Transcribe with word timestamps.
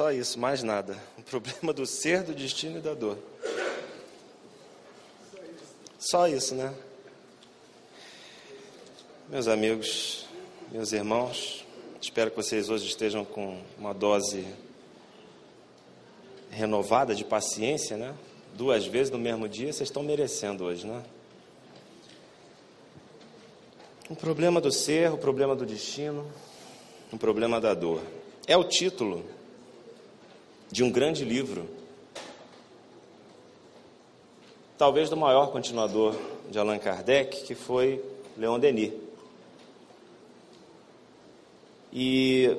Só 0.00 0.10
isso, 0.10 0.38
mais 0.38 0.62
nada. 0.62 0.98
O 1.18 1.22
problema 1.22 1.74
do 1.74 1.84
ser, 1.84 2.22
do 2.22 2.32
destino 2.32 2.78
e 2.78 2.80
da 2.80 2.94
dor. 2.94 3.18
Só 5.98 6.26
isso, 6.26 6.54
né? 6.54 6.72
Meus 9.28 9.46
amigos, 9.46 10.24
meus 10.72 10.92
irmãos, 10.92 11.66
espero 12.00 12.30
que 12.30 12.36
vocês 12.38 12.70
hoje 12.70 12.86
estejam 12.86 13.26
com 13.26 13.60
uma 13.76 13.92
dose 13.92 14.46
renovada 16.50 17.14
de 17.14 17.22
paciência, 17.22 17.98
né? 17.98 18.14
Duas 18.54 18.86
vezes 18.86 19.10
no 19.12 19.18
mesmo 19.18 19.46
dia, 19.46 19.70
vocês 19.70 19.90
estão 19.90 20.02
merecendo 20.02 20.64
hoje, 20.64 20.86
né? 20.86 21.02
O 24.08 24.16
problema 24.16 24.62
do 24.62 24.72
ser, 24.72 25.12
o 25.12 25.18
problema 25.18 25.54
do 25.54 25.66
destino, 25.66 26.26
o 27.12 27.18
problema 27.18 27.60
da 27.60 27.74
dor. 27.74 28.00
É 28.46 28.56
o 28.56 28.64
título 28.64 29.38
de 30.70 30.84
um 30.84 30.90
grande 30.90 31.24
livro, 31.24 31.68
talvez 34.78 35.10
do 35.10 35.16
maior 35.16 35.50
continuador 35.50 36.14
de 36.50 36.58
Allan 36.58 36.78
Kardec, 36.78 37.44
que 37.44 37.54
foi 37.54 38.02
Leon 38.36 38.58
Denis. 38.58 38.92
E 41.92 42.56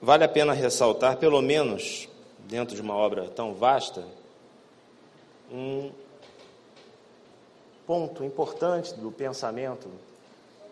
vale 0.00 0.24
a 0.24 0.28
pena 0.28 0.52
ressaltar, 0.52 1.18
pelo 1.18 1.42
menos 1.42 2.08
dentro 2.38 2.74
de 2.74 2.80
uma 2.80 2.94
obra 2.94 3.28
tão 3.28 3.54
vasta, 3.54 4.04
um 5.52 5.90
ponto 7.86 8.24
importante 8.24 8.94
do 8.94 9.12
pensamento 9.12 9.88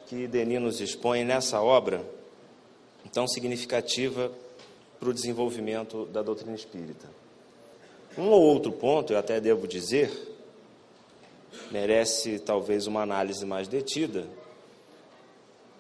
que 0.06 0.26
Denis 0.26 0.60
nos 0.60 0.80
expõe 0.80 1.22
nessa 1.24 1.60
obra 1.60 2.02
tão 3.12 3.28
significativa 3.28 4.32
para 5.02 5.10
o 5.10 5.12
desenvolvimento 5.12 6.06
da 6.06 6.22
doutrina 6.22 6.54
espírita. 6.54 7.08
Um 8.16 8.28
ou 8.28 8.40
outro 8.40 8.70
ponto, 8.70 9.12
eu 9.12 9.18
até 9.18 9.40
devo 9.40 9.66
dizer, 9.66 10.12
merece 11.72 12.38
talvez 12.38 12.86
uma 12.86 13.02
análise 13.02 13.44
mais 13.44 13.66
detida, 13.66 14.28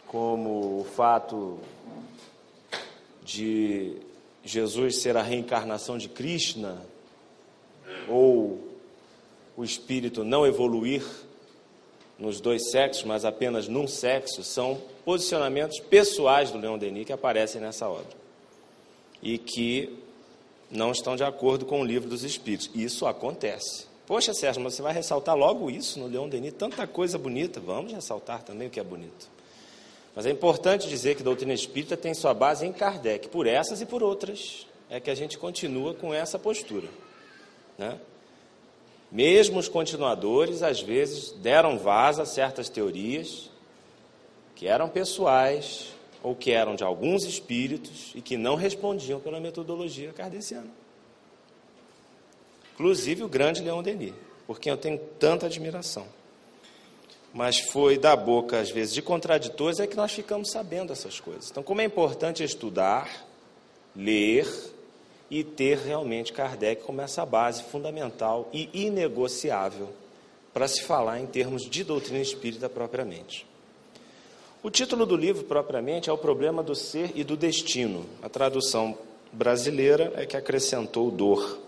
como 0.08 0.80
o 0.80 0.84
fato 0.96 1.60
de 3.22 3.94
Jesus 4.42 5.00
ser 5.00 5.16
a 5.16 5.22
reencarnação 5.22 5.96
de 5.96 6.08
Krishna, 6.08 6.84
ou 8.08 8.58
o 9.56 9.62
espírito 9.62 10.24
não 10.24 10.44
evoluir 10.44 11.04
nos 12.18 12.40
dois 12.40 12.72
sexos, 12.72 13.04
mas 13.04 13.24
apenas 13.24 13.68
num 13.68 13.86
sexo, 13.86 14.42
são 14.42 14.82
posicionamentos 15.04 15.78
pessoais 15.78 16.50
do 16.50 16.58
Leon 16.58 16.76
Denis 16.76 17.06
que 17.06 17.12
aparecem 17.12 17.60
nessa 17.60 17.88
obra 17.88 18.21
e 19.22 19.38
que 19.38 19.98
não 20.70 20.90
estão 20.90 21.14
de 21.14 21.22
acordo 21.22 21.64
com 21.64 21.80
o 21.80 21.84
livro 21.84 22.08
dos 22.08 22.24
Espíritos. 22.24 22.70
Isso 22.74 23.06
acontece. 23.06 23.86
Poxa, 24.06 24.34
Sérgio, 24.34 24.62
mas 24.62 24.74
você 24.74 24.82
vai 24.82 24.92
ressaltar 24.92 25.36
logo 25.36 25.70
isso 25.70 26.00
no 26.00 26.06
Leon 26.06 26.28
Denis? 26.28 26.54
Tanta 26.54 26.86
coisa 26.86 27.16
bonita. 27.16 27.60
Vamos 27.60 27.92
ressaltar 27.92 28.42
também 28.42 28.68
o 28.68 28.70
que 28.70 28.80
é 28.80 28.84
bonito. 28.84 29.30
Mas 30.14 30.26
é 30.26 30.30
importante 30.30 30.88
dizer 30.88 31.14
que 31.14 31.22
a 31.22 31.24
doutrina 31.24 31.54
espírita 31.54 31.96
tem 31.96 32.12
sua 32.12 32.34
base 32.34 32.66
em 32.66 32.72
Kardec. 32.72 33.28
Por 33.28 33.46
essas 33.46 33.80
e 33.80 33.86
por 33.86 34.02
outras 34.02 34.66
é 34.90 35.00
que 35.00 35.10
a 35.10 35.14
gente 35.14 35.38
continua 35.38 35.94
com 35.94 36.12
essa 36.12 36.38
postura. 36.38 36.88
Né? 37.78 37.98
Mesmo 39.10 39.58
os 39.58 39.68
continuadores, 39.68 40.62
às 40.62 40.80
vezes, 40.80 41.32
deram 41.32 41.78
vaza 41.78 42.22
a 42.22 42.26
certas 42.26 42.68
teorias 42.68 43.50
que 44.54 44.66
eram 44.66 44.88
pessoais 44.88 45.94
ou 46.22 46.34
que 46.34 46.52
eram 46.52 46.74
de 46.74 46.84
alguns 46.84 47.24
espíritos 47.24 48.12
e 48.14 48.20
que 48.20 48.36
não 48.36 48.54
respondiam 48.54 49.18
pela 49.18 49.40
metodologia 49.40 50.12
kardeciana. 50.12 50.70
Inclusive 52.74 53.22
o 53.24 53.28
grande 53.28 53.62
Leon 53.62 53.82
Denis, 53.82 54.14
por 54.46 54.58
quem 54.58 54.70
eu 54.70 54.76
tenho 54.76 54.98
tanta 55.18 55.46
admiração. 55.46 56.06
Mas 57.32 57.60
foi 57.60 57.96
da 57.96 58.14
boca, 58.14 58.60
às 58.60 58.70
vezes, 58.70 58.92
de 58.92 59.00
contraditores 59.00 59.80
é 59.80 59.86
que 59.86 59.96
nós 59.96 60.12
ficamos 60.12 60.50
sabendo 60.50 60.92
essas 60.92 61.18
coisas. 61.18 61.50
Então, 61.50 61.62
como 61.62 61.80
é 61.80 61.84
importante 61.84 62.44
estudar, 62.44 63.26
ler 63.96 64.46
e 65.30 65.42
ter 65.42 65.78
realmente 65.78 66.32
Kardec 66.32 66.82
como 66.82 67.00
essa 67.00 67.24
base 67.24 67.62
fundamental 67.62 68.50
e 68.52 68.68
inegociável 68.74 69.88
para 70.52 70.68
se 70.68 70.82
falar 70.82 71.20
em 71.20 71.26
termos 71.26 71.62
de 71.62 71.82
doutrina 71.82 72.20
espírita 72.20 72.68
propriamente. 72.68 73.46
O 74.64 74.70
título 74.70 75.04
do 75.04 75.16
livro 75.16 75.42
propriamente 75.42 76.08
é 76.08 76.12
O 76.12 76.18
Problema 76.18 76.62
do 76.62 76.72
Ser 76.72 77.10
e 77.16 77.24
do 77.24 77.36
Destino. 77.36 78.06
A 78.22 78.28
tradução 78.28 78.96
brasileira 79.32 80.12
é 80.14 80.24
que 80.24 80.36
acrescentou 80.36 81.10
dor. 81.10 81.58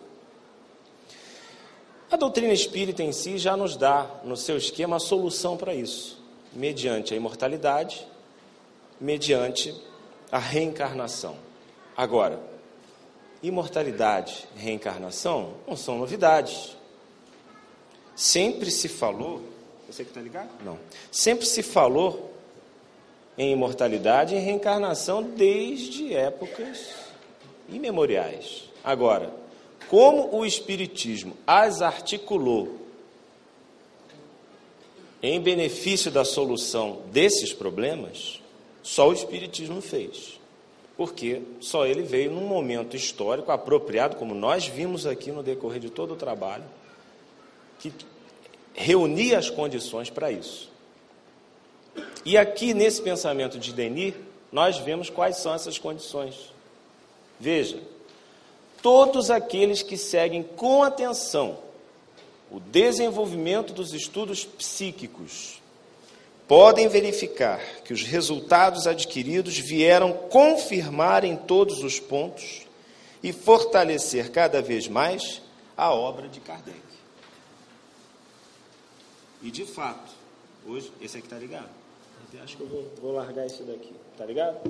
A 2.08 2.16
doutrina 2.16 2.52
espírita 2.52 3.02
em 3.02 3.10
si 3.10 3.36
já 3.36 3.56
nos 3.56 3.76
dá, 3.76 4.08
no 4.22 4.36
seu 4.36 4.56
esquema, 4.56 4.94
a 4.94 5.00
solução 5.00 5.56
para 5.56 5.74
isso, 5.74 6.22
mediante 6.52 7.12
a 7.12 7.16
imortalidade, 7.16 8.06
mediante 9.00 9.74
a 10.30 10.38
reencarnação. 10.38 11.34
Agora, 11.96 12.38
imortalidade 13.42 14.46
reencarnação 14.54 15.54
não 15.66 15.76
são 15.76 15.98
novidades. 15.98 16.76
Sempre 18.14 18.70
se 18.70 18.86
falou. 18.86 19.42
Você 19.88 20.04
que 20.04 20.10
está 20.10 20.20
ligado? 20.20 20.50
Não. 20.64 20.78
Sempre 21.10 21.44
se 21.44 21.60
falou 21.60 22.33
em 23.36 23.52
imortalidade 23.52 24.34
e 24.34 24.38
reencarnação 24.38 25.22
desde 25.22 26.14
épocas 26.14 26.90
imemoriais. 27.68 28.64
Agora, 28.82 29.32
como 29.88 30.36
o 30.36 30.44
Espiritismo 30.44 31.36
as 31.46 31.82
articulou 31.82 32.80
em 35.22 35.40
benefício 35.40 36.10
da 36.10 36.24
solução 36.24 36.98
desses 37.10 37.52
problemas, 37.52 38.40
só 38.82 39.08
o 39.08 39.12
Espiritismo 39.12 39.80
fez 39.80 40.38
porque 40.96 41.42
só 41.60 41.86
ele 41.86 42.02
veio 42.02 42.30
num 42.30 42.46
momento 42.46 42.96
histórico 42.96 43.50
apropriado, 43.50 44.16
como 44.16 44.34
nós 44.34 44.66
vimos 44.66 45.06
aqui 45.06 45.32
no 45.32 45.42
decorrer 45.42 45.80
de 45.80 45.90
todo 45.90 46.14
o 46.14 46.16
trabalho, 46.16 46.64
que 47.80 47.92
reunia 48.72 49.38
as 49.38 49.50
condições 49.50 50.08
para 50.08 50.30
isso. 50.30 50.70
E 52.24 52.36
aqui 52.36 52.72
nesse 52.72 53.02
pensamento 53.02 53.58
de 53.58 53.72
Denis, 53.72 54.14
nós 54.50 54.78
vemos 54.78 55.10
quais 55.10 55.36
são 55.36 55.54
essas 55.54 55.78
condições. 55.78 56.52
Veja, 57.38 57.80
todos 58.80 59.30
aqueles 59.30 59.82
que 59.82 59.96
seguem 59.96 60.42
com 60.42 60.82
atenção 60.82 61.58
o 62.50 62.60
desenvolvimento 62.60 63.72
dos 63.72 63.92
estudos 63.92 64.44
psíquicos 64.44 65.60
podem 66.46 66.86
verificar 66.86 67.58
que 67.84 67.92
os 67.92 68.02
resultados 68.02 68.86
adquiridos 68.86 69.58
vieram 69.58 70.12
confirmar 70.12 71.24
em 71.24 71.36
todos 71.36 71.82
os 71.82 71.98
pontos 71.98 72.62
e 73.22 73.32
fortalecer 73.32 74.30
cada 74.30 74.62
vez 74.62 74.86
mais 74.86 75.42
a 75.76 75.92
obra 75.92 76.28
de 76.28 76.38
Kardec. 76.38 76.78
E 79.42 79.50
de 79.50 79.64
fato, 79.64 80.12
hoje, 80.66 80.92
esse 81.00 81.16
aqui 81.16 81.26
está 81.26 81.38
ligado? 81.38 81.83
Acho 82.42 82.56
que 82.56 82.62
eu 82.62 82.68
vou, 82.68 82.92
vou 83.00 83.12
largar 83.12 83.46
isso 83.46 83.62
daqui. 83.64 83.94
Está 84.12 84.24
ligado? 84.24 84.60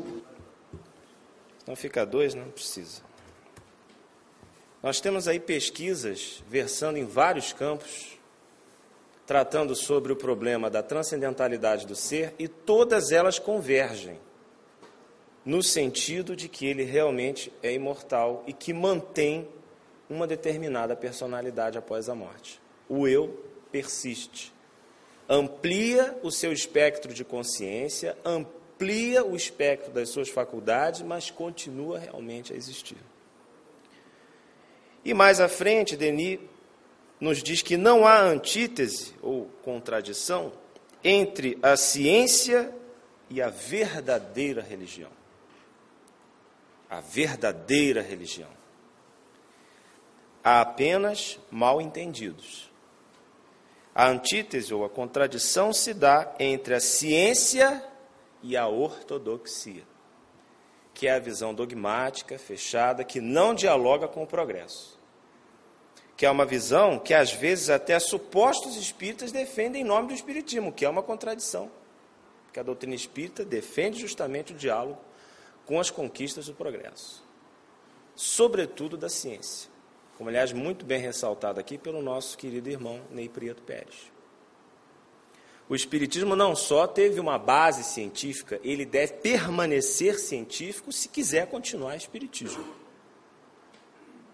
Não 1.67 1.75
fica 1.75 2.05
dois, 2.05 2.35
não 2.35 2.51
precisa. 2.51 3.03
Nós 4.83 5.01
temos 5.01 5.27
aí 5.27 5.41
pesquisas 5.41 6.43
versando 6.47 6.99
em 6.99 7.05
vários 7.05 7.53
campos 7.53 8.19
tratando 9.27 9.75
sobre 9.75 10.13
o 10.13 10.17
problema 10.17 10.69
da 10.69 10.83
transcendentalidade 10.83 11.87
do 11.87 11.97
ser 11.97 12.35
e 12.39 12.47
todas 12.47 13.11
elas 13.11 13.39
convergem 13.39 14.21
no 15.45 15.63
sentido 15.63 16.35
de 16.35 16.49
que 16.49 16.67
ele 16.67 16.85
realmente 16.85 17.53
é 17.63 17.73
imortal 17.73 18.45
e 18.47 18.53
que 18.53 18.73
mantém 18.73 19.49
uma 20.09 20.27
determinada 20.27 20.95
personalidade 20.95 21.79
após 21.79 22.09
a 22.09 22.15
morte. 22.15 22.61
O 22.89 23.09
eu 23.09 23.43
persiste. 23.71 24.54
Amplia 25.29 26.19
o 26.23 26.31
seu 26.31 26.53
espectro 26.53 27.15
de 27.15 27.25
consciência, 27.25 28.17
amplia 28.25 29.25
o 29.25 29.35
espectro 29.35 29.93
das 29.93 30.11
suas 30.11 30.29
faculdades, 30.29 31.03
mas 31.03 31.31
continua 31.31 31.99
realmente 31.99 32.53
a 32.53 32.57
existir. 32.57 32.99
E 35.05 35.15
mais 35.15 35.41
à 35.41 35.49
frente, 35.49 35.97
Denis 35.97 36.39
nos 37.21 37.43
diz 37.43 37.63
que 37.63 37.77
não 37.77 38.07
há 38.07 38.21
antítese 38.21 39.15
ou 39.23 39.47
contradição 39.63 40.53
entre 41.03 41.59
a 41.63 41.77
ciência 41.77 42.75
e 43.31 43.41
a 43.41 43.49
verdadeira 43.49 44.63
religião. 44.63 45.11
A 46.89 47.01
verdadeira 47.01 48.03
religião. 48.03 48.51
Há 50.43 50.61
apenas 50.61 51.39
mal 51.51 51.81
entendidos. 51.81 52.71
A 53.95 54.09
antítese 54.09 54.75
ou 54.75 54.85
a 54.85 54.91
contradição 54.91 55.73
se 55.73 55.95
dá 55.95 56.35
entre 56.39 56.75
a 56.75 56.81
ciência 56.81 57.85
e 58.43 58.57
a 58.57 58.67
ortodoxia. 58.67 59.85
que 60.93 61.09
é 61.09 61.15
a 61.15 61.19
visão 61.19 61.53
dogmática, 61.53 62.39
fechada, 62.39 63.03
que 63.03 63.21
não 63.21 63.53
dialoga 63.53 64.07
com 64.07 64.23
o 64.23 64.27
progresso. 64.27 64.97
Que 66.17 66.25
é 66.25 66.31
uma 66.31 66.45
visão 66.47 67.01
que 67.01 67.13
às 67.13 67.33
vezes 67.33 67.69
até 67.69 67.99
supostos 67.99 68.77
espíritas 68.77 69.33
defendem 69.33 69.83
em 69.83 69.85
nome 69.85 70.09
do 70.09 70.15
espiritismo, 70.15 70.73
que 70.73 70.85
é 70.85 70.89
uma 70.89 71.03
contradição. 71.03 71.69
Que 72.53 72.61
a 72.61 72.63
doutrina 72.63 72.95
espírita 72.95 73.45
defende 73.45 74.01
justamente 74.01 74.53
o 74.53 74.57
diálogo 74.57 75.01
com 75.67 75.81
as 75.81 75.91
conquistas 75.91 76.47
do 76.47 76.55
progresso, 76.55 77.25
sobretudo 78.15 78.97
da 78.97 79.09
ciência. 79.09 79.69
Como 80.17 80.29
aliás 80.29 80.53
muito 80.53 80.85
bem 80.85 81.01
ressaltado 81.01 81.59
aqui 81.59 81.77
pelo 81.77 82.01
nosso 82.01 82.39
querido 82.39 82.69
irmão 82.71 83.01
Ney 83.11 83.29
Prieto 83.29 83.63
Pérez. 83.63 84.13
O 85.69 85.75
Espiritismo 85.75 86.37
não 86.37 86.55
só 86.55 86.87
teve 86.87 87.19
uma 87.19 87.39
base 87.39 87.85
científica, 87.85 88.61
ele 88.63 88.85
deve 88.85 89.15
permanecer 89.15 90.19
científico 90.19 90.93
se 90.93 91.09
quiser 91.09 91.47
continuar 91.47 91.97
Espiritismo. 91.97 92.65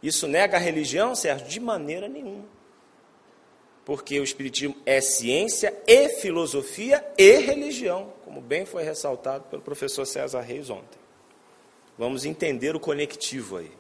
Isso 0.03 0.27
nega 0.27 0.57
a 0.57 0.61
religião, 0.61 1.15
Sérgio? 1.15 1.47
De 1.47 1.61
maneira 1.61 2.09
nenhuma. 2.09 2.45
Porque 3.85 4.19
o 4.19 4.25
Espiritismo 4.25 4.77
é 4.85 5.01
ciência 5.01 5.77
e 5.87 6.09
filosofia 6.21 7.05
e 7.17 7.39
religião, 7.39 8.13
como 8.25 8.41
bem 8.41 8.65
foi 8.65 8.83
ressaltado 8.83 9.45
pelo 9.45 9.63
professor 9.63 10.07
César 10.07 10.41
Reis 10.41 10.69
ontem. 10.69 10.99
Vamos 11.97 12.25
entender 12.25 12.75
o 12.75 12.81
conectivo 12.81 13.59
aí. 13.59 13.71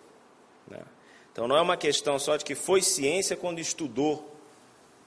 Então 1.40 1.48
não 1.48 1.56
é 1.56 1.62
uma 1.62 1.78
questão 1.78 2.18
só 2.18 2.36
de 2.36 2.44
que 2.44 2.54
foi 2.54 2.82
ciência 2.82 3.34
quando 3.34 3.60
estudou 3.60 4.30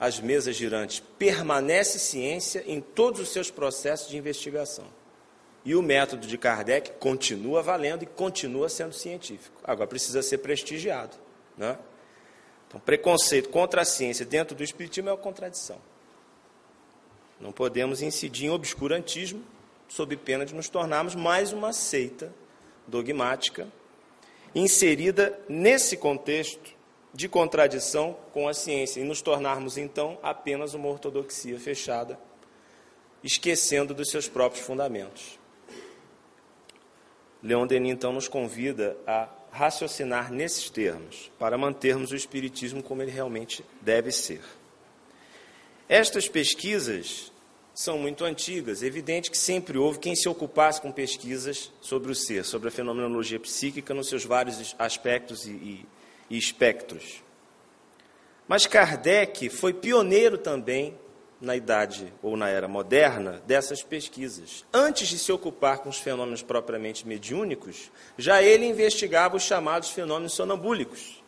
as 0.00 0.18
mesas 0.18 0.56
girantes. 0.56 0.98
Permanece 1.16 1.96
ciência 2.00 2.64
em 2.66 2.80
todos 2.80 3.20
os 3.20 3.28
seus 3.28 3.52
processos 3.52 4.08
de 4.08 4.16
investigação. 4.16 4.84
E 5.64 5.76
o 5.76 5.80
método 5.80 6.26
de 6.26 6.36
Kardec 6.36 6.90
continua 6.98 7.62
valendo 7.62 8.02
e 8.02 8.06
continua 8.06 8.68
sendo 8.68 8.92
científico. 8.92 9.60
Agora 9.62 9.86
precisa 9.86 10.22
ser 10.22 10.38
prestigiado. 10.38 11.16
Né? 11.56 11.78
Então, 12.66 12.80
preconceito 12.80 13.48
contra 13.48 13.82
a 13.82 13.84
ciência 13.84 14.26
dentro 14.26 14.56
do 14.56 14.64
Espiritismo 14.64 15.10
é 15.10 15.12
uma 15.12 15.18
contradição. 15.18 15.78
Não 17.40 17.52
podemos 17.52 18.02
incidir 18.02 18.46
em 18.46 18.50
obscurantismo 18.50 19.40
sob 19.88 20.16
pena 20.16 20.44
de 20.44 20.52
nos 20.52 20.68
tornarmos 20.68 21.14
mais 21.14 21.52
uma 21.52 21.72
seita 21.72 22.34
dogmática 22.88 23.68
inserida 24.54 25.38
nesse 25.48 25.96
contexto 25.96 26.72
de 27.12 27.28
contradição 27.28 28.16
com 28.32 28.48
a 28.48 28.54
ciência 28.54 29.00
e 29.00 29.04
nos 29.04 29.22
tornarmos 29.22 29.78
então 29.78 30.18
apenas 30.22 30.74
uma 30.74 30.88
ortodoxia 30.88 31.58
fechada, 31.58 32.18
esquecendo 33.22 33.94
dos 33.94 34.10
seus 34.10 34.28
próprios 34.28 34.64
fundamentos. 34.66 35.38
Leon 37.42 37.66
Denis 37.66 37.92
então 37.92 38.12
nos 38.12 38.26
convida 38.26 38.96
a 39.06 39.28
raciocinar 39.50 40.32
nesses 40.32 40.68
termos 40.70 41.30
para 41.38 41.58
mantermos 41.58 42.10
o 42.10 42.16
espiritismo 42.16 42.82
como 42.82 43.02
ele 43.02 43.10
realmente 43.10 43.64
deve 43.80 44.10
ser. 44.10 44.40
Estas 45.88 46.28
pesquisas 46.28 47.30
são 47.74 47.98
muito 47.98 48.24
antigas. 48.24 48.82
É 48.82 48.86
evidente 48.86 49.30
que 49.30 49.36
sempre 49.36 49.76
houve 49.76 49.98
quem 49.98 50.14
se 50.14 50.28
ocupasse 50.28 50.80
com 50.80 50.92
pesquisas 50.92 51.72
sobre 51.80 52.12
o 52.12 52.14
ser, 52.14 52.44
sobre 52.44 52.68
a 52.68 52.72
fenomenologia 52.72 53.40
psíquica 53.40 53.92
nos 53.92 54.08
seus 54.08 54.24
vários 54.24 54.74
aspectos 54.78 55.44
e, 55.46 55.50
e 55.50 55.86
e 56.28 56.38
espectros. 56.38 57.22
Mas 58.46 58.66
Kardec 58.66 59.48
foi 59.48 59.72
pioneiro 59.72 60.36
também 60.36 60.98
na 61.40 61.56
idade 61.56 62.12
ou 62.22 62.36
na 62.36 62.48
era 62.48 62.68
moderna 62.68 63.42
dessas 63.46 63.82
pesquisas. 63.82 64.64
Antes 64.72 65.08
de 65.08 65.18
se 65.18 65.32
ocupar 65.32 65.78
com 65.78 65.88
os 65.88 65.98
fenômenos 65.98 66.42
propriamente 66.42 67.06
mediúnicos, 67.06 67.90
já 68.16 68.42
ele 68.42 68.66
investigava 68.66 69.36
os 69.36 69.42
chamados 69.42 69.90
fenômenos 69.90 70.34
sonambúlicos, 70.34 71.22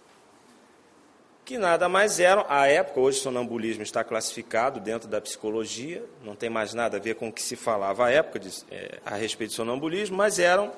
que 1.46 1.56
nada 1.56 1.88
mais 1.88 2.19
eram, 2.19 2.44
à 2.48 2.66
época, 2.66 2.98
hoje 2.98 3.20
o 3.20 3.22
sonambulismo 3.22 3.84
está 3.84 4.02
classificado 4.02 4.81
dentro 4.81 5.08
da 5.08 5.20
psicologia, 5.20 6.04
não 6.25 6.34
tem 6.34 6.50
mais 6.50 6.75
nada 6.75 6.96
a 6.96 7.00
ver 7.00 7.14
com 7.14 7.28
o 7.28 7.32
que 7.32 7.40
se 7.40 7.54
falava 7.54 8.06
à 8.06 8.10
época 8.10 8.40
de, 8.40 8.50
é, 8.69 8.98
a 9.06 9.14
respeito 9.14 9.50
de 9.50 9.56
sonambulismo, 9.56 10.16
mas 10.16 10.40
eram 10.40 10.72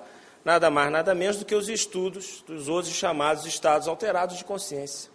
nada 0.44 0.70
mais, 0.70 0.93
nada 0.93 1.15
menos 1.15 1.38
do 1.38 1.47
que 1.47 1.55
os 1.55 1.70
estudos 1.70 2.44
dos 2.47 2.69
outros 2.69 2.93
chamados 2.93 3.47
estados 3.47 3.88
alterados 3.88 4.37
de 4.37 4.44
consciência. 4.44 5.11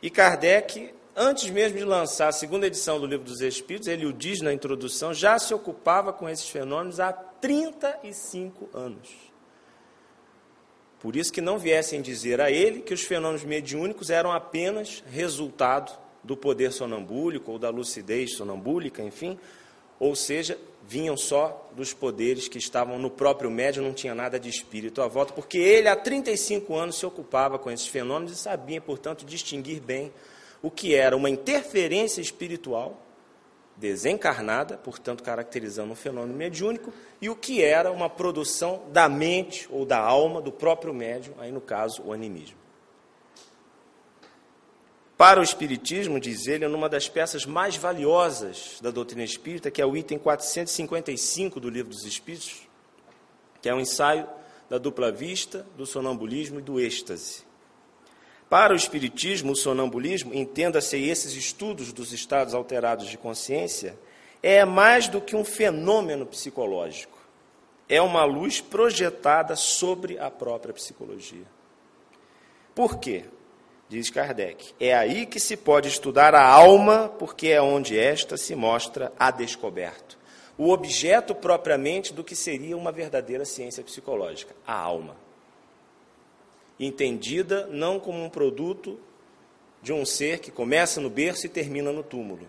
E 0.00 0.10
Kardec, 0.10 0.94
antes 1.16 1.50
mesmo 1.50 1.76
de 1.76 1.84
lançar 1.84 2.28
a 2.28 2.32
segunda 2.32 2.68
edição 2.68 3.00
do 3.00 3.06
Livro 3.06 3.24
dos 3.24 3.40
Espíritos, 3.40 3.88
ele 3.88 4.06
o 4.06 4.12
diz 4.12 4.40
na 4.42 4.52
introdução, 4.52 5.12
já 5.12 5.40
se 5.40 5.52
ocupava 5.52 6.12
com 6.12 6.28
esses 6.28 6.48
fenômenos 6.48 7.00
há 7.00 7.12
35 7.12 8.70
anos. 8.72 9.26
Por 11.06 11.14
isso 11.14 11.32
que 11.32 11.40
não 11.40 11.56
viessem 11.56 12.02
dizer 12.02 12.40
a 12.40 12.50
ele 12.50 12.80
que 12.80 12.92
os 12.92 13.02
fenômenos 13.02 13.44
mediúnicos 13.44 14.10
eram 14.10 14.32
apenas 14.32 15.04
resultado 15.08 15.96
do 16.24 16.36
poder 16.36 16.72
sonambúlico 16.72 17.52
ou 17.52 17.60
da 17.60 17.70
lucidez 17.70 18.34
sonambúlica, 18.34 19.00
enfim, 19.04 19.38
ou 20.00 20.16
seja, 20.16 20.58
vinham 20.82 21.16
só 21.16 21.70
dos 21.76 21.94
poderes 21.94 22.48
que 22.48 22.58
estavam 22.58 22.98
no 22.98 23.08
próprio 23.08 23.48
médium, 23.48 23.84
não 23.84 23.92
tinha 23.92 24.16
nada 24.16 24.36
de 24.36 24.48
espírito 24.48 25.00
à 25.00 25.06
volta, 25.06 25.32
porque 25.32 25.58
ele 25.58 25.86
há 25.86 25.94
35 25.94 26.74
anos 26.74 26.98
se 26.98 27.06
ocupava 27.06 27.56
com 27.56 27.70
esses 27.70 27.86
fenômenos 27.86 28.32
e 28.32 28.36
sabia, 28.36 28.80
portanto, 28.80 29.24
distinguir 29.24 29.80
bem 29.80 30.12
o 30.60 30.72
que 30.72 30.96
era 30.96 31.16
uma 31.16 31.30
interferência 31.30 32.20
espiritual 32.20 33.00
desencarnada, 33.76 34.76
portanto, 34.76 35.22
caracterizando 35.22 35.92
um 35.92 35.96
fenômeno 35.96 36.34
mediúnico, 36.34 36.92
e 37.20 37.28
o 37.28 37.36
que 37.36 37.62
era 37.62 37.92
uma 37.92 38.08
produção 38.08 38.82
da 38.90 39.08
mente 39.08 39.68
ou 39.70 39.84
da 39.84 39.98
alma 39.98 40.40
do 40.40 40.50
próprio 40.50 40.94
médium, 40.94 41.34
aí 41.38 41.52
no 41.52 41.60
caso, 41.60 42.02
o 42.02 42.12
animismo. 42.12 42.56
Para 45.16 45.40
o 45.40 45.42
Espiritismo, 45.42 46.20
diz 46.20 46.46
ele, 46.46 46.64
é 46.64 46.68
uma 46.68 46.90
das 46.90 47.08
peças 47.08 47.46
mais 47.46 47.74
valiosas 47.76 48.78
da 48.82 48.90
doutrina 48.90 49.24
espírita, 49.24 49.70
que 49.70 49.80
é 49.80 49.86
o 49.86 49.96
item 49.96 50.18
455 50.18 51.58
do 51.58 51.70
Livro 51.70 51.90
dos 51.90 52.04
Espíritos, 52.04 52.68
que 53.62 53.68
é 53.68 53.74
um 53.74 53.80
ensaio 53.80 54.28
da 54.68 54.76
dupla 54.76 55.10
vista, 55.10 55.66
do 55.76 55.86
sonambulismo 55.86 56.58
e 56.58 56.62
do 56.62 56.78
êxtase. 56.78 57.44
Para 58.48 58.72
o 58.72 58.76
Espiritismo, 58.76 59.52
o 59.52 59.56
sonambulismo, 59.56 60.32
entenda-se 60.32 60.96
esses 60.96 61.34
estudos 61.34 61.92
dos 61.92 62.12
estados 62.12 62.54
alterados 62.54 63.08
de 63.08 63.18
consciência, 63.18 63.98
é 64.42 64.64
mais 64.64 65.08
do 65.08 65.20
que 65.20 65.34
um 65.34 65.44
fenômeno 65.44 66.24
psicológico. 66.24 67.18
É 67.88 68.00
uma 68.00 68.24
luz 68.24 68.60
projetada 68.60 69.56
sobre 69.56 70.18
a 70.18 70.30
própria 70.30 70.72
psicologia. 70.72 71.46
Por 72.74 72.98
quê? 72.98 73.24
diz 73.88 74.10
Kardec. 74.10 74.74
É 74.78 74.94
aí 74.94 75.26
que 75.26 75.40
se 75.40 75.56
pode 75.56 75.88
estudar 75.88 76.34
a 76.34 76.46
alma, 76.46 77.08
porque 77.18 77.48
é 77.48 77.60
onde 77.60 77.98
esta 77.98 78.36
se 78.36 78.54
mostra 78.54 79.12
a 79.18 79.30
descoberto. 79.30 80.18
O 80.58 80.70
objeto 80.70 81.34
propriamente 81.34 82.12
do 82.12 82.24
que 82.24 82.34
seria 82.34 82.76
uma 82.76 82.90
verdadeira 82.90 83.44
ciência 83.44 83.82
psicológica, 83.82 84.54
a 84.66 84.74
alma. 84.74 85.16
Entendida 86.78 87.66
não 87.66 87.98
como 87.98 88.22
um 88.22 88.28
produto 88.28 88.98
de 89.82 89.92
um 89.92 90.04
ser 90.04 90.40
que 90.40 90.50
começa 90.50 91.00
no 91.00 91.08
berço 91.08 91.46
e 91.46 91.48
termina 91.48 91.92
no 91.92 92.02
túmulo, 92.02 92.46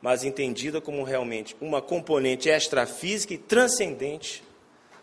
mas 0.00 0.24
entendida 0.24 0.80
como 0.80 1.04
realmente 1.04 1.56
uma 1.60 1.80
componente 1.80 2.48
extrafísica 2.48 3.34
e 3.34 3.38
transcendente 3.38 4.42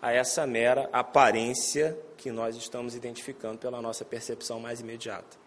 a 0.01 0.11
essa 0.11 0.45
mera 0.45 0.89
aparência 0.91 1.97
que 2.17 2.31
nós 2.31 2.55
estamos 2.55 2.95
identificando 2.95 3.57
pela 3.57 3.81
nossa 3.81 4.03
percepção 4.03 4.59
mais 4.59 4.81
imediata. 4.81 5.37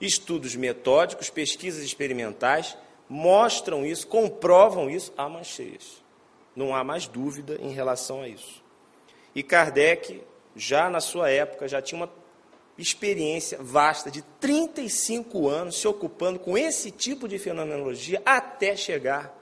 Estudos 0.00 0.56
metódicos, 0.56 1.30
pesquisas 1.30 1.84
experimentais 1.84 2.76
mostram 3.08 3.86
isso, 3.86 4.06
comprovam 4.06 4.90
isso 4.90 5.12
há 5.16 5.28
mais 5.28 5.46
cheias. 5.46 6.02
Não 6.54 6.74
há 6.74 6.82
mais 6.82 7.06
dúvida 7.06 7.58
em 7.60 7.72
relação 7.72 8.22
a 8.22 8.28
isso. 8.28 8.62
E 9.34 9.42
Kardec, 9.42 10.22
já 10.54 10.88
na 10.88 11.00
sua 11.00 11.30
época, 11.30 11.66
já 11.66 11.82
tinha 11.82 12.00
uma 12.00 12.10
experiência 12.76 13.58
vasta 13.60 14.10
de 14.10 14.22
35 14.40 15.48
anos 15.48 15.76
se 15.76 15.86
ocupando 15.86 16.38
com 16.38 16.58
esse 16.58 16.90
tipo 16.90 17.28
de 17.28 17.38
fenomenologia 17.38 18.20
até 18.24 18.74
chegar 18.76 19.32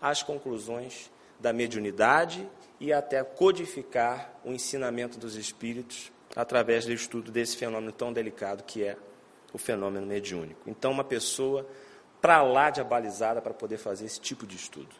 às 0.00 0.22
conclusões 0.22 1.10
da 1.38 1.52
mediunidade 1.52 2.48
e 2.80 2.92
até 2.92 3.22
codificar 3.22 4.38
o 4.44 4.52
ensinamento 4.52 5.18
dos 5.18 5.36
espíritos 5.36 6.10
através 6.34 6.84
do 6.84 6.92
estudo 6.92 7.30
desse 7.30 7.56
fenômeno 7.56 7.92
tão 7.92 8.12
delicado 8.12 8.64
que 8.64 8.84
é 8.84 8.96
o 9.52 9.58
fenômeno 9.58 10.06
mediúnico. 10.06 10.68
Então, 10.68 10.90
uma 10.90 11.04
pessoa 11.04 11.66
para 12.20 12.42
lá 12.42 12.70
de 12.70 12.80
abalizada 12.80 13.40
para 13.40 13.54
poder 13.54 13.78
fazer 13.78 14.04
esse 14.04 14.20
tipo 14.20 14.46
de 14.46 14.56
estudo. 14.56 14.94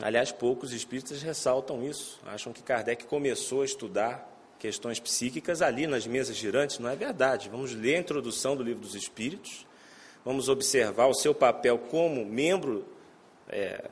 Aliás, 0.00 0.32
poucos 0.32 0.72
espíritas 0.72 1.20
ressaltam 1.22 1.82
isso, 1.82 2.20
acham 2.24 2.52
que 2.52 2.62
Kardec 2.62 3.04
começou 3.06 3.62
a 3.62 3.64
estudar 3.64 4.31
questões 4.62 5.00
psíquicas 5.00 5.60
ali 5.60 5.88
nas 5.88 6.06
mesas 6.06 6.36
girantes, 6.36 6.78
não 6.78 6.88
é 6.88 6.94
verdade. 6.94 7.48
Vamos 7.48 7.74
ler 7.74 7.96
a 7.96 7.98
introdução 7.98 8.56
do 8.56 8.62
livro 8.62 8.80
dos 8.80 8.94
Espíritos, 8.94 9.66
vamos 10.24 10.48
observar 10.48 11.08
o 11.08 11.14
seu 11.14 11.34
papel 11.34 11.76
como 11.76 12.24
membro 12.24 12.86
é, 13.48 13.90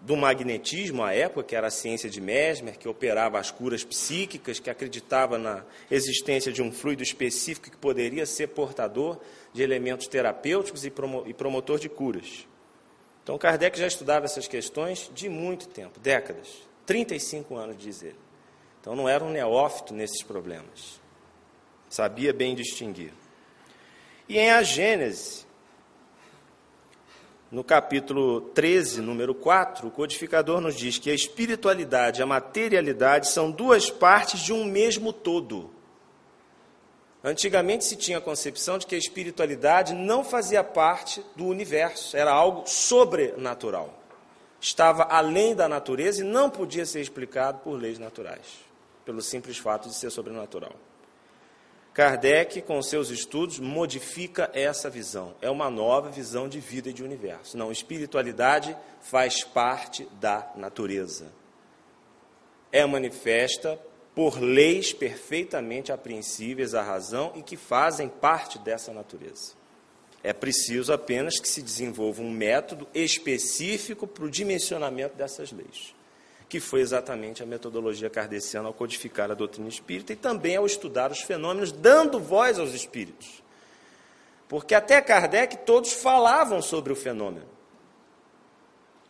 do 0.00 0.16
magnetismo 0.16 1.04
à 1.04 1.14
época, 1.14 1.44
que 1.44 1.54
era 1.54 1.68
a 1.68 1.70
ciência 1.70 2.10
de 2.10 2.20
Mesmer, 2.20 2.76
que 2.76 2.88
operava 2.88 3.38
as 3.38 3.52
curas 3.52 3.84
psíquicas, 3.84 4.58
que 4.58 4.68
acreditava 4.68 5.38
na 5.38 5.64
existência 5.88 6.50
de 6.50 6.60
um 6.60 6.72
fluido 6.72 7.04
específico 7.04 7.70
que 7.70 7.76
poderia 7.76 8.26
ser 8.26 8.48
portador 8.48 9.20
de 9.52 9.62
elementos 9.62 10.08
terapêuticos 10.08 10.84
e, 10.84 10.90
promotor 10.90 11.78
de 11.78 11.88
curas. 11.88 12.48
Então, 13.22 13.38
Kardec 13.38 13.78
já 13.78 13.86
estudava 13.86 14.24
essas 14.24 14.48
questões 14.48 15.08
de 15.14 15.28
muito 15.28 15.68
tempo, 15.68 16.00
décadas, 16.00 16.48
35 16.84 17.54
anos, 17.54 17.78
diz 17.78 18.02
ele. 18.02 18.27
Então, 18.88 18.96
não 18.96 19.06
era 19.06 19.22
um 19.22 19.28
neófito 19.28 19.92
nesses 19.92 20.22
problemas. 20.22 20.98
Sabia 21.90 22.32
bem 22.32 22.54
distinguir. 22.54 23.12
E 24.26 24.38
em 24.38 24.50
A 24.50 24.62
Gênese, 24.62 25.44
no 27.52 27.62
capítulo 27.62 28.40
13, 28.40 29.02
número 29.02 29.34
4, 29.34 29.88
o 29.88 29.90
codificador 29.90 30.62
nos 30.62 30.74
diz 30.74 30.96
que 30.96 31.10
a 31.10 31.14
espiritualidade 31.14 32.20
e 32.20 32.22
a 32.22 32.26
materialidade 32.26 33.28
são 33.28 33.50
duas 33.50 33.90
partes 33.90 34.40
de 34.40 34.54
um 34.54 34.64
mesmo 34.64 35.12
todo. 35.12 35.70
Antigamente 37.22 37.84
se 37.84 37.94
tinha 37.94 38.16
a 38.16 38.22
concepção 38.22 38.78
de 38.78 38.86
que 38.86 38.94
a 38.94 38.98
espiritualidade 38.98 39.92
não 39.92 40.24
fazia 40.24 40.64
parte 40.64 41.22
do 41.36 41.44
universo, 41.44 42.16
era 42.16 42.32
algo 42.32 42.66
sobrenatural. 42.66 44.02
Estava 44.58 45.02
além 45.02 45.54
da 45.54 45.68
natureza 45.68 46.22
e 46.22 46.26
não 46.26 46.48
podia 46.48 46.86
ser 46.86 47.02
explicado 47.02 47.58
por 47.58 47.78
leis 47.78 47.98
naturais, 47.98 48.66
pelo 49.08 49.22
simples 49.22 49.56
fato 49.56 49.88
de 49.88 49.94
ser 49.94 50.10
sobrenatural. 50.10 50.76
Kardec, 51.94 52.60
com 52.60 52.82
seus 52.82 53.08
estudos, 53.08 53.58
modifica 53.58 54.50
essa 54.52 54.90
visão. 54.90 55.34
É 55.40 55.48
uma 55.48 55.70
nova 55.70 56.10
visão 56.10 56.46
de 56.46 56.60
vida 56.60 56.90
e 56.90 56.92
de 56.92 57.02
universo. 57.02 57.56
Não, 57.56 57.72
espiritualidade 57.72 58.76
faz 59.00 59.42
parte 59.42 60.06
da 60.20 60.52
natureza. 60.54 61.32
É 62.70 62.84
manifesta 62.84 63.80
por 64.14 64.38
leis 64.38 64.92
perfeitamente 64.92 65.90
apreensíveis 65.90 66.74
à 66.74 66.82
razão 66.82 67.32
e 67.34 67.42
que 67.42 67.56
fazem 67.56 68.10
parte 68.10 68.58
dessa 68.58 68.92
natureza. 68.92 69.54
É 70.22 70.34
preciso 70.34 70.92
apenas 70.92 71.40
que 71.40 71.48
se 71.48 71.62
desenvolva 71.62 72.20
um 72.20 72.30
método 72.30 72.86
específico 72.92 74.06
para 74.06 74.26
o 74.26 74.30
dimensionamento 74.30 75.16
dessas 75.16 75.50
leis 75.50 75.96
que 76.48 76.60
foi 76.60 76.80
exatamente 76.80 77.42
a 77.42 77.46
metodologia 77.46 78.08
kardeciana 78.08 78.68
ao 78.68 78.74
codificar 78.74 79.30
a 79.30 79.34
doutrina 79.34 79.68
espírita 79.68 80.12
e 80.12 80.16
também 80.16 80.56
ao 80.56 80.64
estudar 80.64 81.10
os 81.10 81.20
fenômenos, 81.20 81.70
dando 81.70 82.18
voz 82.18 82.58
aos 82.58 82.72
espíritos. 82.72 83.42
Porque 84.48 84.74
até 84.74 85.00
Kardec 85.02 85.58
todos 85.58 85.92
falavam 85.92 86.62
sobre 86.62 86.90
o 86.90 86.96
fenômeno. 86.96 87.46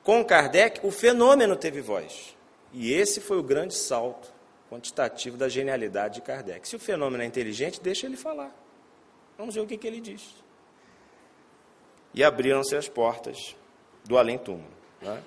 Com 0.02 0.24
Kardec, 0.24 0.84
o 0.84 0.90
fenômeno 0.90 1.54
teve 1.54 1.80
voz. 1.80 2.36
E 2.72 2.92
esse 2.92 3.20
foi 3.20 3.38
o 3.38 3.42
grande 3.42 3.74
salto 3.74 4.32
quantitativo 4.68 5.36
da 5.36 5.48
genialidade 5.48 6.16
de 6.16 6.22
Kardec. 6.22 6.66
Se 6.66 6.74
o 6.74 6.78
fenômeno 6.78 7.22
é 7.22 7.26
inteligente, 7.26 7.80
deixa 7.80 8.06
ele 8.06 8.16
falar. 8.16 8.52
Vamos 9.36 9.54
ver 9.54 9.60
o 9.60 9.66
que, 9.66 9.76
que 9.76 9.86
ele 9.86 10.00
diz. 10.00 10.22
E 12.12 12.24
abriram-se 12.24 12.74
as 12.74 12.88
portas 12.88 13.54
do 14.04 14.18
além-túmulo. 14.18 14.68
Né? 15.00 15.22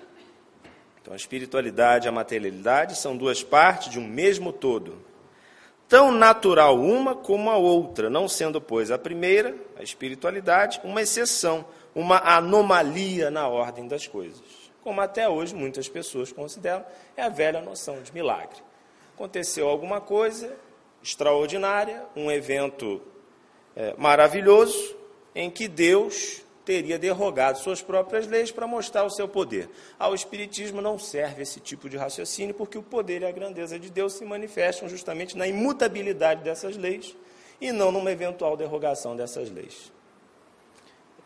Então, 1.02 1.12
a 1.12 1.16
espiritualidade 1.16 2.06
e 2.06 2.08
a 2.08 2.12
materialidade 2.12 2.96
são 2.96 3.16
duas 3.16 3.42
partes 3.42 3.90
de 3.90 3.98
um 3.98 4.06
mesmo 4.06 4.52
todo. 4.52 5.04
Tão 5.88 6.12
natural 6.12 6.78
uma 6.78 7.14
como 7.14 7.50
a 7.50 7.56
outra, 7.56 8.08
não 8.08 8.28
sendo, 8.28 8.60
pois, 8.60 8.90
a 8.90 8.96
primeira, 8.96 9.54
a 9.76 9.82
espiritualidade, 9.82 10.80
uma 10.84 11.02
exceção, 11.02 11.66
uma 11.92 12.18
anomalia 12.18 13.30
na 13.30 13.48
ordem 13.48 13.88
das 13.88 14.06
coisas. 14.06 14.40
Como 14.80 15.00
até 15.00 15.28
hoje 15.28 15.54
muitas 15.54 15.88
pessoas 15.88 16.32
consideram, 16.32 16.84
é 17.16 17.22
a 17.22 17.28
velha 17.28 17.60
noção 17.60 18.00
de 18.00 18.14
milagre. 18.14 18.62
Aconteceu 19.14 19.68
alguma 19.68 20.00
coisa 20.00 20.56
extraordinária, 21.02 22.04
um 22.14 22.30
evento 22.30 23.02
é, 23.74 23.92
maravilhoso, 23.98 24.96
em 25.34 25.50
que 25.50 25.66
Deus 25.66 26.42
teria 26.64 26.98
derrogado 26.98 27.58
suas 27.58 27.82
próprias 27.82 28.26
leis 28.26 28.50
para 28.50 28.66
mostrar 28.66 29.04
o 29.04 29.10
seu 29.10 29.28
poder. 29.28 29.68
Ao 29.98 30.14
Espiritismo 30.14 30.80
não 30.80 30.98
serve 30.98 31.42
esse 31.42 31.60
tipo 31.60 31.88
de 31.88 31.96
raciocínio, 31.96 32.54
porque 32.54 32.78
o 32.78 32.82
poder 32.82 33.22
e 33.22 33.26
a 33.26 33.32
grandeza 33.32 33.78
de 33.78 33.90
Deus 33.90 34.14
se 34.14 34.24
manifestam 34.24 34.88
justamente 34.88 35.36
na 35.36 35.46
imutabilidade 35.46 36.42
dessas 36.42 36.76
leis 36.76 37.16
e 37.60 37.72
não 37.72 37.92
numa 37.92 38.10
eventual 38.10 38.56
derrogação 38.56 39.16
dessas 39.16 39.50
leis. 39.50 39.92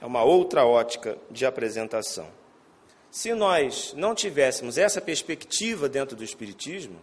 É 0.00 0.06
uma 0.06 0.22
outra 0.22 0.64
ótica 0.64 1.16
de 1.30 1.46
apresentação. 1.46 2.28
Se 3.10 3.32
nós 3.32 3.94
não 3.96 4.14
tivéssemos 4.14 4.76
essa 4.76 5.00
perspectiva 5.00 5.88
dentro 5.88 6.14
do 6.14 6.24
Espiritismo, 6.24 7.00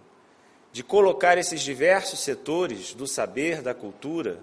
de 0.71 0.83
colocar 0.83 1.37
esses 1.37 1.61
diversos 1.61 2.19
setores 2.19 2.93
do 2.93 3.07
saber, 3.07 3.61
da 3.61 3.73
cultura, 3.73 4.39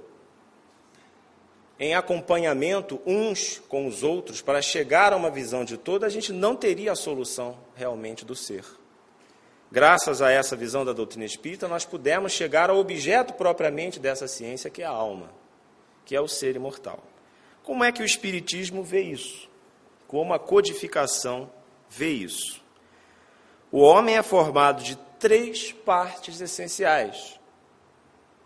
em 1.81 1.95
acompanhamento 1.95 3.01
uns 3.07 3.59
com 3.67 3.87
os 3.87 4.03
outros 4.03 4.43
para 4.43 4.61
chegar 4.61 5.15
a 5.15 5.17
uma 5.17 5.31
visão 5.31 5.65
de 5.65 5.79
todo, 5.79 6.05
a 6.05 6.11
gente 6.11 6.31
não 6.31 6.55
teria 6.55 6.93
a 6.93 6.97
solução 6.97 7.57
realmente 7.75 8.23
do 8.23 8.35
ser. 8.37 8.67
Graças 9.73 10.21
a 10.21 10.31
essa 10.31 10.55
visão 10.55 10.85
da 10.85 10.93
doutrina 10.93 11.25
espírita, 11.25 11.67
nós 11.67 11.87
pudemos 11.87 12.33
chegar 12.33 12.69
ao 12.69 12.77
objeto 12.77 13.33
propriamente 13.33 13.99
dessa 13.99 14.29
ciência, 14.29 14.69
que 14.69 14.83
é 14.83 14.85
a 14.85 14.91
alma, 14.91 15.33
que 16.05 16.15
é 16.15 16.21
o 16.21 16.29
ser 16.29 16.55
imortal. 16.55 17.03
Como 17.63 17.83
é 17.83 17.91
que 17.91 18.03
o 18.03 18.05
Espiritismo 18.05 18.83
vê 18.83 19.01
isso? 19.01 19.49
Como 20.07 20.35
a 20.35 20.39
codificação 20.39 21.51
vê 21.89 22.11
isso? 22.11 22.63
O 23.71 23.81
homem 23.81 24.19
é 24.19 24.23
formado 24.23 24.83
de 24.83 24.97
três 25.19 25.73
partes 25.73 26.41
essenciais. 26.41 27.39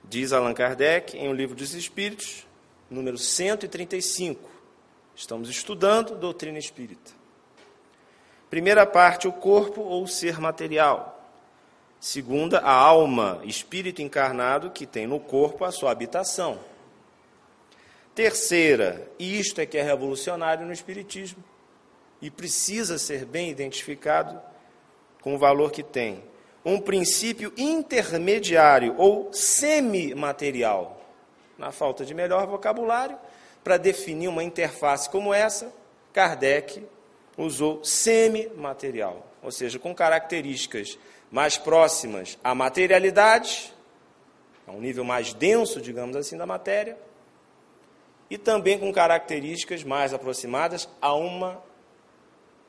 Diz 0.04 0.32
Allan 0.32 0.52
Kardec 0.52 1.16
em 1.16 1.28
O 1.28 1.32
Livro 1.32 1.56
dos 1.56 1.74
Espíritos, 1.74 2.46
número 2.90 3.18
135. 3.18 4.50
Estamos 5.14 5.48
estudando 5.48 6.16
doutrina 6.16 6.58
espírita. 6.58 7.12
Primeira 8.50 8.86
parte, 8.86 9.26
o 9.26 9.32
corpo 9.32 9.80
ou 9.80 10.06
ser 10.06 10.38
material. 10.38 11.10
Segunda, 11.98 12.58
a 12.58 12.72
alma, 12.72 13.40
espírito 13.44 14.02
encarnado 14.02 14.70
que 14.70 14.86
tem 14.86 15.06
no 15.06 15.18
corpo 15.18 15.64
a 15.64 15.72
sua 15.72 15.90
habitação. 15.90 16.58
Terceira, 18.14 19.10
e 19.18 19.38
isto 19.38 19.60
é 19.60 19.66
que 19.66 19.78
é 19.78 19.82
revolucionário 19.82 20.66
no 20.66 20.72
espiritismo 20.72 21.42
e 22.20 22.30
precisa 22.30 22.98
ser 22.98 23.24
bem 23.24 23.50
identificado 23.50 24.40
com 25.20 25.34
o 25.34 25.38
valor 25.38 25.72
que 25.72 25.82
tem. 25.82 26.22
Um 26.64 26.80
princípio 26.80 27.52
intermediário 27.56 28.94
ou 28.98 29.32
semimaterial 29.32 30.93
na 31.58 31.70
falta 31.70 32.04
de 32.04 32.14
melhor 32.14 32.46
vocabulário, 32.46 33.18
para 33.62 33.76
definir 33.76 34.28
uma 34.28 34.44
interface 34.44 35.08
como 35.08 35.32
essa, 35.32 35.72
Kardec 36.12 36.86
usou 37.36 37.82
semimaterial, 37.84 39.26
ou 39.42 39.50
seja, 39.50 39.78
com 39.78 39.94
características 39.94 40.98
mais 41.30 41.56
próximas 41.56 42.38
à 42.44 42.54
materialidade, 42.54 43.72
a 44.66 44.72
um 44.72 44.80
nível 44.80 45.04
mais 45.04 45.32
denso, 45.32 45.80
digamos 45.80 46.16
assim, 46.16 46.36
da 46.36 46.46
matéria, 46.46 46.96
e 48.30 48.38
também 48.38 48.78
com 48.78 48.92
características 48.92 49.82
mais 49.82 50.14
aproximadas 50.14 50.88
a 51.00 51.14
uma 51.14 51.62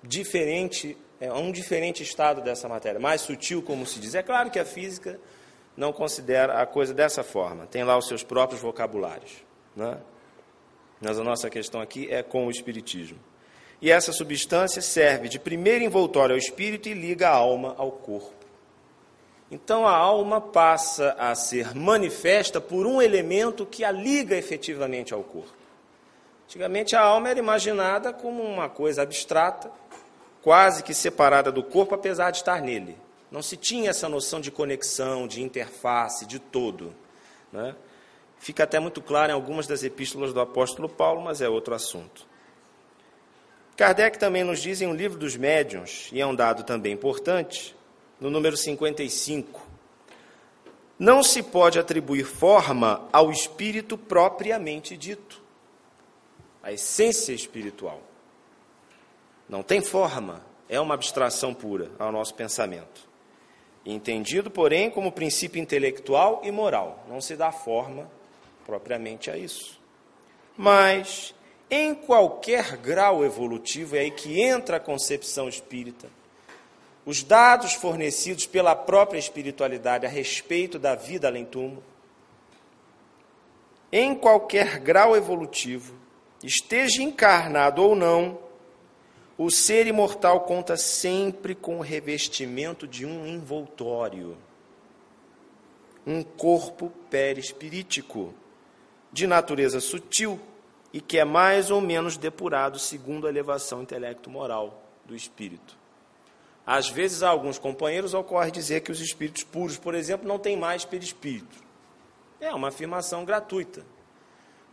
diferente, 0.04 0.98
a 1.22 1.38
um 1.38 1.51
diferente 1.51 2.04
estado 2.04 2.42
dessa 2.42 2.68
matéria, 2.68 3.00
mais 3.00 3.22
sutil, 3.22 3.62
como 3.62 3.86
se 3.86 4.00
diz. 4.00 4.15
É 4.15 4.24
claro 4.24 4.50
que 4.50 4.60
a 4.60 4.65
física 4.65 5.20
não 5.75 5.91
considera 5.91 6.62
a 6.62 6.65
coisa 6.65 6.94
dessa 6.94 7.24
forma, 7.24 7.65
tem 7.67 7.84
lá 7.84 7.98
os 7.98 8.08
seus 8.08 8.24
próprios 8.24 8.62
vocabulários. 8.62 9.44
Né? 9.75 9.98
Mas 11.01 11.20
a 11.20 11.24
nossa 11.24 11.50
questão 11.50 11.82
aqui 11.82 12.12
é 12.12 12.24
com 12.24 12.48
o 12.48 12.51
Espiritismo. 12.51 13.20
E 13.82 13.91
essa 13.91 14.12
substância 14.12 14.82
serve 14.82 15.27
de 15.27 15.38
primeiro 15.38 15.84
envoltório 15.84 16.34
ao 16.34 16.39
espírito 16.39 16.88
e 16.88 16.94
liga 16.94 17.29
a 17.29 17.34
alma 17.36 17.75
ao 17.77 17.91
corpo. 17.91 18.34
Então 19.51 19.88
a 19.88 19.96
alma 19.96 20.41
passa 20.41 21.15
a 21.20 21.36
ser 21.36 21.75
manifesta 21.75 22.60
por 22.60 22.88
um 22.88 23.01
elemento 23.01 23.65
que 23.65 23.84
a 23.84 23.91
liga 23.91 24.36
efetivamente 24.36 25.13
ao 25.13 25.24
corpo. 25.24 25.53
Antigamente 26.46 26.96
a 26.96 27.01
alma 27.01 27.29
era 27.29 27.39
imaginada 27.39 28.13
como 28.13 28.41
uma 28.41 28.70
coisa 28.70 29.01
abstrata, 29.03 29.70
quase 30.41 30.84
que 30.84 30.94
separada 30.94 31.51
do 31.51 31.63
corpo, 31.63 31.94
apesar 31.94 32.32
de 32.32 32.38
estar 32.38 32.62
nele. 32.62 32.98
Não 33.36 33.42
se 33.42 33.58
tinha 33.58 33.89
essa 33.89 34.08
noção 34.08 34.39
de 34.39 34.50
conexão, 34.50 35.27
de 35.27 35.44
interface, 35.44 36.25
de 36.25 36.39
todo. 36.39 36.96
Né? 37.51 37.75
Fica 38.39 38.63
até 38.63 38.80
muito 38.80 39.01
claro 39.01 39.30
em 39.30 39.36
algumas 39.36 39.68
das 39.68 39.84
epístolas 39.84 40.32
do 40.32 40.39
apóstolo 40.39 40.88
Paulo, 40.88 41.22
mas 41.22 41.42
é 41.42 41.50
outro 41.50 41.75
assunto. 41.75 42.25
Kardec 43.75 44.18
também 44.18 44.46
nos 44.46 44.62
diz 44.62 44.80
em 44.80 44.88
um 44.88 44.94
livro 44.94 45.20
dos 45.20 45.36
médiuns, 45.36 46.08
e 46.13 46.22
é 46.22 46.25
um 46.25 46.34
dado 46.34 46.63
também 46.63 46.94
importante, 46.94 47.75
no 48.22 48.30
número 48.30 48.56
55, 48.56 49.68
não 50.98 51.22
se 51.22 51.44
pode 51.44 51.77
atribuir 51.77 52.24
forma 52.24 53.06
ao 53.12 53.32
espírito 53.32 53.98
propriamente 53.98 54.96
dito, 54.96 55.44
a 56.63 56.72
essência 56.72 57.34
espiritual. 57.34 58.01
Não 59.50 59.62
tem 59.62 59.82
forma, 59.82 60.42
é 60.70 60.80
uma 60.80 60.94
abstração 60.94 61.54
pura 61.54 61.92
ao 62.00 62.13
nosso 62.13 62.34
pensamento. 62.34 63.13
Entendido, 63.86 64.50
porém, 64.50 64.89
como 64.89 65.12
princípio 65.12 65.62
intelectual 65.62 66.42
e 66.44 66.51
moral. 66.51 67.06
Não 67.08 67.22
se 67.22 67.36
dá 67.36 67.51
forma 67.51 68.10
propriamente 68.65 69.30
a 69.30 69.38
isso. 69.38 69.80
Mas, 70.58 71.36
em 71.70 71.94
qualquer 71.94 72.77
grau 72.77 73.24
evolutivo, 73.24 73.96
é 73.96 74.00
aí 74.00 74.12
que 74.12 74.42
entra 74.42 74.77
a 74.77 74.80
concepção 74.80 75.48
espírita. 75.48 76.10
Os 77.06 77.24
dados 77.24 77.74
fornecidos 77.74 78.48
pela 78.48 78.75
própria 78.75 79.20
espiritualidade 79.20 80.08
a 80.08 80.10
respeito 80.10 80.80
da 80.80 80.96
vida 80.96 81.27
além 81.27 81.46
túmulo, 81.46 81.84
em 83.92 84.15
qualquer 84.15 84.80
grau 84.80 85.15
evolutivo, 85.15 85.94
esteja 86.44 87.04
encarnado 87.04 87.84
ou 87.84 87.96
não, 87.96 88.39
o 89.38 89.50
ser 89.51 89.88
imortal 89.88 90.42
conta 90.42 90.77
sempre 90.77 91.54
com 91.54 91.77
o 91.77 91.82
revestimento 91.82 92.88
de 92.88 93.06
um 93.06 93.27
envoltório, 93.27 94.38
um 96.08 96.24
corpo 96.24 96.92
perispirítico, 97.10 98.34
de 99.12 99.27
natureza 99.27 99.80
sutil 99.80 100.39
e 100.94 101.01
que 101.01 101.18
é 101.18 101.25
mais 101.25 101.72
ou 101.72 101.82
menos 101.82 102.15
depurado 102.15 102.80
segundo 102.80 103.27
a 103.27 103.30
elevação 103.30 103.82
intelecto-moral 103.82 104.82
do 105.06 105.15
espírito. 105.15 105.77
Às 106.65 106.89
vezes, 106.89 107.22
a 107.22 107.30
alguns 107.30 107.60
companheiros 107.60 108.13
ocorre 108.13 108.50
dizer 108.50 108.82
que 108.82 108.92
os 108.92 109.00
espíritos 109.00 109.44
puros, 109.44 109.77
por 109.77 109.94
exemplo, 109.94 110.27
não 110.27 110.39
têm 110.39 110.58
mais 110.58 110.84
perispírito. 110.84 111.63
É 112.39 112.54
uma 112.54 112.70
afirmação 112.70 113.24
gratuita. 113.24 113.86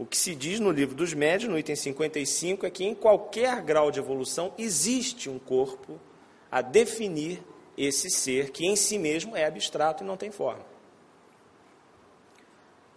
O 0.03 0.05
que 0.05 0.19
se 0.19 0.35
diz 0.35 0.59
no 0.59 0.73
livro 0.73 0.97
dos 0.97 1.15
médios, 1.15 1.49
no 1.49 1.57
item 1.57 1.77
55, 1.77 2.67
é 2.67 2.71
que 2.71 2.83
em 2.83 2.93
qualquer 2.93 3.63
grau 3.63 3.89
de 3.89 4.01
evolução 4.01 4.53
existe 4.59 5.31
um 5.31 5.39
corpo 5.39 5.97
a 6.51 6.61
definir 6.61 7.41
esse 7.79 8.11
ser 8.11 8.51
que 8.51 8.67
em 8.67 8.75
si 8.75 8.99
mesmo 8.99 9.37
é 9.37 9.45
abstrato 9.45 10.03
e 10.03 10.07
não 10.07 10.17
tem 10.17 10.33
forma. 10.33 10.67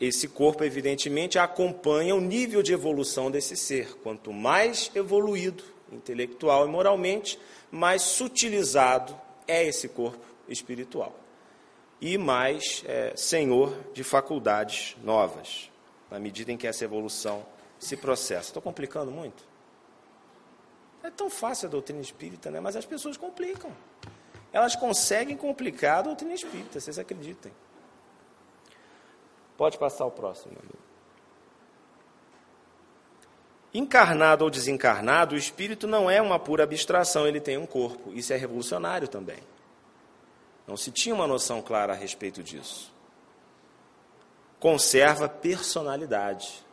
Esse 0.01 0.27
corpo, 0.27 0.63
evidentemente, 0.63 1.37
acompanha 1.37 2.15
o 2.15 2.19
nível 2.19 2.63
de 2.63 2.73
evolução 2.73 3.29
desse 3.29 3.55
ser. 3.55 3.93
Quanto 3.97 4.33
mais 4.33 4.89
evoluído, 4.95 5.63
intelectual 5.91 6.67
e 6.67 6.71
moralmente, 6.71 7.37
mais 7.69 8.01
sutilizado 8.01 9.15
é 9.47 9.63
esse 9.63 9.87
corpo 9.89 10.25
espiritual. 10.49 11.15
E 12.01 12.17
mais 12.17 12.83
é, 12.87 13.13
senhor 13.15 13.77
de 13.93 14.03
faculdades 14.03 14.97
novas 15.03 15.69
na 16.09 16.19
medida 16.19 16.51
em 16.51 16.57
que 16.57 16.67
essa 16.67 16.83
evolução 16.83 17.45
se 17.79 17.97
processa. 17.97 18.49
Estou 18.49 18.61
complicando 18.61 19.11
muito? 19.11 19.43
É 21.03 21.09
tão 21.09 21.29
fácil 21.29 21.67
a 21.67 21.71
doutrina 21.71 22.01
espírita, 22.01 22.49
né? 22.49 22.59
mas 22.59 22.75
as 22.75 22.85
pessoas 22.85 23.17
complicam. 23.17 23.71
Elas 24.51 24.75
conseguem 24.75 25.35
complicar 25.35 25.99
a 25.99 26.01
doutrina 26.03 26.33
espírita, 26.33 26.79
vocês 26.79 26.97
acreditem. 26.97 27.51
Pode 29.57 29.77
passar 29.77 30.05
o 30.05 30.11
próximo, 30.11 30.53
amigo. 30.57 30.85
Encarnado 33.73 34.45
ou 34.45 34.49
desencarnado, 34.49 35.35
o 35.35 35.37
espírito 35.37 35.85
não 35.85 36.09
é 36.09 36.21
uma 36.21 36.39
pura 36.39 36.63
abstração, 36.63 37.27
ele 37.27 37.41
tem 37.41 37.57
um 37.57 37.65
corpo. 37.65 38.13
Isso 38.13 38.31
é 38.31 38.37
revolucionário 38.37 39.07
também. 39.07 39.39
Não 40.65 40.77
se 40.77 40.91
tinha 40.91 41.13
uma 41.13 41.27
noção 41.27 41.61
clara 41.61 41.93
a 41.93 41.95
respeito 41.95 42.41
disso 42.41 42.94
conserva 44.65 45.29
personalidade. 45.29 46.65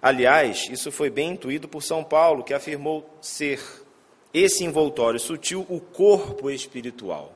Aliás, 0.00 0.68
isso 0.70 0.92
foi 0.92 1.10
bem 1.10 1.32
intuído 1.32 1.66
por 1.66 1.82
São 1.82 2.04
Paulo, 2.04 2.44
que 2.44 2.54
afirmou 2.54 3.10
ser 3.20 3.60
esse 4.32 4.62
envoltório 4.62 5.18
sutil 5.18 5.66
o 5.68 5.80
corpo 5.80 6.48
espiritual, 6.48 7.32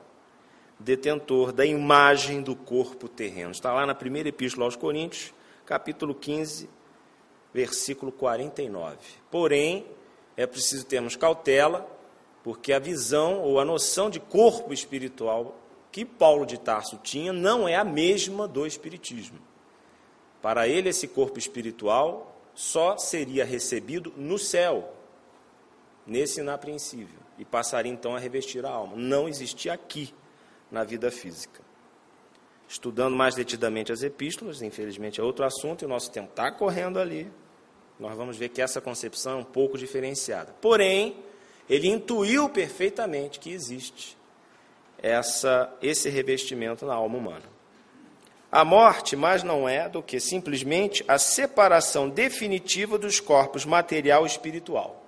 detentor 0.78 1.50
da 1.50 1.66
imagem 1.66 2.42
do 2.42 2.54
corpo 2.54 3.08
terreno. 3.08 3.50
Está 3.50 3.72
lá 3.72 3.84
na 3.84 3.92
primeira 3.92 4.28
epístola 4.28 4.66
aos 4.66 4.76
Coríntios, 4.76 5.34
capítulo 5.66 6.14
15, 6.14 6.70
versículo 7.52 8.12
49. 8.12 8.98
Porém, 9.32 9.84
é 10.36 10.46
preciso 10.46 10.86
termos 10.86 11.16
cautela, 11.16 11.84
porque 12.44 12.72
a 12.72 12.78
visão 12.78 13.40
ou 13.40 13.58
a 13.58 13.64
noção 13.64 14.08
de 14.08 14.20
corpo 14.20 14.72
espiritual 14.72 15.58
que 15.92 16.06
Paulo 16.06 16.46
de 16.46 16.58
Tarso 16.58 16.98
tinha 17.02 17.34
não 17.34 17.68
é 17.68 17.76
a 17.76 17.84
mesma 17.84 18.48
do 18.48 18.66
Espiritismo. 18.66 19.38
Para 20.40 20.66
ele, 20.66 20.88
esse 20.88 21.06
corpo 21.06 21.38
espiritual 21.38 22.34
só 22.54 22.96
seria 22.96 23.44
recebido 23.44 24.12
no 24.16 24.38
céu, 24.38 24.92
nesse 26.06 26.40
inapreensível, 26.40 27.20
e 27.38 27.44
passaria 27.44 27.92
então 27.92 28.16
a 28.16 28.18
revestir 28.18 28.64
a 28.64 28.70
alma. 28.70 28.96
Não 28.96 29.28
existia 29.28 29.74
aqui, 29.74 30.12
na 30.70 30.82
vida 30.82 31.10
física. 31.10 31.60
Estudando 32.66 33.14
mais 33.14 33.34
detidamente 33.34 33.92
as 33.92 34.02
epístolas, 34.02 34.62
infelizmente 34.62 35.20
é 35.20 35.22
outro 35.22 35.44
assunto, 35.44 35.82
e 35.82 35.84
o 35.84 35.88
nosso 35.88 36.10
tempo 36.10 36.30
está 36.30 36.50
correndo 36.50 36.98
ali. 36.98 37.30
Nós 38.00 38.16
vamos 38.16 38.38
ver 38.38 38.48
que 38.48 38.62
essa 38.62 38.80
concepção 38.80 39.32
é 39.32 39.36
um 39.36 39.44
pouco 39.44 39.76
diferenciada. 39.76 40.54
Porém, 40.60 41.16
ele 41.68 41.88
intuiu 41.88 42.48
perfeitamente 42.48 43.38
que 43.38 43.52
existe 43.52 44.16
essa, 45.02 45.70
esse 45.82 46.08
revestimento 46.08 46.86
na 46.86 46.94
alma 46.94 47.18
humana. 47.18 47.52
A 48.50 48.64
morte 48.64 49.16
mais 49.16 49.42
não 49.42 49.68
é 49.68 49.88
do 49.88 50.02
que 50.02 50.20
simplesmente 50.20 51.04
a 51.08 51.18
separação 51.18 52.08
definitiva 52.08 52.96
dos 52.96 53.18
corpos 53.18 53.64
material 53.64 54.24
e 54.24 54.26
espiritual. 54.28 55.02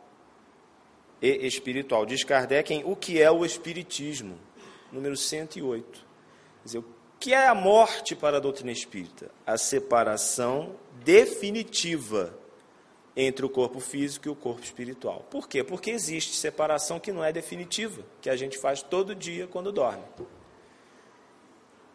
E 1.22 1.46
espiritual. 1.46 2.04
Diz 2.04 2.24
Kardec 2.24 2.74
em 2.74 2.82
O 2.84 2.96
que 2.96 3.22
é 3.22 3.30
o 3.30 3.44
Espiritismo, 3.44 4.38
número 4.90 5.16
108. 5.16 5.92
Quer 5.92 6.64
dizer, 6.64 6.78
o 6.78 6.84
que 7.20 7.32
é 7.32 7.46
a 7.46 7.54
morte 7.54 8.16
para 8.16 8.38
a 8.38 8.40
doutrina 8.40 8.72
espírita? 8.72 9.30
A 9.46 9.56
separação 9.56 10.74
definitiva 11.04 12.34
entre 13.16 13.46
o 13.46 13.48
corpo 13.48 13.78
físico 13.78 14.28
e 14.28 14.30
o 14.30 14.34
corpo 14.34 14.62
espiritual. 14.62 15.24
Por 15.30 15.48
quê? 15.48 15.62
Porque 15.62 15.90
existe 15.90 16.34
separação 16.34 16.98
que 16.98 17.12
não 17.12 17.24
é 17.24 17.32
definitiva, 17.32 18.02
que 18.20 18.28
a 18.28 18.36
gente 18.36 18.58
faz 18.58 18.82
todo 18.82 19.14
dia 19.14 19.46
quando 19.46 19.70
dorme. 19.70 20.02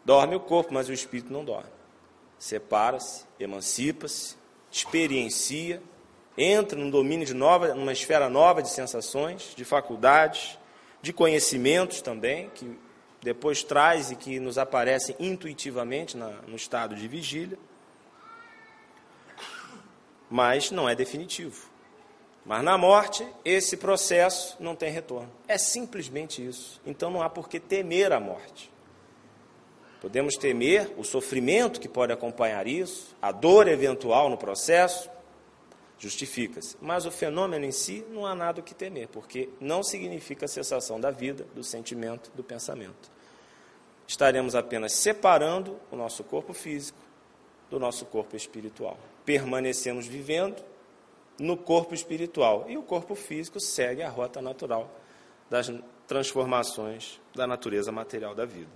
Dorme 0.06 0.36
o 0.36 0.40
corpo, 0.40 0.74
mas 0.74 0.88
o 0.88 0.94
espírito 0.94 1.32
não 1.32 1.44
dorme. 1.44 1.70
Separa-se, 2.38 3.26
emancipa-se, 3.38 4.38
experiencia, 4.72 5.82
entra 6.38 6.80
num 6.80 6.90
domínio 6.90 7.26
de 7.26 7.34
nova, 7.34 7.74
numa 7.74 7.92
esfera 7.92 8.30
nova 8.30 8.62
de 8.62 8.70
sensações, 8.70 9.54
de 9.56 9.66
faculdades, 9.66 10.58
de 11.02 11.12
conhecimentos 11.12 12.02
também, 12.02 12.50
que 12.56 12.80
depois 13.22 13.62
traz 13.62 14.10
e 14.10 14.16
que 14.16 14.40
nos 14.40 14.58
aparecem 14.58 15.16
intuitivamente 15.20 16.16
na, 16.16 16.30
no 16.48 16.56
estado 16.56 16.96
de 16.96 17.06
vigília 17.10 17.58
mas 20.30 20.72
não 20.72 20.88
é 20.88 20.96
definitivo. 20.96 21.70
Mas 22.46 22.64
na 22.64 22.78
morte, 22.78 23.28
esse 23.44 23.78
processo 23.78 24.56
não 24.60 24.76
tem 24.76 24.92
retorno. 24.92 25.32
É 25.48 25.58
simplesmente 25.58 26.46
isso. 26.46 26.82
Então 26.86 27.10
não 27.10 27.22
há 27.22 27.30
por 27.30 27.50
que 27.50 27.60
temer 27.60 28.12
a 28.12 28.20
morte. 28.20 28.72
Podemos 30.02 30.36
temer 30.36 30.94
o 30.98 31.04
sofrimento 31.04 31.80
que 31.80 31.90
pode 31.90 32.14
acompanhar 32.14 32.66
isso, 32.68 33.16
a 33.22 33.34
dor 33.34 33.68
eventual 33.68 34.30
no 34.30 34.38
processo, 34.38 35.10
justifica-se. 35.98 36.78
Mas 36.82 37.06
o 37.06 37.12
fenômeno 37.12 37.66
em 37.66 37.72
si 37.72 38.06
não 38.10 38.26
há 38.26 38.34
nada 38.34 38.62
o 38.62 38.64
que 38.64 38.74
temer, 38.74 39.10
porque 39.10 39.50
não 39.60 39.84
significa 39.84 40.46
a 40.46 40.48
cessação 40.48 41.02
da 41.02 41.12
vida, 41.12 41.46
do 41.54 41.64
sentimento, 41.64 42.32
do 42.34 42.44
pensamento. 42.44 43.12
Estaremos 44.08 44.56
apenas 44.56 44.94
separando 44.94 45.78
o 45.92 45.98
nosso 45.98 46.24
corpo 46.24 46.54
físico 46.54 47.09
do 47.70 47.80
nosso 47.80 48.06
corpo 48.06 48.36
espiritual 48.36 48.98
permanecemos 49.30 50.08
vivendo 50.08 50.56
no 51.38 51.56
corpo 51.56 51.94
espiritual 51.94 52.66
e 52.68 52.76
o 52.76 52.82
corpo 52.82 53.14
físico 53.14 53.60
segue 53.60 54.02
a 54.02 54.10
rota 54.10 54.42
natural 54.42 54.92
das 55.48 55.72
transformações 56.08 57.22
da 57.36 57.46
natureza 57.46 57.92
material 57.92 58.34
da 58.34 58.44
vida. 58.44 58.72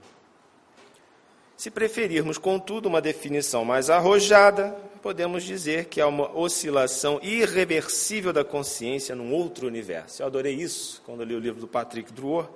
Se 1.58 1.72
preferirmos, 1.72 2.38
contudo, 2.38 2.88
uma 2.88 3.02
definição 3.02 3.66
mais 3.66 3.90
arrojada, 3.90 4.78
podemos 5.02 5.44
dizer 5.44 5.86
que 5.86 6.00
há 6.00 6.06
uma 6.06 6.32
oscilação 6.38 7.20
irreversível 7.24 8.32
da 8.32 8.44
consciência 8.44 9.16
num 9.16 9.34
outro 9.34 9.66
universo. 9.66 10.22
Eu 10.22 10.28
adorei 10.28 10.54
isso 10.54 11.02
quando 11.04 11.24
li 11.24 11.34
o 11.34 11.40
livro 11.40 11.60
do 11.60 11.68
Patrick 11.68 12.14
Drouot. 12.14 12.48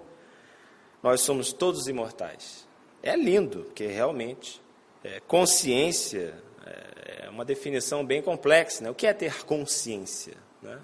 Nós 1.02 1.22
somos 1.22 1.52
todos 1.52 1.88
imortais. 1.88 2.68
É 3.02 3.16
lindo, 3.16 3.64
porque 3.64 3.88
realmente 3.88 4.62
é, 5.04 5.20
consciência 5.22 6.42
é 6.66 7.30
uma 7.30 7.46
definição 7.46 8.06
bem 8.06 8.22
complexa. 8.22 8.84
Né? 8.84 8.90
O 8.90 8.96
que 8.96 9.08
é 9.08 9.14
ter 9.14 9.44
consciência? 9.46 10.36
Né? 10.62 10.80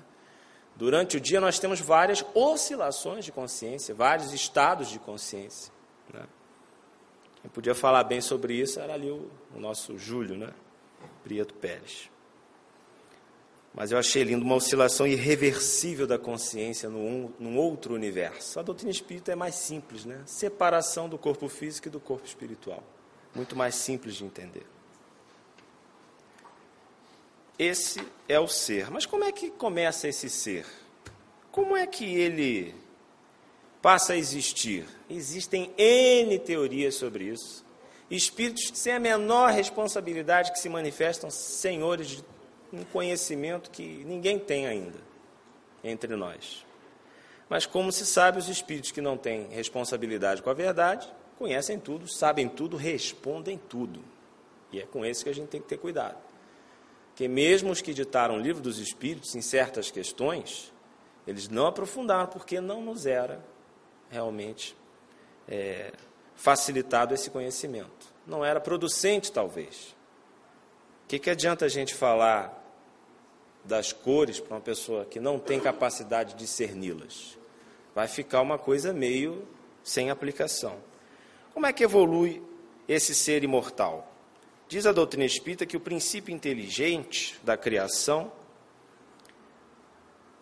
Durante 0.76 1.18
o 1.18 1.20
dia 1.20 1.40
nós 1.40 1.60
temos 1.60 1.80
várias 1.80 2.26
oscilações 2.34 3.26
de 3.26 3.32
consciência, 3.32 3.94
vários 3.94 4.34
estados 4.34 4.90
de 4.90 5.00
consciência. 5.00 5.72
Né? 6.14 6.24
Quem 7.42 7.52
podia 7.52 7.76
falar 7.76 8.04
bem 8.04 8.22
sobre 8.22 8.56
isso 8.56 8.80
era 8.80 8.94
ali 8.94 9.10
o, 9.10 9.30
o 9.56 9.60
nosso 9.60 9.98
Júlio, 9.98 10.38
né? 10.38 10.54
Prieto 11.24 11.54
Pérez. 11.54 12.10
Mas 13.74 13.92
eu 13.92 13.98
achei 13.98 14.24
lindo 14.24 14.46
uma 14.46 14.56
oscilação 14.56 15.06
irreversível 15.08 16.06
da 16.06 16.18
consciência 16.18 16.90
num, 16.90 17.34
num 17.40 17.58
outro 17.58 17.96
universo. 17.96 18.60
A 18.60 18.64
doutrina 18.64 18.92
espírita 18.92 19.32
é 19.32 19.36
mais 19.36 19.56
simples, 19.56 20.06
né? 20.06 20.22
Separação 20.26 21.10
do 21.10 21.18
corpo 21.18 21.50
físico 21.50 21.88
e 21.88 21.92
do 21.92 22.00
corpo 22.00 22.26
espiritual. 22.26 22.84
Muito 23.36 23.56
mais 23.56 23.76
simples 23.76 24.16
de 24.16 24.26
entender. 24.26 24.66
Esse 27.58 28.06
é 28.28 28.40
o 28.40 28.48
ser. 28.48 28.90
Mas 28.92 29.06
como 29.06 29.24
é 29.24 29.32
que 29.32 29.50
começa 29.50 30.08
esse 30.08 30.30
ser? 30.30 30.66
Como 31.52 31.78
é 31.78 31.86
que 31.86 32.06
ele 32.06 32.76
passa 33.82 34.14
a 34.14 34.18
existir? 34.18 34.86
Existem 35.10 35.72
N 35.78 36.40
teorias 36.40 36.96
sobre 36.96 37.26
isso. 37.26 37.64
Espíritos 38.10 38.72
sem 38.74 38.94
a 38.94 39.00
menor 39.00 39.52
responsabilidade 39.52 40.52
que 40.52 40.60
se 40.60 40.70
manifestam 40.70 41.30
senhores 41.30 42.08
de 42.08 42.24
um 42.72 42.84
conhecimento 42.84 43.72
que 43.72 44.04
ninguém 44.04 44.38
tem 44.38 44.68
ainda 44.68 45.00
entre 45.84 46.16
nós. 46.16 46.66
Mas, 47.50 47.66
como 47.66 47.92
se 47.92 48.06
sabe, 48.06 48.40
os 48.40 48.50
espíritos 48.50 48.92
que 48.92 49.02
não 49.02 49.18
têm 49.18 49.48
responsabilidade 49.50 50.42
com 50.42 50.50
a 50.50 50.54
verdade 50.54 51.08
conhecem 51.38 51.80
tudo, 51.80 52.08
sabem 52.08 52.48
tudo, 52.48 52.78
respondem 52.78 53.58
tudo. 53.58 54.02
E 54.72 54.80
é 54.80 54.86
com 54.86 55.06
esse 55.06 55.24
que 55.24 55.30
a 55.30 55.34
gente 55.34 55.50
tem 55.50 55.62
que 55.62 55.68
ter 55.68 55.78
cuidado. 55.78 56.18
Porque, 57.10 57.28
mesmo 57.28 57.72
os 57.72 57.82
que 57.82 57.94
ditaram 57.94 58.36
o 58.36 58.40
livro 58.40 58.62
dos 58.62 58.80
espíritos 58.80 59.36
em 59.36 59.42
certas 59.42 59.92
questões, 59.92 60.74
eles 61.28 61.48
não 61.48 61.68
aprofundaram, 61.68 62.28
porque 62.28 62.60
não 62.60 62.82
nos 62.82 63.06
era 63.06 63.44
realmente 64.10 64.76
é, 65.48 65.94
facilitado 66.36 67.14
esse 67.14 67.30
conhecimento. 67.30 68.14
Não 68.26 68.44
era 68.44 68.60
producente, 68.60 69.32
talvez. 69.32 69.96
O 71.04 71.08
que, 71.08 71.20
que 71.20 71.30
adianta 71.30 71.66
a 71.66 71.70
gente 71.70 71.94
falar 71.94 72.64
das 73.64 73.94
cores 73.94 74.40
para 74.40 74.56
uma 74.56 74.62
pessoa 74.62 75.06
que 75.06 75.20
não 75.20 75.40
tem 75.40 75.60
capacidade 75.60 76.34
de 76.34 76.40
discerni-las. 76.40 77.38
Vai 77.96 78.08
ficar 78.08 78.42
uma 78.42 78.58
coisa 78.58 78.92
meio 78.92 79.48
sem 79.84 80.10
aplicação. 80.10 80.78
Como 81.54 81.66
é 81.66 81.74
que 81.74 81.84
evolui 81.84 82.42
esse 82.88 83.14
ser 83.14 83.44
imortal? 83.44 84.12
Diz 84.68 84.86
a 84.86 84.92
doutrina 84.92 85.26
espírita 85.26 85.66
que 85.66 85.78
o 85.78 85.80
princípio 85.80 86.34
inteligente 86.34 87.40
da 87.44 87.56
criação, 87.56 88.32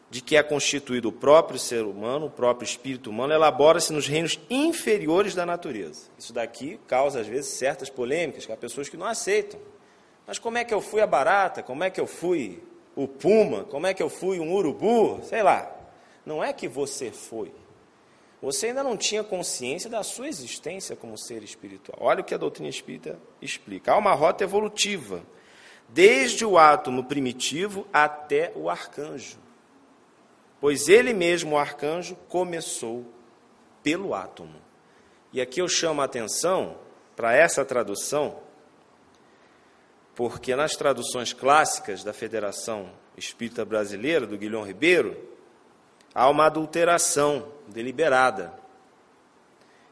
de 0.10 0.22
que 0.22 0.36
é 0.36 0.44
constituído 0.44 1.10
o 1.10 1.12
próprio 1.12 1.60
ser 1.60 1.84
humano, 1.84 2.28
o 2.28 2.32
próprio 2.32 2.66
espírito 2.66 3.10
humano, 3.10 3.34
elabora-se 3.34 3.92
nos 3.92 4.08
reinos 4.08 4.40
inferiores 4.50 5.36
da 5.36 5.46
natureza. 5.46 6.10
Isso 6.18 6.34
daqui 6.34 6.80
causa, 6.88 7.22
às 7.22 7.28
vezes, 7.28 7.52
certas 7.52 7.90
polêmicas, 7.90 8.46
que 8.46 8.52
há 8.52 8.58
pessoas 8.58 8.90
que 8.90 8.98
não 8.98 9.06
aceitam. 9.06 9.60
Mas 10.26 10.40
como 10.40 10.58
é 10.58 10.64
que 10.64 10.74
eu 10.74 10.82
fui 10.82 11.02
a 11.02 11.08
barata? 11.08 11.64
Como 11.64 11.84
é 11.84 11.90
que 11.90 12.00
eu 12.00 12.08
fui 12.08 12.62
o 12.96 13.08
puma, 13.08 13.64
como 13.64 13.88
é 13.88 13.94
que 13.94 14.04
eu 14.04 14.10
fui 14.10 14.40
um 14.40 14.54
urubu, 14.54 15.22
sei 15.24 15.44
lá. 15.44 15.72
Não 16.26 16.44
é 16.44 16.54
que 16.54 16.68
você 16.68 17.12
foi. 17.12 17.52
Você 18.42 18.68
ainda 18.68 18.84
não 18.84 18.98
tinha 18.98 19.24
consciência 19.24 19.90
da 19.90 20.02
sua 20.02 20.28
existência 20.28 20.96
como 20.96 21.18
ser 21.18 21.44
espiritual. 21.44 21.98
Olha 22.02 22.22
o 22.22 22.24
que 22.24 22.34
a 22.34 22.38
doutrina 22.38 22.70
espírita 22.70 23.20
explica. 23.42 23.94
Há 23.94 23.98
uma 23.98 24.14
rota 24.14 24.44
evolutiva, 24.44 25.22
desde 25.88 26.44
o 26.44 26.58
átomo 26.58 27.04
primitivo 27.04 27.88
até 27.94 28.52
o 28.56 28.70
arcanjo. 28.70 29.38
Pois 30.60 30.90
ele 30.90 31.14
mesmo, 31.14 31.56
o 31.56 31.58
arcanjo, 31.58 32.16
começou 32.28 33.06
pelo 33.84 34.14
átomo. 34.16 34.60
E 35.32 35.40
aqui 35.40 35.62
eu 35.62 35.68
chamo 35.68 36.02
a 36.02 36.06
atenção 36.06 36.78
para 37.16 37.36
essa 37.36 37.64
tradução 37.64 38.40
porque 40.16 40.56
nas 40.56 40.74
traduções 40.74 41.34
clássicas 41.34 42.04
da 42.04 42.14
Federação 42.14 42.92
Espírita 43.18 43.64
Brasileira, 43.64 44.28
do 44.28 44.38
Guilhom 44.38 44.64
Ribeiro, 44.64 45.18
há 46.14 46.30
uma 46.30 46.46
adulteração 46.46 47.48
deliberada. 47.68 48.54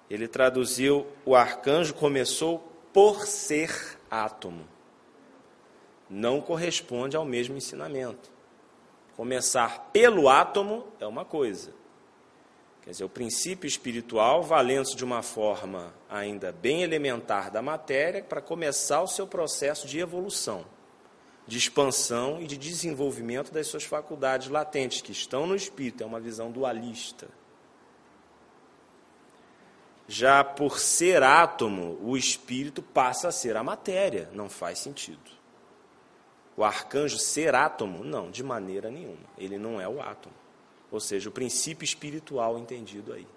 Ele 0.10 0.28
traduziu: 0.28 1.08
o 1.26 1.36
arcanjo 1.36 1.94
começou 1.94 2.60
por 2.94 3.26
ser 3.26 3.98
átomo. 4.10 4.68
Não 6.10 6.42
corresponde 6.42 7.16
ao 7.16 7.26
mesmo 7.26 7.56
ensinamento. 7.56 8.32
Começar 9.16 9.90
pelo 9.92 10.30
átomo 10.30 10.88
é 11.00 11.06
uma 11.06 11.26
coisa, 11.26 11.74
Quer 12.90 12.94
dizer, 12.94 13.04
o 13.04 13.10
princípio 13.10 13.68
espiritual 13.68 14.42
valendo-se 14.42 14.96
de 14.96 15.04
uma 15.06 15.22
forma 15.22 15.94
ainda 16.10 16.52
bem 16.52 16.82
elementar 16.82 17.52
da 17.52 17.62
matéria 17.62 18.24
para 18.24 18.42
começar 18.42 19.04
o 19.04 19.08
seu 19.08 19.28
processo 19.28 19.86
de 19.86 20.00
evolução, 20.00 20.66
de 21.50 21.58
expansão 21.58 22.40
e 22.40 22.46
de 22.46 22.56
desenvolvimento 22.56 23.52
das 23.52 23.66
suas 23.66 23.84
faculdades 23.84 24.50
latentes 24.50 25.02
que 25.02 25.12
estão 25.12 25.48
no 25.48 25.56
espírito, 25.56 26.04
é 26.04 26.06
uma 26.06 26.20
visão 26.20 26.52
dualista. 26.52 27.28
Já 30.08 30.44
por 30.44 30.80
ser 30.80 31.24
átomo, 31.24 31.98
o 32.04 32.16
espírito 32.16 32.84
passa 32.84 33.30
a 33.30 33.32
ser 33.32 33.58
a 33.58 33.64
matéria, 33.64 34.30
não 34.32 34.48
faz 34.48 34.78
sentido. 34.78 35.32
O 36.56 36.64
arcanjo 36.64 37.18
ser 37.18 37.56
átomo? 37.56 38.04
Não, 38.04 38.30
de 38.30 38.44
maneira 38.44 38.92
nenhuma. 38.92 39.26
Ele 39.36 39.58
não 39.58 39.82
é 39.82 39.88
o 39.88 40.00
átomo. 40.00 40.36
Ou 40.92 41.00
seja, 41.00 41.30
o 41.30 41.32
princípio 41.32 41.84
espiritual 41.84 42.60
entendido 42.60 43.12
aí. 43.12 43.28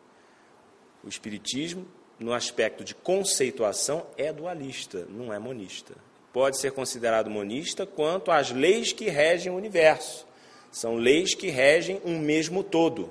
O 1.03 1.09
espiritismo, 1.09 1.87
no 2.19 2.35
aspecto 2.35 2.85
de 2.85 2.95
conceituação, 2.95 4.07
é 4.19 4.31
dualista, 4.33 5.07
não 5.09 5.33
é 5.33 5.39
monista. 5.39 5.95
Pode 6.33 6.59
ser 6.59 6.73
considerado 6.73 7.29
monista 7.29 7.85
quanto 7.85 8.31
às 8.31 8.51
leis 8.51 8.93
que 8.93 9.09
regem 9.09 9.53
o 9.53 9.57
universo. 9.57 10.27
São 10.71 10.97
leis 10.97 11.35
que 11.35 11.49
regem 11.49 12.01
um 12.05 12.19
mesmo 12.19 12.65
todo. 12.65 13.11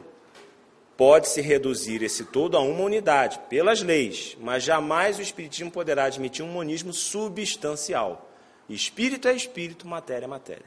Pode-se 0.97 1.41
reduzir 1.41 2.01
esse 2.03 2.25
todo 2.25 2.57
a 2.57 2.59
uma 2.59 2.83
unidade, 2.83 3.39
pelas 3.49 3.81
leis, 3.81 4.35
mas 4.39 4.63
jamais 4.63 5.19
o 5.19 5.21
Espiritismo 5.21 5.71
poderá 5.71 6.05
admitir 6.05 6.43
um 6.43 6.51
monismo 6.51 6.91
substancial. 6.91 8.29
Espírito 8.67 9.27
é 9.27 9.33
espírito, 9.33 9.87
matéria 9.87 10.25
é 10.25 10.27
matéria. 10.27 10.65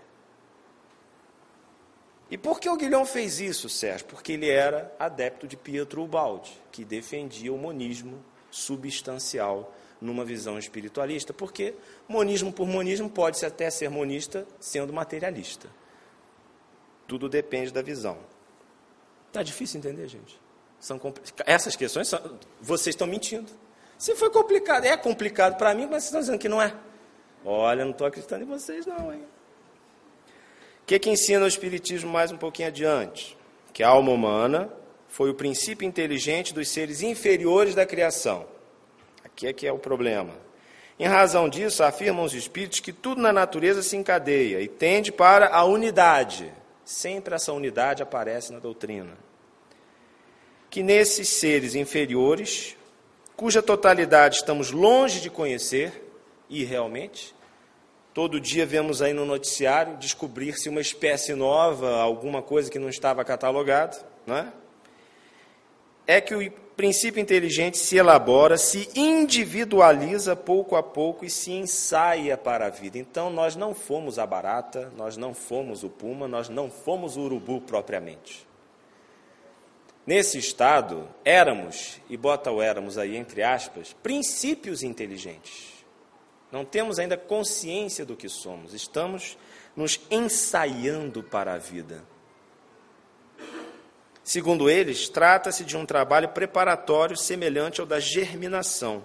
E 2.31 2.39
por 2.39 2.59
que 2.59 2.69
o 2.69 2.77
Guilhom 2.77 3.05
fez 3.05 3.41
isso, 3.41 3.69
Sérgio? 3.69 4.07
Porque 4.07 4.33
ele 4.33 4.49
era 4.49 4.93
adepto 4.99 5.47
de 5.47 5.57
Pietro 5.57 6.03
Ubaldi, 6.03 6.53
que 6.73 6.85
defendia 6.85 7.53
o 7.53 7.59
monismo 7.59 8.25
substancial 8.51 9.74
numa 10.01 10.25
visão 10.25 10.59
espiritualista, 10.59 11.33
porque 11.33 11.75
monismo 12.09 12.53
por 12.53 12.67
monismo 12.67 13.09
pode-se 13.09 13.47
até 13.47 13.71
ser 13.71 13.89
monista 13.89 14.47
sendo 14.61 14.93
materialista. 14.93 15.69
Tudo 17.07 17.29
depende 17.29 17.73
da 17.73 17.83
visão. 17.83 18.19
Está 19.29 19.43
difícil 19.43 19.79
entender, 19.79 20.09
gente? 20.09 20.41
São 20.79 20.99
compl... 20.99 21.21
Essas 21.47 21.75
questões, 21.77 22.09
são... 22.09 22.39
vocês 22.61 22.95
estão 22.95 23.07
mentindo. 23.07 23.51
Se 23.99 24.15
foi 24.15 24.31
complicado, 24.31 24.85
é 24.85 24.97
complicado 24.97 25.57
para 25.57 25.75
mim, 25.75 25.83
mas 25.83 25.91
vocês 25.91 26.05
estão 26.05 26.21
dizendo 26.21 26.39
que 26.39 26.49
não 26.49 26.61
é. 26.61 26.75
Olha, 27.45 27.85
não 27.85 27.93
estou 27.93 28.07
acreditando 28.07 28.45
em 28.45 28.47
vocês 28.47 28.87
não, 28.87 29.13
hein? 29.13 29.23
O 30.83 30.87
que, 30.87 30.99
que 30.99 31.11
ensina 31.11 31.45
o 31.45 31.49
Espiritismo 31.49 32.11
mais 32.11 32.31
um 32.31 32.37
pouquinho 32.37 32.69
adiante? 32.69 33.37
Que 33.73 33.83
a 33.83 33.89
alma 33.89 34.13
humana 34.13 34.71
foi 35.09 35.31
o 35.31 35.35
princípio 35.35 35.87
inteligente 35.87 36.53
dos 36.53 36.69
seres 36.69 37.03
inferiores 37.03 37.75
da 37.75 37.87
criação. 37.87 38.47
Aqui 39.35 39.47
é 39.47 39.53
que 39.53 39.67
é 39.67 39.73
o 39.73 39.79
problema. 39.79 40.33
Em 40.99 41.07
razão 41.07 41.49
disso, 41.49 41.83
afirmam 41.83 42.25
os 42.25 42.33
espíritos 42.33 42.81
que 42.81 42.93
tudo 42.93 43.21
na 43.21 43.33
natureza 43.33 43.83
se 43.83 43.97
encadeia 43.97 44.63
e 44.63 44.69
tende 44.69 45.13
para 45.13 45.49
a 45.49 45.65
unidade. 45.65 46.51
Sempre 46.85 47.35
essa 47.35 47.53
unidade 47.53 48.03
aparece 48.03 48.53
na 48.53 48.59
doutrina. 48.59 49.19
Que 50.71 50.83
nesses 50.83 51.29
seres 51.29 51.75
inferiores, 51.75 52.77
cuja 53.37 53.61
totalidade 53.61 54.37
estamos 54.37 54.71
longe 54.71 55.21
de 55.21 55.29
conhecer, 55.29 56.03
e 56.49 56.63
realmente, 56.65 57.35
Todo 58.15 58.39
dia 58.39 58.65
vemos 58.65 59.03
aí 59.03 59.13
no 59.13 59.27
noticiário 59.27 59.97
descobrir-se 59.97 60.69
uma 60.69 60.81
espécie 60.81 61.35
nova, 61.35 61.97
alguma 61.97 62.41
coisa 62.41 62.71
que 62.71 62.79
não 62.79 62.89
estava 62.89 63.25
catalogada, 63.25 63.97
não 64.25 64.37
é? 64.37 64.53
É 66.07 66.21
que 66.21 66.33
o 66.33 66.53
princípio 66.77 67.21
inteligente 67.21 67.79
se 67.79 67.97
elabora, 67.97 68.59
se 68.59 68.89
individualiza 68.95 70.35
pouco 70.35 70.77
a 70.77 70.83
pouco 70.83 71.25
e 71.25 71.31
se 71.31 71.53
ensaia 71.53 72.37
para 72.37 72.67
a 72.67 72.71
vida. 72.71 72.99
Então 72.99 73.31
nós 73.31 73.55
não 73.55 73.75
fomos 73.75 74.19
a 74.19 74.27
barata, 74.27 74.93
nós 74.97 75.17
não 75.17 75.33
fomos 75.35 75.85
o 75.85 75.89
puma, 75.89 76.27
nós 76.27 76.49
não 76.49 76.71
fomos 76.71 77.17
o 77.17 77.21
urubu 77.23 77.61
propriamente. 77.61 78.47
Nesse 80.07 80.39
estado, 80.39 81.09
éramos, 81.25 82.01
e 82.11 82.17
bota 82.17 82.51
o 82.51 82.61
éramos 82.61 82.99
aí 82.99 83.17
entre 83.17 83.43
aspas, 83.43 83.95
princípios 84.03 84.83
inteligentes. 84.83 85.73
Não 86.53 86.65
temos 86.65 86.99
ainda 86.99 87.17
consciência 87.17 88.05
do 88.05 88.15
que 88.15 88.29
somos, 88.29 88.75
estamos 88.75 89.39
nos 89.75 90.01
ensaiando 90.11 91.23
para 91.23 91.55
a 91.55 91.59
vida. 91.59 92.05
Segundo 94.25 94.71
eles, 94.71 95.07
trata-se 95.07 95.65
de 95.65 95.77
um 95.77 95.85
trabalho 95.85 96.31
preparatório 96.31 97.15
semelhante 97.15 97.83
ao 97.83 97.87
da 97.87 98.01
germinação. 98.01 99.05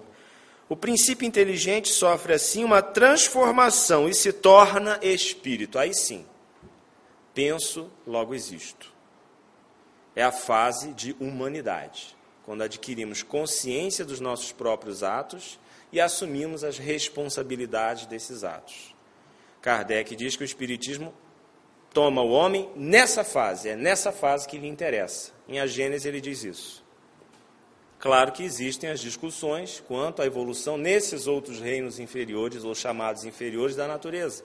O 0.66 0.74
princípio 0.74 1.26
inteligente 1.26 1.88
sofre 1.90 2.32
assim 2.32 2.64
uma 2.64 2.80
transformação 2.80 4.08
e 4.08 4.14
se 4.14 4.32
torna 4.32 4.98
espírito. 5.02 5.78
Aí 5.78 5.92
sim, 5.92 6.24
penso, 7.34 7.90
logo 8.06 8.34
existo. 8.34 8.90
É 10.16 10.22
a 10.22 10.32
fase 10.32 10.94
de 10.94 11.14
humanidade, 11.20 12.16
quando 12.44 12.62
adquirimos 12.62 13.22
consciência 13.22 14.06
dos 14.06 14.20
nossos 14.20 14.52
próprios 14.52 15.02
atos 15.02 15.60
e 15.92 16.00
assumimos 16.00 16.64
as 16.64 16.78
responsabilidades 16.78 18.06
desses 18.06 18.42
atos. 18.42 18.94
Kardec 19.60 20.16
diz 20.16 20.34
que 20.34 20.42
o 20.42 20.46
Espiritismo 20.46 21.12
toma 21.92 22.22
o 22.22 22.30
homem 22.30 22.68
nessa 22.76 23.24
fase, 23.24 23.70
é 23.70 23.76
nessa 23.76 24.12
fase 24.12 24.48
que 24.48 24.58
lhe 24.58 24.68
interessa. 24.68 25.32
Em 25.48 25.60
A 25.60 25.66
Gênese 25.66 26.08
ele 26.08 26.20
diz 26.20 26.44
isso. 26.44 26.84
Claro 27.98 28.32
que 28.32 28.42
existem 28.42 28.88
as 28.88 29.00
discussões 29.00 29.82
quanto 29.86 30.22
à 30.22 30.26
evolução 30.26 30.78
nesses 30.78 31.26
outros 31.26 31.60
reinos 31.60 31.98
inferiores, 31.98 32.64
ou 32.64 32.74
chamados 32.74 33.24
inferiores 33.24 33.76
da 33.76 33.86
natureza. 33.86 34.42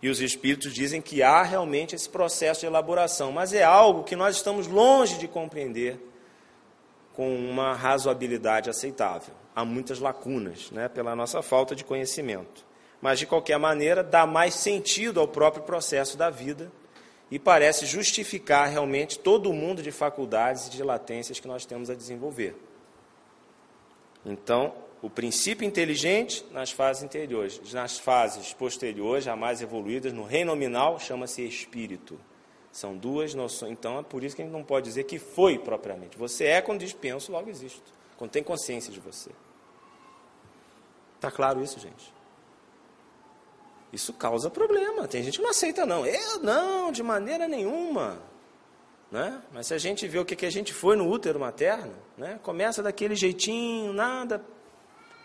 E 0.00 0.08
os 0.08 0.20
espíritos 0.20 0.72
dizem 0.72 1.00
que 1.00 1.22
há 1.22 1.42
realmente 1.42 1.94
esse 1.94 2.08
processo 2.08 2.60
de 2.60 2.66
elaboração, 2.66 3.30
mas 3.30 3.52
é 3.52 3.62
algo 3.62 4.04
que 4.04 4.16
nós 4.16 4.36
estamos 4.36 4.66
longe 4.66 5.18
de 5.18 5.28
compreender 5.28 6.00
com 7.12 7.36
uma 7.36 7.74
razoabilidade 7.74 8.70
aceitável. 8.70 9.34
Há 9.54 9.64
muitas 9.64 10.00
lacunas, 10.00 10.70
né, 10.70 10.88
pela 10.88 11.14
nossa 11.14 11.42
falta 11.42 11.76
de 11.76 11.84
conhecimento. 11.84 12.64
Mas, 13.02 13.18
de 13.18 13.26
qualquer 13.26 13.58
maneira, 13.58 14.02
dá 14.02 14.24
mais 14.24 14.54
sentido 14.54 15.18
ao 15.18 15.26
próprio 15.26 15.64
processo 15.64 16.16
da 16.16 16.30
vida 16.30 16.70
e 17.28 17.38
parece 17.38 17.84
justificar 17.84 18.68
realmente 18.68 19.18
todo 19.18 19.50
o 19.50 19.52
mundo 19.52 19.82
de 19.82 19.90
faculdades 19.90 20.68
e 20.68 20.70
de 20.70 20.82
latências 20.84 21.40
que 21.40 21.48
nós 21.48 21.66
temos 21.66 21.90
a 21.90 21.94
desenvolver. 21.94 22.54
Então, 24.24 24.72
o 25.02 25.10
princípio 25.10 25.66
inteligente 25.66 26.46
nas 26.52 26.70
fases 26.70 27.02
interiores, 27.02 27.60
nas 27.72 27.98
fases 27.98 28.52
posteriores, 28.52 29.24
já 29.24 29.34
mais 29.34 29.60
evoluídas, 29.60 30.12
no 30.12 30.22
reino 30.22 30.52
nominal, 30.52 30.96
chama-se 31.00 31.44
espírito. 31.44 32.20
São 32.70 32.96
duas 32.96 33.34
noções. 33.34 33.72
Então, 33.72 33.98
é 33.98 34.02
por 34.04 34.22
isso 34.22 34.36
que 34.36 34.42
a 34.42 34.44
gente 34.44 34.54
não 34.54 34.62
pode 34.62 34.86
dizer 34.86 35.04
que 35.04 35.18
foi 35.18 35.58
propriamente. 35.58 36.16
Você 36.16 36.44
é 36.44 36.62
quando 36.62 36.78
diz 36.80 36.92
penso, 36.92 37.32
logo 37.32 37.50
existo. 37.50 37.82
Quando 38.16 38.30
tem 38.30 38.44
consciência 38.44 38.92
de 38.92 39.00
você. 39.00 39.30
Está 41.16 41.32
claro 41.32 41.60
isso, 41.62 41.80
gente? 41.80 42.21
Isso 43.92 44.12
causa 44.12 44.48
problema. 44.48 45.06
Tem 45.06 45.22
gente 45.22 45.36
que 45.36 45.42
não 45.42 45.50
aceita, 45.50 45.84
não. 45.84 46.06
Eu 46.06 46.38
não, 46.38 46.90
de 46.90 47.02
maneira 47.02 47.46
nenhuma. 47.46 48.22
Né? 49.10 49.42
Mas 49.52 49.66
se 49.66 49.74
a 49.74 49.78
gente 49.78 50.08
vê 50.08 50.18
o 50.18 50.24
que, 50.24 50.34
que 50.34 50.46
a 50.46 50.50
gente 50.50 50.72
foi 50.72 50.96
no 50.96 51.06
útero 51.06 51.38
materno, 51.38 51.94
né? 52.16 52.40
começa 52.42 52.82
daquele 52.82 53.14
jeitinho, 53.14 53.92
nada 53.92 54.42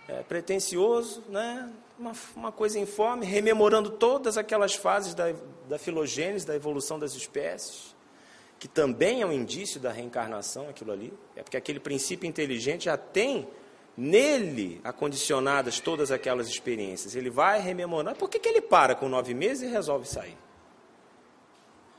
é, 0.10 0.21
pretencioso, 0.23 1.23
né? 1.30 1.71
uma, 1.97 2.12
uma 2.36 2.51
coisa 2.51 2.77
informe, 2.77 3.25
rememorando 3.25 3.89
todas 3.89 4.38
aquelas 4.38 4.75
fases 4.75 5.13
da, 5.13 5.34
da 5.69 5.80
filogênese, 5.80 6.45
da 6.45 6.56
evolução 6.56 6.99
das 6.99 7.13
espécies, 7.13 7.95
que 8.60 8.67
também 8.67 9.21
é 9.21 9.25
um 9.25 9.32
indício 9.32 9.80
da 9.80 9.91
reencarnação, 9.91 10.67
aquilo 10.67 10.91
ali. 10.91 11.13
É 11.36 11.41
porque 11.41 11.56
aquele 11.56 11.80
princípio 11.80 12.27
inteligente 12.27 12.86
já 12.86 12.97
tem 12.97 13.47
nele 13.98 14.80
acondicionadas 14.84 15.80
todas 15.80 16.12
aquelas 16.12 16.48
experiências. 16.48 17.16
Ele 17.16 17.32
vai 17.32 17.60
rememorando. 17.60 18.18
Por 18.18 18.30
que, 18.30 18.40
que 18.40 18.48
ele 18.48 18.62
para 18.62 18.94
com 18.94 19.10
nove 19.10 19.34
meses 19.34 19.64
e 19.64 19.72
resolve 19.72 20.08
sair? 20.08 20.38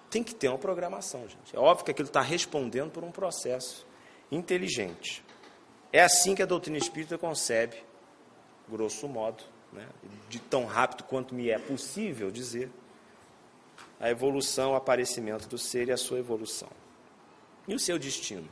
Tem 0.09 0.23
que 0.23 0.35
ter 0.35 0.49
uma 0.49 0.59
programação, 0.59 1.29
gente. 1.29 1.55
É 1.55 1.59
óbvio 1.59 1.85
que 1.85 1.91
aquilo 1.91 2.09
está 2.09 2.23
respondendo 2.23 2.91
por 2.93 3.03
um 3.03 3.11
processo 3.11 3.85
inteligente. 4.31 5.25
É 5.93 6.03
assim 6.03 6.35
que 6.35 6.43
a 6.43 6.47
doutrina 6.47 6.79
espírita 6.79 7.19
concebe, 7.19 7.77
grosso 8.69 9.09
modo, 9.09 9.43
né, 9.73 9.87
de 10.29 10.39
tão 10.39 10.65
rápido 10.67 11.05
quanto 11.05 11.35
me 11.35 11.51
é 11.51 11.59
possível 11.59 12.31
dizer, 12.31 12.71
a 14.01 14.09
evolução, 14.09 14.73
o 14.73 14.77
aparecimento 14.77 15.49
do 15.49 15.59
ser 15.59 15.89
e 15.89 15.93
a 15.93 15.97
sua 15.97 16.19
evolução. 16.19 16.69
E 17.67 17.75
o 17.75 17.79
seu 17.79 17.99
destino? 17.99 18.49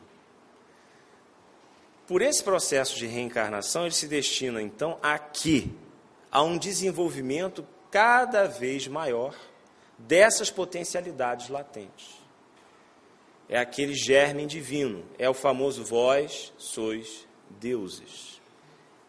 Por 2.07 2.23
esse 2.23 2.43
processo 2.43 2.97
de 2.97 3.07
reencarnação, 3.07 3.83
ele 3.83 3.95
se 3.95 4.07
destina 4.07 4.63
então 4.63 4.99
aqui 5.03 5.73
a 6.31 6.43
um 6.43 6.57
desenvolvimento 6.57 7.67
cada 7.91 8.47
vez 8.47 8.87
maior 8.87 9.35
dessas 9.99 10.51
potencialidades 10.51 11.49
latentes. 11.49 12.15
É 13.49 13.59
aquele 13.59 13.95
germe 13.95 14.47
divino, 14.47 15.05
é 15.19 15.29
o 15.29 15.35
famoso 15.35 15.85
vós 15.85 16.53
sois 16.59 17.27
deuses. 17.49 18.41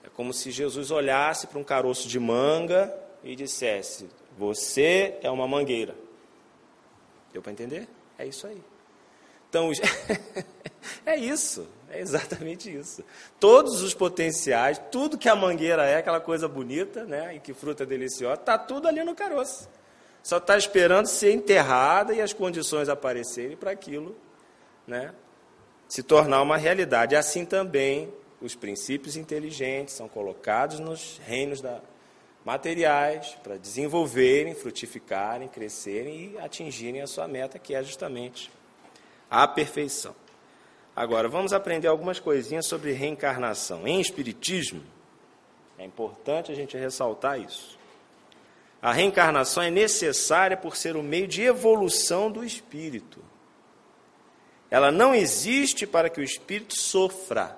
É 0.03 0.09
como 0.09 0.33
se 0.33 0.51
Jesus 0.51 0.89
olhasse 0.89 1.47
para 1.47 1.59
um 1.59 1.63
caroço 1.63 2.07
de 2.07 2.19
manga 2.19 2.93
e 3.23 3.35
dissesse: 3.35 4.09
Você 4.37 5.17
é 5.21 5.29
uma 5.29 5.47
mangueira. 5.47 5.95
Deu 7.33 7.41
para 7.41 7.51
entender? 7.51 7.87
É 8.17 8.25
isso 8.25 8.47
aí. 8.47 8.61
Então, 9.49 9.71
é 11.05 11.15
isso. 11.15 11.67
É 11.89 12.01
exatamente 12.01 12.73
isso. 12.73 13.03
Todos 13.39 13.81
os 13.81 13.93
potenciais, 13.93 14.79
tudo 14.91 15.17
que 15.17 15.29
a 15.29 15.35
mangueira 15.35 15.85
é, 15.85 15.97
aquela 15.97 16.19
coisa 16.19 16.47
bonita, 16.47 17.05
né, 17.05 17.35
e 17.35 17.39
que 17.39 17.53
fruta 17.53 17.85
deliciosa, 17.85 18.39
está 18.39 18.57
tudo 18.57 18.87
ali 18.87 19.03
no 19.03 19.15
caroço. 19.15 19.69
Só 20.21 20.37
está 20.37 20.57
esperando 20.57 21.07
ser 21.07 21.31
enterrada 21.31 22.13
e 22.13 22.21
as 22.21 22.33
condições 22.33 22.89
aparecerem 22.89 23.55
para 23.55 23.71
aquilo 23.71 24.15
né, 24.85 25.13
se 25.87 26.03
tornar 26.03 26.41
uma 26.41 26.57
realidade. 26.57 27.15
Assim 27.15 27.45
também, 27.45 28.13
os 28.41 28.53
princípios 28.53 29.15
inteligentes 29.15 29.95
são 29.95 30.09
colocados 30.09 30.79
nos 30.79 31.21
reinos 31.25 31.61
da, 31.61 31.79
materiais 32.43 33.37
para 33.41 33.57
desenvolverem, 33.57 34.53
frutificarem, 34.53 35.47
crescerem 35.47 36.33
e 36.33 36.37
atingirem 36.37 37.01
a 37.01 37.07
sua 37.07 37.27
meta, 37.27 37.57
que 37.57 37.73
é 37.73 37.81
justamente 37.81 38.51
a 39.29 39.47
perfeição. 39.47 40.15
Agora, 40.95 41.27
vamos 41.27 41.53
aprender 41.53 41.87
algumas 41.87 42.19
coisinhas 42.19 42.65
sobre 42.65 42.91
reencarnação. 42.91 43.87
Em 43.87 44.01
Espiritismo, 44.01 44.83
é 45.77 45.85
importante 45.85 46.51
a 46.51 46.55
gente 46.55 46.75
ressaltar 46.75 47.39
isso. 47.39 47.77
A 48.81 48.91
reencarnação 48.91 49.63
é 49.63 49.69
necessária 49.69 50.55
por 50.55 50.75
ser 50.75 50.95
o 50.95 51.03
meio 51.03 51.27
de 51.27 51.41
evolução 51.41 52.31
do 52.31 52.43
espírito. 52.43 53.19
Ela 54.69 54.91
não 54.91 55.13
existe 55.13 55.87
para 55.87 56.09
que 56.09 56.19
o 56.19 56.23
espírito 56.23 56.75
sofra, 56.75 57.57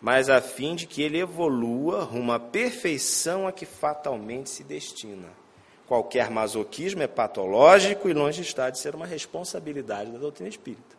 mas 0.00 0.28
a 0.28 0.40
fim 0.40 0.74
de 0.74 0.86
que 0.86 1.02
ele 1.02 1.18
evolua 1.18 2.04
rumo 2.04 2.32
à 2.32 2.38
perfeição 2.38 3.46
a 3.46 3.52
que 3.52 3.64
fatalmente 3.64 4.50
se 4.50 4.62
destina. 4.62 5.43
Qualquer 5.86 6.30
masoquismo 6.30 7.02
é 7.02 7.06
patológico 7.06 8.08
e 8.08 8.14
longe 8.14 8.40
está 8.40 8.70
de 8.70 8.78
ser 8.78 8.94
uma 8.94 9.06
responsabilidade 9.06 10.10
da 10.10 10.18
doutrina 10.18 10.48
espírita. 10.48 10.96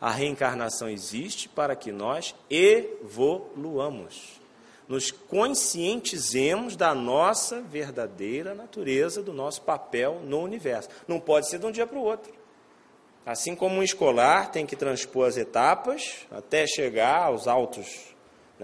A 0.00 0.10
reencarnação 0.10 0.90
existe 0.90 1.48
para 1.48 1.74
que 1.74 1.90
nós 1.90 2.34
evoluamos, 2.50 4.38
nos 4.86 5.10
conscientizemos 5.10 6.76
da 6.76 6.94
nossa 6.94 7.62
verdadeira 7.62 8.54
natureza, 8.54 9.22
do 9.22 9.32
nosso 9.32 9.62
papel 9.62 10.20
no 10.22 10.42
universo. 10.42 10.90
Não 11.08 11.18
pode 11.18 11.48
ser 11.48 11.58
de 11.58 11.64
um 11.64 11.72
dia 11.72 11.86
para 11.86 11.98
o 11.98 12.02
outro. 12.02 12.32
Assim 13.24 13.56
como 13.56 13.76
um 13.76 13.82
escolar 13.82 14.50
tem 14.50 14.66
que 14.66 14.76
transpor 14.76 15.26
as 15.26 15.38
etapas 15.38 16.26
até 16.30 16.66
chegar 16.66 17.22
aos 17.22 17.48
altos 17.48 18.13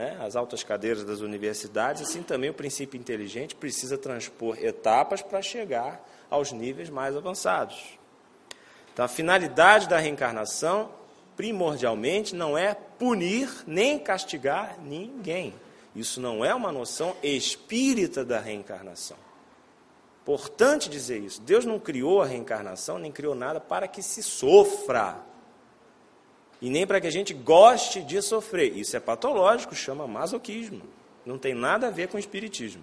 né, 0.01 0.17
as 0.19 0.35
altas 0.35 0.65
cadeiras 0.65 1.05
das 1.05 1.21
universidades, 1.21 2.01
assim 2.01 2.23
também 2.23 2.49
o 2.49 2.55
princípio 2.55 2.99
inteligente 2.99 3.55
precisa 3.55 3.99
transpor 3.99 4.57
etapas 4.59 5.21
para 5.21 5.43
chegar 5.43 6.03
aos 6.31 6.53
níveis 6.53 6.89
mais 6.89 7.15
avançados. 7.15 7.99
Então, 8.95 9.05
a 9.05 9.09
finalidade 9.09 9.91
da 9.91 9.99
reencarnação, 9.99 10.91
primordialmente, 11.37 12.35
não 12.35 12.57
é 12.57 12.73
punir 12.73 13.51
nem 13.67 13.99
castigar 13.99 14.79
ninguém. 14.83 15.53
Isso 15.95 16.19
não 16.19 16.43
é 16.43 16.55
uma 16.55 16.73
noção 16.73 17.15
espírita 17.23 18.25
da 18.25 18.41
reencarnação. 18.41 19.19
Importante 20.23 20.89
dizer 20.89 21.19
isso. 21.19 21.43
Deus 21.43 21.67
não 21.67 21.79
criou 21.79 22.23
a 22.23 22.27
reencarnação, 22.27 22.99
nem 22.99 23.13
criou 23.13 23.35
nada 23.35 23.61
para 23.61 23.87
que 23.87 24.03
se 24.03 24.23
sofra 24.23 25.19
e 26.61 26.69
nem 26.69 26.87
para 26.87 27.01
que 27.01 27.07
a 27.07 27.13
gente 27.13 27.33
goste 27.33 28.03
de 28.03 28.21
sofrer. 28.21 28.77
Isso 28.77 28.97
é 28.97 29.01
patológico, 29.01 29.75
chama 29.75 30.07
masoquismo. 30.07 30.83
Não 31.25 31.39
tem 31.39 31.55
nada 31.55 31.87
a 31.87 31.91
ver 31.91 32.09
com 32.09 32.19
espiritismo. 32.19 32.83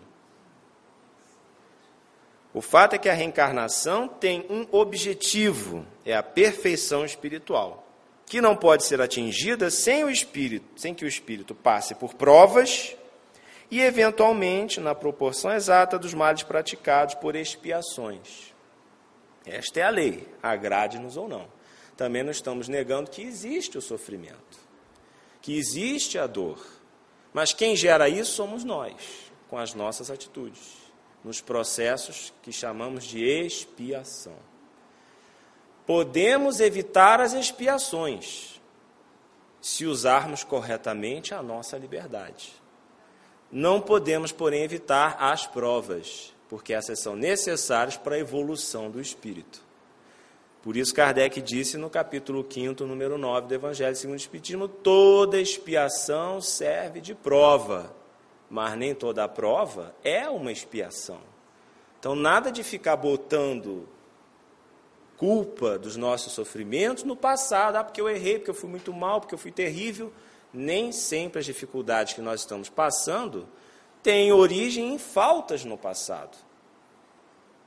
O 2.53 2.61
fato 2.61 2.95
é 2.95 2.97
que 2.97 3.09
a 3.09 3.13
reencarnação 3.13 4.07
tem 4.07 4.45
um 4.49 4.65
objetivo, 4.71 5.85
é 6.03 6.15
a 6.15 6.23
perfeição 6.23 7.05
espiritual, 7.05 7.85
que 8.25 8.41
não 8.41 8.55
pode 8.55 8.83
ser 8.83 8.99
atingida 8.99 9.69
sem 9.69 10.03
o 10.03 10.09
espírito, 10.09 10.65
sem 10.75 10.93
que 10.93 11.05
o 11.05 11.07
espírito 11.07 11.53
passe 11.53 11.93
por 11.93 12.15
provas 12.15 12.95
e 13.69 13.79
eventualmente 13.81 14.79
na 14.79 14.95
proporção 14.95 15.53
exata 15.53 15.99
dos 15.99 16.15
males 16.15 16.41
praticados 16.41 17.13
por 17.15 17.35
expiações. 17.35 18.55
Esta 19.45 19.81
é 19.81 19.83
a 19.83 19.89
lei, 19.89 20.27
agrade-nos 20.41 21.15
ou 21.15 21.27
não 21.27 21.57
também 21.97 22.23
não 22.23 22.31
estamos 22.31 22.69
negando 22.69 23.10
que 23.10 23.23
existe 23.23 23.77
o 23.77 23.81
sofrimento, 23.81 24.57
que 25.41 25.57
existe 25.57 26.17
a 26.17 26.27
dor. 26.27 26.63
Mas 27.33 27.51
quem 27.51 27.75
gera 27.75 28.07
isso 28.07 28.31
somos 28.31 28.63
nós, 28.63 28.93
com 29.49 29.57
as 29.57 29.73
nossas 29.73 30.10
atitudes. 30.10 30.88
nos 31.23 31.41
processos 31.41 32.31
que 32.41 32.53
chamamos 32.53 33.03
de 33.03 33.21
expiação. 33.21 34.38
Podemos 35.86 36.62
evitar 36.62 37.19
as 37.19 37.33
expiações 37.33 38.62
se 39.60 39.86
usarmos 39.86 40.45
corretamente 40.45 41.33
a 41.33 41.41
nossa 41.41 41.77
liberdade. 41.77 42.53
Não 43.51 43.81
podemos, 43.81 44.31
porém, 44.31 44.63
evitar 44.63 45.17
as 45.19 45.45
provas, 45.45 46.33
porque 46.47 46.73
essas 46.73 46.99
são 46.99 47.15
necessárias 47.15 47.97
para 47.97 48.15
a 48.15 48.19
evolução 48.19 48.89
do 48.89 49.01
espírito. 49.01 49.66
Por 50.62 50.76
isso, 50.76 50.93
Kardec 50.93 51.41
disse 51.41 51.78
no 51.78 51.89
capítulo 51.89 52.46
5, 52.48 52.84
número 52.86 53.17
9 53.17 53.48
do 53.48 53.54
Evangelho 53.54 53.96
segundo 53.96 54.15
o 54.15 54.20
Espiritismo: 54.20 54.67
toda 54.67 55.39
expiação 55.39 56.41
serve 56.41 57.00
de 57.00 57.13
prova, 57.13 57.96
mas 58.50 58.78
nem 58.78 58.93
toda 58.93 59.28
prova 59.28 59.96
é 60.04 60.30
uma 60.30 60.52
expiação. 60.52 61.20
Então, 62.00 62.15
nada 62.15 62.52
de 62.52 62.63
ficar 62.63 62.96
botando 62.96 63.88
culpa 65.17 65.80
dos 65.80 65.98
nossos 65.98 66.34
sofrimentos 66.34 67.04
no 67.04 67.15
passado, 67.15 67.76
ah, 67.76 67.84
porque 67.84 68.00
eu 68.00 68.08
errei, 68.08 68.38
porque 68.38 68.52
eu 68.52 68.56
fui 68.56 68.70
muito 68.70 68.93
mal, 68.93 69.20
porque 69.20 69.34
eu 69.34 69.39
fui 69.39 69.52
terrível. 69.52 70.13
Nem 70.54 70.91
sempre 70.91 71.39
as 71.39 71.46
dificuldades 71.46 72.13
que 72.13 72.22
nós 72.22 72.41
estamos 72.41 72.70
passando 72.70 73.48
têm 74.02 74.32
origem 74.32 74.93
em 74.93 74.98
faltas 74.98 75.65
no 75.65 75.78
passado. 75.78 76.38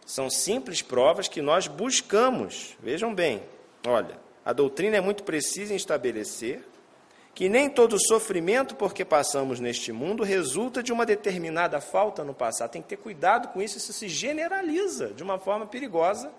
São 0.04 0.28
simples 0.28 0.82
provas 0.82 1.28
que 1.28 1.40
nós 1.40 1.66
buscamos. 1.66 2.76
Vejam 2.80 3.14
bem, 3.14 3.42
olha, 3.86 4.18
a 4.44 4.52
doutrina 4.52 4.96
é 4.96 5.00
muito 5.00 5.22
precisa 5.22 5.72
em 5.72 5.76
estabelecer 5.76 6.64
que 7.34 7.48
nem 7.48 7.70
todo 7.70 7.98
sofrimento 7.98 8.74
porque 8.74 9.04
passamos 9.04 9.60
neste 9.60 9.92
mundo 9.92 10.22
resulta 10.22 10.82
de 10.82 10.92
uma 10.92 11.06
determinada 11.06 11.80
falta 11.80 12.24
no 12.24 12.34
passado. 12.34 12.72
Tem 12.72 12.82
que 12.82 12.88
ter 12.88 12.96
cuidado 12.96 13.48
com 13.48 13.62
isso, 13.62 13.78
isso 13.78 13.92
se 13.92 14.08
generaliza 14.08 15.08
de 15.08 15.22
uma 15.22 15.38
forma 15.38 15.66
perigosa 15.66 16.30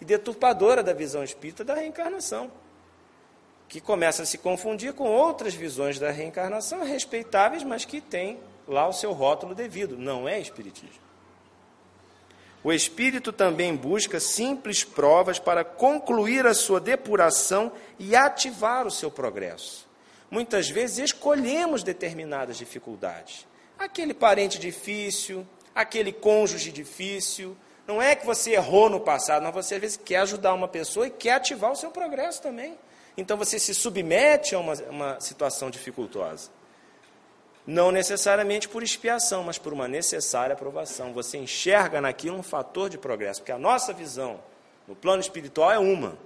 e 0.00 0.04
deturpadora 0.04 0.82
da 0.82 0.92
visão 0.92 1.22
espírita 1.22 1.64
da 1.64 1.74
reencarnação, 1.74 2.50
que 3.68 3.80
começa 3.80 4.22
a 4.22 4.26
se 4.26 4.38
confundir 4.38 4.94
com 4.94 5.08
outras 5.08 5.54
visões 5.54 5.98
da 5.98 6.10
reencarnação 6.10 6.84
respeitáveis, 6.84 7.62
mas 7.62 7.84
que 7.84 8.00
têm 8.00 8.40
lá 8.66 8.88
o 8.88 8.92
seu 8.92 9.12
rótulo 9.12 9.54
devido. 9.54 9.98
Não 9.98 10.28
é 10.28 10.40
espiritismo. 10.40 11.07
O 12.68 12.72
espírito 12.74 13.32
também 13.32 13.74
busca 13.74 14.20
simples 14.20 14.84
provas 14.84 15.38
para 15.38 15.64
concluir 15.64 16.46
a 16.46 16.52
sua 16.52 16.78
depuração 16.78 17.72
e 17.98 18.14
ativar 18.14 18.86
o 18.86 18.90
seu 18.90 19.10
progresso. 19.10 19.88
Muitas 20.30 20.68
vezes 20.68 20.98
escolhemos 20.98 21.82
determinadas 21.82 22.58
dificuldades. 22.58 23.46
Aquele 23.78 24.12
parente 24.12 24.58
difícil, 24.58 25.46
aquele 25.74 26.12
cônjuge 26.12 26.70
difícil, 26.70 27.56
não 27.86 28.02
é 28.02 28.14
que 28.14 28.26
você 28.26 28.50
errou 28.50 28.90
no 28.90 29.00
passado, 29.00 29.44
mas 29.44 29.54
você 29.54 29.76
às 29.76 29.80
vezes 29.80 29.96
quer 29.96 30.18
ajudar 30.18 30.52
uma 30.52 30.68
pessoa 30.68 31.06
e 31.06 31.10
quer 31.10 31.36
ativar 31.36 31.72
o 31.72 31.76
seu 31.76 31.90
progresso 31.90 32.42
também. 32.42 32.76
Então 33.16 33.38
você 33.38 33.58
se 33.58 33.74
submete 33.74 34.54
a 34.54 34.58
uma, 34.58 34.74
uma 34.90 35.20
situação 35.20 35.70
dificultosa. 35.70 36.50
Não 37.68 37.92
necessariamente 37.92 38.66
por 38.66 38.82
expiação, 38.82 39.44
mas 39.44 39.58
por 39.58 39.74
uma 39.74 39.86
necessária 39.86 40.54
aprovação. 40.54 41.12
Você 41.12 41.36
enxerga 41.36 42.00
naquilo 42.00 42.38
um 42.38 42.42
fator 42.42 42.88
de 42.88 42.96
progresso, 42.96 43.42
porque 43.42 43.52
a 43.52 43.58
nossa 43.58 43.92
visão 43.92 44.40
no 44.86 44.96
plano 44.96 45.20
espiritual 45.20 45.70
é 45.70 45.78
uma. 45.78 46.16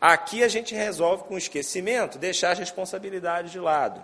Aqui 0.00 0.42
a 0.42 0.48
gente 0.48 0.74
resolve 0.74 1.24
com 1.24 1.36
esquecimento, 1.36 2.16
deixar 2.16 2.52
as 2.52 2.58
responsabilidades 2.58 3.52
de 3.52 3.60
lado. 3.60 4.02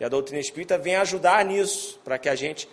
E 0.00 0.04
a 0.04 0.08
doutrina 0.08 0.40
espírita 0.40 0.76
vem 0.76 0.96
ajudar 0.96 1.44
nisso, 1.44 2.00
para 2.02 2.18
que 2.18 2.28
a 2.28 2.34
gente 2.34 2.68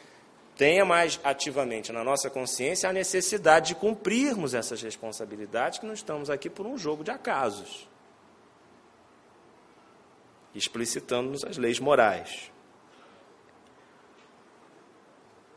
tenha 0.58 0.84
mais 0.84 1.20
ativamente 1.24 1.92
na 1.92 2.04
nossa 2.04 2.28
consciência 2.28 2.90
a 2.90 2.94
necessidade 2.94 3.68
de 3.68 3.76
cumprirmos 3.76 4.56
essas 4.56 4.82
responsabilidades, 4.82 5.78
que 5.78 5.86
não 5.86 5.94
estamos 5.94 6.28
aqui 6.28 6.50
por 6.50 6.66
um 6.66 6.76
jogo 6.76 7.04
de 7.04 7.12
acasos, 7.12 7.88
explicitando-nos 10.56 11.44
as 11.44 11.56
leis 11.56 11.80
morais. 11.80 12.55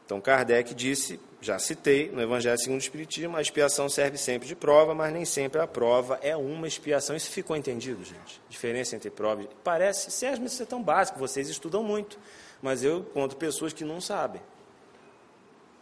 Então, 0.09 0.23
Kardec 0.23 0.75
disse, 0.75 1.21
já 1.39 1.59
citei, 1.59 2.11
no 2.11 2.23
Evangelho 2.23 2.59
segundo 2.59 2.81
o 2.81 2.83
Espiritismo, 2.83 3.37
a 3.37 3.43
expiação 3.43 3.91
serve 3.91 4.17
sempre 4.17 4.49
de 4.49 4.57
prova, 4.57 4.95
mas 4.95 5.13
nem 5.13 5.27
sempre 5.27 5.61
a 5.61 5.67
prova 5.67 6.19
é 6.23 6.35
uma 6.35 6.67
expiação. 6.67 7.15
Isso 7.15 7.31
ficou 7.31 7.55
entendido, 7.55 8.03
gente? 8.03 8.41
Diferença 8.49 8.97
entre 8.97 9.11
prova 9.11 9.43
e... 9.43 9.49
Parece, 9.63 10.11
Sérgio, 10.11 10.47
isso 10.47 10.63
é 10.63 10.65
tão 10.65 10.83
básico, 10.83 11.19
vocês 11.19 11.51
estudam 11.51 11.83
muito, 11.83 12.19
mas 12.63 12.83
eu 12.83 13.01
encontro 13.01 13.37
pessoas 13.37 13.75
que 13.75 13.85
não 13.85 14.01
sabem 14.01 14.41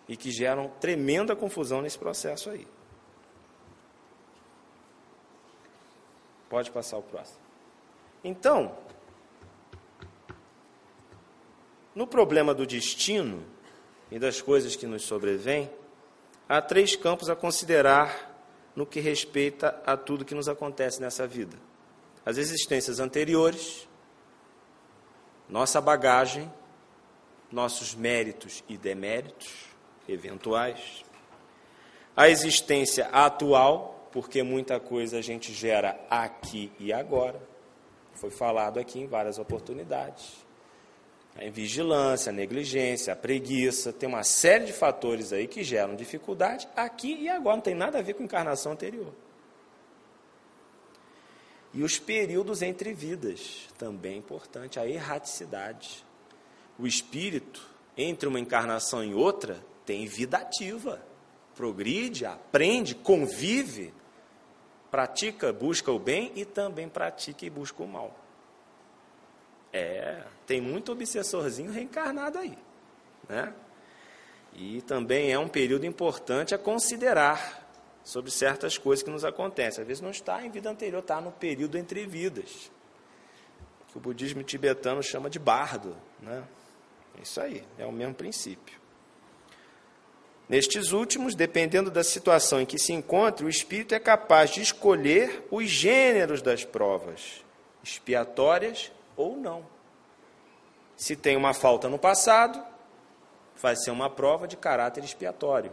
e 0.08 0.16
que 0.16 0.32
geram 0.32 0.72
tremenda 0.80 1.36
confusão 1.36 1.80
nesse 1.80 1.96
processo 1.96 2.50
aí. 2.50 2.66
Pode 6.48 6.72
passar 6.72 6.96
o 6.98 7.02
próximo. 7.02 7.38
Então, 8.24 8.76
no 11.94 12.08
problema 12.08 12.52
do 12.52 12.66
destino 12.66 13.54
e 14.10 14.18
das 14.18 14.40
coisas 14.40 14.76
que 14.76 14.86
nos 14.86 15.02
sobrevêm, 15.02 15.70
há 16.48 16.60
três 16.62 16.94
campos 16.94 17.28
a 17.28 17.36
considerar 17.36 18.34
no 18.74 18.86
que 18.86 19.00
respeita 19.00 19.80
a 19.84 19.96
tudo 19.96 20.24
que 20.24 20.34
nos 20.34 20.48
acontece 20.48 21.00
nessa 21.00 21.26
vida: 21.26 21.56
as 22.24 22.36
existências 22.38 23.00
anteriores, 23.00 23.88
nossa 25.48 25.80
bagagem, 25.80 26.52
nossos 27.50 27.94
méritos 27.94 28.62
e 28.68 28.76
deméritos 28.76 29.48
eventuais. 30.08 31.04
A 32.16 32.28
existência 32.28 33.06
atual, 33.08 34.08
porque 34.12 34.42
muita 34.42 34.80
coisa 34.80 35.18
a 35.18 35.22
gente 35.22 35.52
gera 35.52 36.00
aqui 36.08 36.72
e 36.78 36.92
agora. 36.92 37.40
Foi 38.14 38.30
falado 38.30 38.78
aqui 38.78 39.00
em 39.00 39.06
várias 39.06 39.38
oportunidades. 39.38 40.45
A 41.38 41.44
invigilância, 41.44 42.30
a 42.30 42.32
negligência, 42.32 43.12
a 43.12 43.16
preguiça, 43.16 43.92
tem 43.92 44.08
uma 44.08 44.22
série 44.22 44.64
de 44.64 44.72
fatores 44.72 45.32
aí 45.32 45.46
que 45.46 45.62
geram 45.62 45.94
dificuldade 45.94 46.66
aqui 46.74 47.14
e 47.14 47.28
agora, 47.28 47.56
não 47.56 47.62
tem 47.62 47.74
nada 47.74 47.98
a 47.98 48.02
ver 48.02 48.14
com 48.14 48.22
a 48.22 48.26
encarnação 48.26 48.72
anterior. 48.72 49.12
E 51.74 51.82
os 51.82 51.98
períodos 51.98 52.62
entre 52.62 52.94
vidas, 52.94 53.68
também 53.76 54.14
é 54.14 54.16
importante, 54.16 54.80
a 54.80 54.88
erraticidade. 54.88 56.02
O 56.78 56.86
espírito, 56.86 57.68
entre 57.98 58.26
uma 58.26 58.40
encarnação 58.40 59.04
e 59.04 59.12
outra, 59.12 59.62
tem 59.84 60.06
vida 60.06 60.38
ativa, 60.38 61.02
progride, 61.54 62.24
aprende, 62.24 62.94
convive, 62.94 63.92
pratica, 64.90 65.52
busca 65.52 65.92
o 65.92 65.98
bem 65.98 66.32
e 66.34 66.46
também 66.46 66.88
pratica 66.88 67.44
e 67.44 67.50
busca 67.50 67.82
o 67.82 67.86
mal. 67.86 68.25
É, 69.76 70.22
tem 70.46 70.58
muito 70.58 70.90
obsessorzinho 70.90 71.70
reencarnado 71.70 72.38
aí, 72.38 72.56
né? 73.28 73.52
E 74.54 74.80
também 74.82 75.30
é 75.30 75.38
um 75.38 75.48
período 75.48 75.84
importante 75.84 76.54
a 76.54 76.58
considerar 76.58 77.68
sobre 78.02 78.30
certas 78.30 78.78
coisas 78.78 79.02
que 79.02 79.10
nos 79.10 79.22
acontecem. 79.22 79.82
Às 79.82 79.86
vezes 79.86 80.00
não 80.00 80.10
está 80.10 80.46
em 80.46 80.50
vida 80.50 80.70
anterior, 80.70 81.00
está 81.00 81.20
no 81.20 81.30
período 81.30 81.76
entre 81.76 82.06
vidas, 82.06 82.70
que 83.88 83.98
o 83.98 84.00
budismo 84.00 84.42
tibetano 84.42 85.02
chama 85.02 85.28
de 85.28 85.38
bardo, 85.38 85.94
né? 86.22 86.42
É 87.18 87.22
isso 87.22 87.38
aí, 87.38 87.62
é 87.76 87.84
o 87.84 87.92
mesmo 87.92 88.14
princípio. 88.14 88.80
Nestes 90.48 90.92
últimos, 90.92 91.34
dependendo 91.34 91.90
da 91.90 92.02
situação 92.02 92.62
em 92.62 92.66
que 92.66 92.78
se 92.78 92.94
encontre, 92.94 93.44
o 93.44 93.48
espírito 93.48 93.94
é 93.94 93.98
capaz 93.98 94.50
de 94.50 94.62
escolher 94.62 95.46
os 95.50 95.68
gêneros 95.68 96.40
das 96.40 96.64
provas, 96.64 97.44
expiatórias 97.82 98.90
ou 99.16 99.36
não. 99.36 99.64
Se 100.96 101.14
tem 101.14 101.36
uma 101.36 101.52
falta 101.52 101.88
no 101.88 101.98
passado, 101.98 102.62
vai 103.60 103.76
ser 103.76 103.90
uma 103.90 104.08
prova 104.08 104.46
de 104.46 104.56
caráter 104.56 105.04
expiatório. 105.04 105.72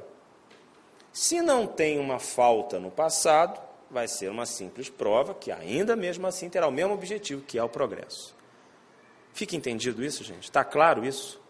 Se 1.12 1.42
não 1.42 1.68
tem 1.68 2.00
uma 2.00 2.20
falta 2.20 2.80
no 2.80 2.90
passado, 2.90 3.62
vai 3.90 4.08
ser 4.08 4.30
uma 4.30 4.46
simples 4.46 4.90
prova 4.90 5.34
que 5.34 5.52
ainda 5.52 5.96
mesmo 5.96 6.26
assim 6.26 6.50
terá 6.50 6.68
o 6.68 6.72
mesmo 6.72 6.94
objetivo, 6.94 7.44
que 7.44 7.58
é 7.58 7.64
o 7.64 7.70
progresso. 7.70 8.36
Fica 9.34 9.56
entendido 9.56 10.04
isso, 10.04 10.24
gente? 10.24 10.44
Está 10.44 10.64
claro 10.64 11.06
isso? 11.06 11.42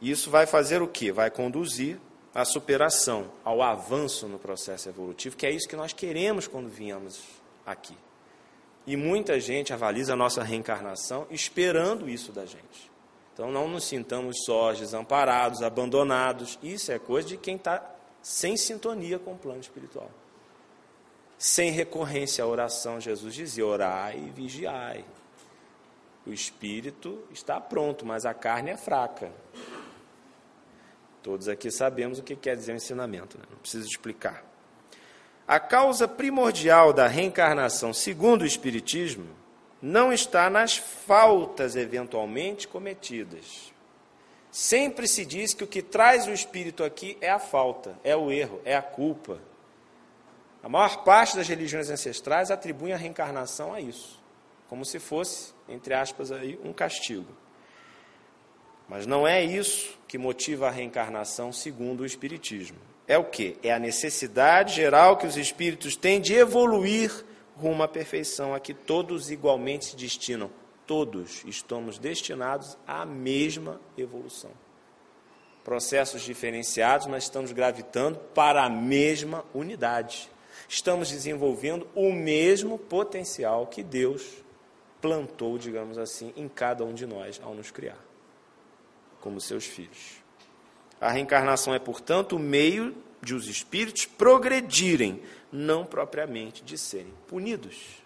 Isso 0.00 0.30
vai 0.30 0.46
fazer 0.46 0.80
o 0.80 0.88
que? 0.88 1.12
Vai 1.12 1.30
conduzir 1.30 2.00
à 2.34 2.44
superação, 2.44 3.30
ao 3.44 3.60
avanço 3.60 4.26
no 4.26 4.38
processo 4.38 4.88
evolutivo, 4.88 5.36
que 5.36 5.46
é 5.46 5.50
isso 5.50 5.68
que 5.68 5.76
nós 5.76 5.92
queremos 5.92 6.48
quando 6.48 6.68
viemos 6.68 7.22
aqui. 7.66 7.94
E 8.90 8.96
muita 8.96 9.38
gente 9.38 9.72
avaliza 9.72 10.14
a 10.14 10.16
nossa 10.16 10.42
reencarnação 10.42 11.24
esperando 11.30 12.08
isso 12.08 12.32
da 12.32 12.44
gente. 12.44 12.90
Então 13.32 13.52
não 13.52 13.68
nos 13.68 13.84
sintamos 13.84 14.42
sós, 14.44 14.80
desamparados, 14.80 15.62
abandonados. 15.62 16.58
Isso 16.60 16.90
é 16.90 16.98
coisa 16.98 17.28
de 17.28 17.36
quem 17.36 17.54
está 17.54 17.88
sem 18.20 18.56
sintonia 18.56 19.16
com 19.16 19.34
o 19.34 19.38
plano 19.38 19.60
espiritual. 19.60 20.10
Sem 21.38 21.70
recorrência 21.70 22.42
à 22.42 22.48
oração, 22.48 23.00
Jesus 23.00 23.32
dizia: 23.32 23.64
orai 23.64 24.18
e 24.18 24.30
vigiai. 24.30 25.04
O 26.26 26.32
espírito 26.32 27.22
está 27.30 27.60
pronto, 27.60 28.04
mas 28.04 28.26
a 28.26 28.34
carne 28.34 28.70
é 28.70 28.76
fraca. 28.76 29.30
Todos 31.22 31.46
aqui 31.46 31.70
sabemos 31.70 32.18
o 32.18 32.24
que 32.24 32.34
quer 32.34 32.56
dizer 32.56 32.72
o 32.72 32.76
ensinamento, 32.76 33.38
né? 33.38 33.44
não 33.48 33.58
preciso 33.58 33.86
explicar. 33.86 34.49
A 35.46 35.58
causa 35.58 36.06
primordial 36.06 36.92
da 36.92 37.06
reencarnação, 37.06 37.92
segundo 37.92 38.42
o 38.42 38.46
Espiritismo, 38.46 39.26
não 39.82 40.12
está 40.12 40.50
nas 40.50 40.76
faltas 40.76 41.74
eventualmente 41.74 42.68
cometidas. 42.68 43.72
Sempre 44.50 45.06
se 45.06 45.24
diz 45.24 45.54
que 45.54 45.64
o 45.64 45.66
que 45.66 45.80
traz 45.80 46.26
o 46.26 46.32
espírito 46.32 46.82
aqui 46.82 47.16
é 47.20 47.30
a 47.30 47.38
falta, 47.38 47.96
é 48.02 48.16
o 48.16 48.32
erro, 48.32 48.60
é 48.64 48.76
a 48.76 48.82
culpa. 48.82 49.38
A 50.62 50.68
maior 50.68 51.04
parte 51.04 51.36
das 51.36 51.48
religiões 51.48 51.88
ancestrais 51.88 52.50
atribuem 52.50 52.92
a 52.92 52.96
reencarnação 52.96 53.72
a 53.72 53.80
isso, 53.80 54.20
como 54.68 54.84
se 54.84 54.98
fosse, 54.98 55.54
entre 55.68 55.94
aspas, 55.94 56.32
aí, 56.32 56.58
um 56.64 56.72
castigo. 56.72 57.32
Mas 58.88 59.06
não 59.06 59.26
é 59.26 59.42
isso 59.42 59.96
que 60.08 60.18
motiva 60.18 60.66
a 60.66 60.70
reencarnação 60.70 61.52
segundo 61.52 62.00
o 62.00 62.06
Espiritismo. 62.06 62.89
É 63.10 63.18
o 63.18 63.24
que? 63.24 63.56
É 63.60 63.72
a 63.72 63.78
necessidade 63.80 64.72
geral 64.72 65.16
que 65.16 65.26
os 65.26 65.36
espíritos 65.36 65.96
têm 65.96 66.20
de 66.20 66.32
evoluir 66.32 67.24
rumo 67.56 67.82
à 67.82 67.88
perfeição, 67.88 68.54
a 68.54 68.60
que 68.60 68.72
todos 68.72 69.32
igualmente 69.32 69.86
se 69.86 69.96
destinam. 69.96 70.48
Todos 70.86 71.42
estamos 71.44 71.98
destinados 71.98 72.78
à 72.86 73.04
mesma 73.04 73.80
evolução. 73.98 74.52
Processos 75.64 76.22
diferenciados, 76.22 77.08
mas 77.08 77.24
estamos 77.24 77.50
gravitando 77.50 78.16
para 78.32 78.62
a 78.62 78.70
mesma 78.70 79.44
unidade. 79.52 80.30
Estamos 80.68 81.10
desenvolvendo 81.10 81.88
o 81.96 82.12
mesmo 82.12 82.78
potencial 82.78 83.66
que 83.66 83.82
Deus 83.82 84.24
plantou, 85.00 85.58
digamos 85.58 85.98
assim, 85.98 86.32
em 86.36 86.48
cada 86.48 86.84
um 86.84 86.94
de 86.94 87.06
nós 87.06 87.40
ao 87.42 87.56
nos 87.56 87.72
criar 87.72 87.98
como 89.20 89.40
seus 89.40 89.66
filhos. 89.66 90.19
A 91.00 91.10
reencarnação 91.10 91.74
é, 91.74 91.78
portanto, 91.78 92.36
o 92.36 92.38
meio 92.38 92.94
de 93.22 93.34
os 93.34 93.48
espíritos 93.48 94.04
progredirem, 94.04 95.22
não 95.50 95.84
propriamente 95.84 96.62
de 96.62 96.76
serem 96.76 97.12
punidos. 97.26 98.02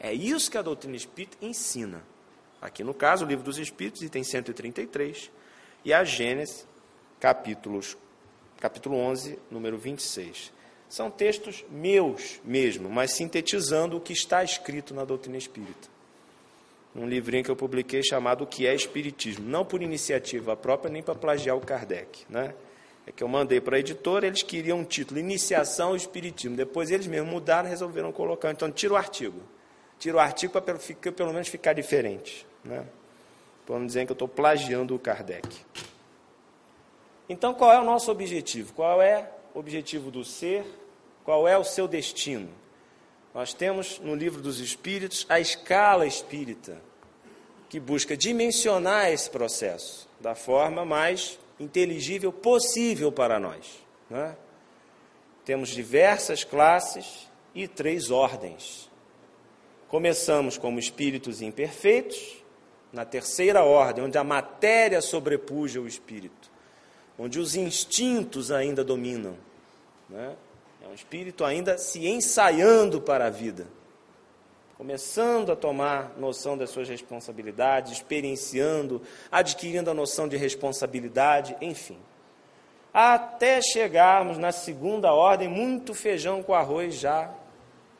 É 0.00 0.12
isso 0.12 0.50
que 0.50 0.58
a 0.58 0.62
doutrina 0.62 0.96
espírita 0.96 1.36
ensina. 1.42 2.02
Aqui 2.60 2.82
no 2.82 2.94
caso, 2.94 3.24
o 3.24 3.28
livro 3.28 3.44
dos 3.44 3.58
Espíritos, 3.58 4.02
item 4.02 4.24
133, 4.24 5.30
e 5.84 5.92
a 5.92 6.04
Gênesis, 6.04 6.66
capítulos, 7.20 7.96
capítulo 8.58 8.96
11, 8.96 9.38
número 9.50 9.76
26. 9.76 10.52
São 10.88 11.10
textos 11.10 11.64
meus 11.70 12.40
mesmo, 12.44 12.88
mas 12.88 13.12
sintetizando 13.16 13.96
o 13.96 14.00
que 14.00 14.12
está 14.12 14.44
escrito 14.44 14.94
na 14.94 15.04
doutrina 15.04 15.36
espírita 15.36 15.91
um 16.94 17.06
livrinho 17.06 17.42
que 17.44 17.50
eu 17.50 17.56
publiquei 17.56 18.02
chamado 18.02 18.44
O 18.44 18.46
que 18.46 18.66
é 18.66 18.74
Espiritismo, 18.74 19.48
não 19.48 19.64
por 19.64 19.82
iniciativa 19.82 20.56
própria 20.56 20.90
nem 20.90 21.02
para 21.02 21.14
plagiar 21.14 21.56
o 21.56 21.60
Kardec, 21.60 22.24
né? 22.28 22.54
É 23.06 23.10
que 23.10 23.22
eu 23.22 23.28
mandei 23.28 23.60
para 23.60 23.76
a 23.76 23.80
editora, 23.80 24.26
eles 24.26 24.42
queriam 24.42 24.78
um 24.78 24.84
título, 24.84 25.18
Iniciação 25.18 25.88
ao 25.88 25.96
Espiritismo. 25.96 26.56
Depois 26.56 26.90
eles 26.90 27.06
mesmos 27.06 27.32
mudaram, 27.32 27.68
resolveram 27.68 28.12
colocar. 28.12 28.52
Então, 28.52 28.70
tira 28.70 28.94
o 28.94 28.96
artigo. 28.96 29.40
Tira 29.98 30.16
o 30.16 30.20
artigo 30.20 30.52
para 30.52 30.78
pelo 31.12 31.32
menos 31.32 31.48
ficar 31.48 31.72
diferente. 31.72 32.46
Né? 32.64 32.86
Para 33.66 33.78
não 33.78 33.86
dizer 33.86 34.06
que 34.06 34.12
eu 34.12 34.14
estou 34.14 34.28
plagiando 34.28 34.94
o 34.94 35.00
Kardec. 35.00 35.48
Então, 37.28 37.52
qual 37.54 37.72
é 37.72 37.80
o 37.80 37.84
nosso 37.84 38.10
objetivo? 38.10 38.72
Qual 38.72 39.02
é 39.02 39.28
o 39.52 39.58
objetivo 39.58 40.10
do 40.10 40.24
ser? 40.24 40.64
Qual 41.24 41.48
é 41.48 41.58
o 41.58 41.64
seu 41.64 41.88
destino? 41.88 42.50
Nós 43.34 43.54
temos 43.54 43.98
no 43.98 44.14
livro 44.14 44.42
dos 44.42 44.60
Espíritos 44.60 45.24
a 45.28 45.40
escala 45.40 46.06
espírita, 46.06 46.80
que 47.68 47.80
busca 47.80 48.14
dimensionar 48.14 49.10
esse 49.10 49.30
processo 49.30 50.06
da 50.20 50.34
forma 50.34 50.84
mais 50.84 51.38
inteligível 51.58 52.30
possível 52.30 53.10
para 53.10 53.40
nós. 53.40 53.82
Né? 54.10 54.36
Temos 55.44 55.70
diversas 55.70 56.44
classes 56.44 57.30
e 57.54 57.66
três 57.66 58.10
ordens. 58.10 58.90
Começamos 59.88 60.58
como 60.58 60.78
espíritos 60.78 61.40
imperfeitos, 61.40 62.42
na 62.92 63.06
terceira 63.06 63.62
ordem, 63.62 64.04
onde 64.04 64.18
a 64.18 64.24
matéria 64.24 65.00
sobrepuja 65.00 65.80
o 65.80 65.88
espírito, 65.88 66.50
onde 67.18 67.38
os 67.38 67.54
instintos 67.54 68.50
ainda 68.50 68.84
dominam. 68.84 69.34
Né? 70.10 70.36
Um 70.92 70.94
espírito 70.94 71.42
ainda 71.42 71.78
se 71.78 72.06
ensaiando 72.06 73.00
para 73.00 73.28
a 73.28 73.30
vida, 73.30 73.66
começando 74.76 75.50
a 75.50 75.56
tomar 75.56 76.12
noção 76.18 76.54
das 76.54 76.68
suas 76.68 76.86
responsabilidades, 76.86 77.92
experienciando, 77.92 79.00
adquirindo 79.30 79.90
a 79.90 79.94
noção 79.94 80.28
de 80.28 80.36
responsabilidade, 80.36 81.56
enfim. 81.62 81.96
Até 82.92 83.62
chegarmos 83.62 84.36
na 84.36 84.52
segunda 84.52 85.14
ordem, 85.14 85.48
muito 85.48 85.94
feijão 85.94 86.42
com 86.42 86.52
arroz 86.52 86.96
já 86.96 87.32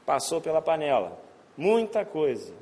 passou 0.04 0.42
pela 0.42 0.60
panela, 0.60 1.18
muita 1.56 2.04
coisa. 2.04 2.52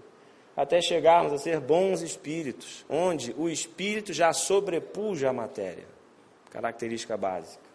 Até 0.56 0.80
chegarmos 0.80 1.32
a 1.32 1.38
ser 1.38 1.58
bons 1.58 2.02
espíritos, 2.02 2.86
onde 2.88 3.34
o 3.36 3.48
espírito 3.48 4.12
já 4.12 4.32
sobrepuja 4.32 5.30
a 5.30 5.32
matéria, 5.32 5.88
característica 6.52 7.16
básica. 7.16 7.68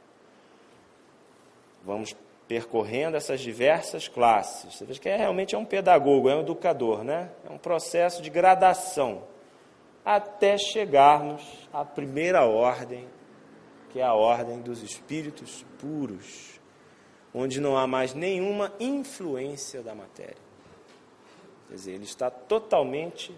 Vamos 1.84 2.16
percorrendo 2.48 3.18
essas 3.18 3.42
diversas 3.42 4.08
classes. 4.08 4.76
Você 4.76 4.86
vê 4.86 4.94
que 4.94 5.10
é, 5.10 5.18
realmente 5.18 5.56
é 5.56 5.58
um 5.58 5.66
pedagogo, 5.66 6.30
é 6.30 6.36
um 6.36 6.42
educador, 6.42 7.04
né? 7.04 7.32
É 7.48 7.52
um 7.52 7.58
processo 7.58 8.22
de 8.22 8.30
gradação 8.30 9.24
até 10.06 10.56
chegarmos 10.56 11.42
à 11.74 11.84
primeira 11.84 12.46
ordem, 12.46 13.08
que 13.90 14.00
é 14.00 14.04
a 14.04 14.14
ordem 14.14 14.62
dos 14.62 14.84
espíritos 14.84 15.66
puros, 15.80 16.60
onde 17.34 17.60
não 17.60 17.76
há 17.76 17.88
mais 17.88 18.14
nenhuma 18.14 18.72
influência 18.80 19.82
da 19.82 19.96
matéria. 19.96 20.38
Quer 21.68 21.76
dizer, 21.76 21.92
ele 21.94 22.04
está 22.04 22.30
totalmente 22.30 23.36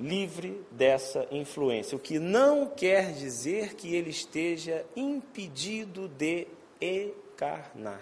livre 0.00 0.60
dessa 0.72 1.28
influência, 1.30 1.94
o 1.94 2.00
que 2.00 2.18
não 2.18 2.66
quer 2.66 3.12
dizer 3.12 3.74
que 3.74 3.94
ele 3.94 4.10
esteja 4.10 4.84
impedido 4.96 6.08
de 6.08 6.48
reencarnar. 7.40 8.00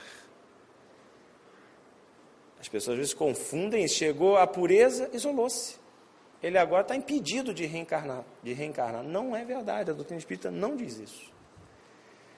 As 2.60 2.68
pessoas 2.68 2.94
às 2.94 2.98
vezes 2.98 3.14
confundem, 3.14 3.86
chegou 3.86 4.36
à 4.36 4.46
pureza, 4.46 5.08
isolou-se. 5.12 5.76
Ele 6.42 6.58
agora 6.58 6.82
está 6.82 6.94
impedido 6.94 7.54
de 7.54 7.66
reencarnar, 7.66 8.24
de 8.42 8.52
reencarnar. 8.52 9.02
Não 9.02 9.34
é 9.34 9.44
verdade, 9.44 9.90
a 9.90 9.94
doutrina 9.94 10.18
espírita 10.18 10.50
não 10.50 10.76
diz 10.76 10.98
isso. 10.98 11.32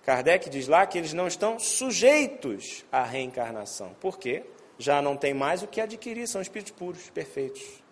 Kardec 0.05 0.49
diz 0.49 0.69
lá 0.69 0.87
que 0.87 0.99
eles 0.99 1.13
não 1.13 1.27
estão 1.27 1.59
sujeitos 1.59 2.85
à 2.91 3.03
reencarnação. 3.03 3.95
Por 4.01 4.19
quê? 4.19 4.45
Já 4.79 5.03
não 5.03 5.17
tem 5.17 5.35
mais 5.35 5.63
o 5.63 5.67
que 5.67 5.81
adquirir, 5.81 6.27
são 6.27 6.41
espíritos 6.41 6.73
puros, 6.73 7.11
perfeitos. 7.11 7.83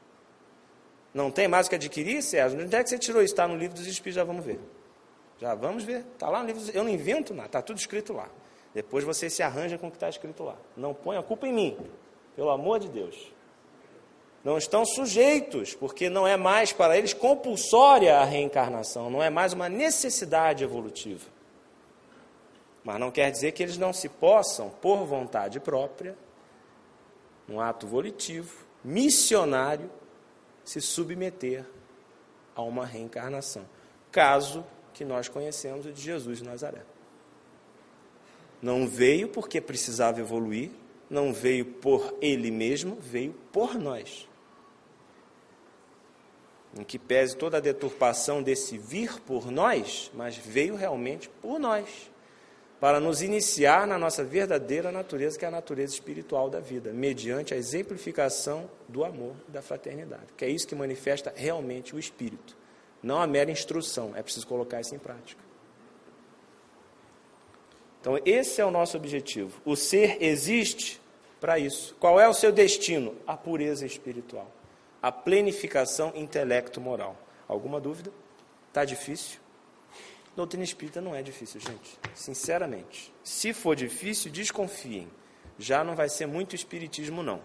Não 1.12 1.30
tem 1.30 1.48
mais 1.48 1.66
o 1.66 1.70
que 1.70 1.76
adquirir, 1.76 2.22
Sérgio? 2.22 2.60
Onde 2.60 2.74
é 2.74 2.82
que 2.82 2.88
você 2.88 2.98
tirou 2.98 3.22
isso? 3.22 3.32
Está 3.32 3.46
no 3.48 3.56
livro 3.56 3.74
dos 3.74 3.86
Espíritos, 3.86 4.14
já 4.14 4.24
vamos 4.24 4.44
ver. 4.44 4.58
Já 5.38 5.54
vamos 5.54 5.84
ver. 5.84 6.04
Está 6.14 6.28
lá 6.28 6.40
no 6.40 6.46
livro 6.46 6.62
dos... 6.62 6.74
Eu 6.74 6.82
não 6.82 6.90
invento 6.90 7.34
nada, 7.34 7.46
está 7.46 7.62
tudo 7.62 7.78
escrito 7.78 8.12
lá. 8.12 8.28
Depois 8.78 9.02
você 9.02 9.28
se 9.28 9.42
arranja 9.42 9.76
com 9.76 9.88
o 9.88 9.90
que 9.90 9.96
está 9.96 10.08
escrito 10.08 10.44
lá. 10.44 10.54
Não 10.76 10.94
põe 10.94 11.16
a 11.16 11.22
culpa 11.22 11.48
em 11.48 11.52
mim, 11.52 11.76
pelo 12.36 12.48
amor 12.48 12.78
de 12.78 12.88
Deus. 12.88 13.32
Não 14.44 14.56
estão 14.56 14.84
sujeitos, 14.86 15.74
porque 15.74 16.08
não 16.08 16.24
é 16.24 16.36
mais 16.36 16.72
para 16.72 16.96
eles 16.96 17.12
compulsória 17.12 18.18
a 18.18 18.24
reencarnação, 18.24 19.10
não 19.10 19.20
é 19.20 19.28
mais 19.30 19.52
uma 19.52 19.68
necessidade 19.68 20.62
evolutiva. 20.62 21.28
Mas 22.84 23.00
não 23.00 23.10
quer 23.10 23.32
dizer 23.32 23.50
que 23.50 23.64
eles 23.64 23.76
não 23.76 23.92
se 23.92 24.08
possam, 24.08 24.70
por 24.70 25.04
vontade 25.04 25.58
própria, 25.58 26.16
um 27.48 27.60
ato 27.60 27.84
volitivo, 27.84 28.64
missionário, 28.84 29.90
se 30.64 30.80
submeter 30.80 31.64
a 32.54 32.62
uma 32.62 32.86
reencarnação. 32.86 33.64
Caso 34.12 34.64
que 34.94 35.04
nós 35.04 35.26
conhecemos 35.26 35.84
o 35.84 35.92
de 35.92 36.00
Jesus 36.00 36.38
de 36.38 36.44
Nazaré. 36.44 36.82
Não 38.60 38.86
veio 38.86 39.28
porque 39.28 39.60
precisava 39.60 40.20
evoluir, 40.20 40.70
não 41.08 41.32
veio 41.32 41.64
por 41.64 42.14
ele 42.20 42.50
mesmo, 42.50 42.96
veio 43.00 43.34
por 43.52 43.74
nós. 43.74 44.28
Em 46.78 46.84
que 46.84 46.98
pese 46.98 47.36
toda 47.36 47.56
a 47.56 47.60
deturpação 47.60 48.42
desse 48.42 48.76
vir 48.76 49.20
por 49.20 49.50
nós, 49.50 50.10
mas 50.14 50.36
veio 50.36 50.76
realmente 50.76 51.28
por 51.40 51.58
nós, 51.58 52.10
para 52.80 53.00
nos 53.00 53.22
iniciar 53.22 53.86
na 53.86 53.98
nossa 53.98 54.22
verdadeira 54.22 54.92
natureza, 54.92 55.38
que 55.38 55.44
é 55.44 55.48
a 55.48 55.52
natureza 55.52 55.94
espiritual 55.94 56.48
da 56.48 56.60
vida, 56.60 56.92
mediante 56.92 57.54
a 57.54 57.56
exemplificação 57.56 58.70
do 58.88 59.04
amor 59.04 59.34
e 59.48 59.50
da 59.50 59.62
fraternidade, 59.62 60.26
que 60.36 60.44
é 60.44 60.48
isso 60.48 60.68
que 60.68 60.74
manifesta 60.74 61.32
realmente 61.34 61.96
o 61.96 61.98
espírito, 61.98 62.56
não 63.02 63.20
a 63.20 63.26
mera 63.26 63.50
instrução, 63.50 64.12
é 64.14 64.22
preciso 64.22 64.46
colocar 64.46 64.80
isso 64.80 64.94
em 64.94 64.98
prática. 64.98 65.47
Então, 68.08 68.18
esse 68.24 68.58
é 68.58 68.64
o 68.64 68.70
nosso 68.70 68.96
objetivo. 68.96 69.60
O 69.66 69.76
ser 69.76 70.16
existe 70.22 70.98
para 71.38 71.58
isso. 71.58 71.94
Qual 72.00 72.18
é 72.18 72.26
o 72.26 72.32
seu 72.32 72.50
destino? 72.50 73.14
A 73.26 73.36
pureza 73.36 73.84
espiritual, 73.84 74.50
a 75.02 75.12
plenificação 75.12 76.14
intelecto-moral. 76.14 77.14
Alguma 77.46 77.78
dúvida? 77.78 78.10
Está 78.68 78.86
difícil? 78.86 79.38
Doutrina 80.34 80.64
espírita 80.64 81.02
não 81.02 81.14
é 81.14 81.22
difícil, 81.22 81.60
gente. 81.60 81.98
Sinceramente. 82.14 83.12
Se 83.22 83.52
for 83.52 83.76
difícil, 83.76 84.32
desconfiem. 84.32 85.10
Já 85.58 85.84
não 85.84 85.94
vai 85.94 86.08
ser 86.08 86.24
muito 86.24 86.56
espiritismo, 86.56 87.22
não. 87.22 87.42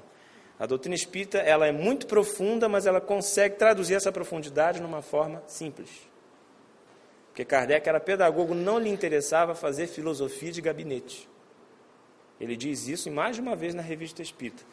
A 0.57 0.65
doutrina 0.65 0.95
espírita 0.95 1.39
ela 1.39 1.67
é 1.67 1.73
muito 1.73 2.07
profunda, 2.07 2.69
mas 2.69 2.85
ela 2.85 3.01
consegue 3.01 3.57
traduzir 3.57 3.95
essa 3.95 4.13
profundidade 4.13 4.81
numa 4.81 5.01
forma 5.01 5.43
simples. 5.45 5.89
Porque 7.33 7.43
Kardec 7.43 7.89
era 7.89 7.99
pedagogo, 7.99 8.53
não 8.53 8.77
lhe 8.77 8.89
interessava 8.89 9.55
fazer 9.55 9.87
filosofia 9.87 10.51
de 10.51 10.61
gabinete. 10.61 11.27
Ele 12.39 12.55
diz 12.55 12.87
isso 12.87 13.09
mais 13.09 13.35
de 13.35 13.41
uma 13.41 13.55
vez 13.55 13.73
na 13.73 13.81
revista 13.81 14.21
Espírita. 14.21 14.63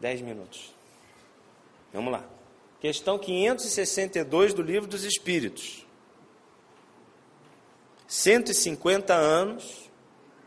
Dez 0.00 0.20
minutos. 0.20 0.74
Vamos 1.92 2.10
lá. 2.10 2.24
Questão 2.80 3.16
562 3.16 4.52
do 4.52 4.60
Livro 4.60 4.88
dos 4.88 5.04
Espíritos. 5.04 5.86
150 8.08 9.14
anos 9.14 9.88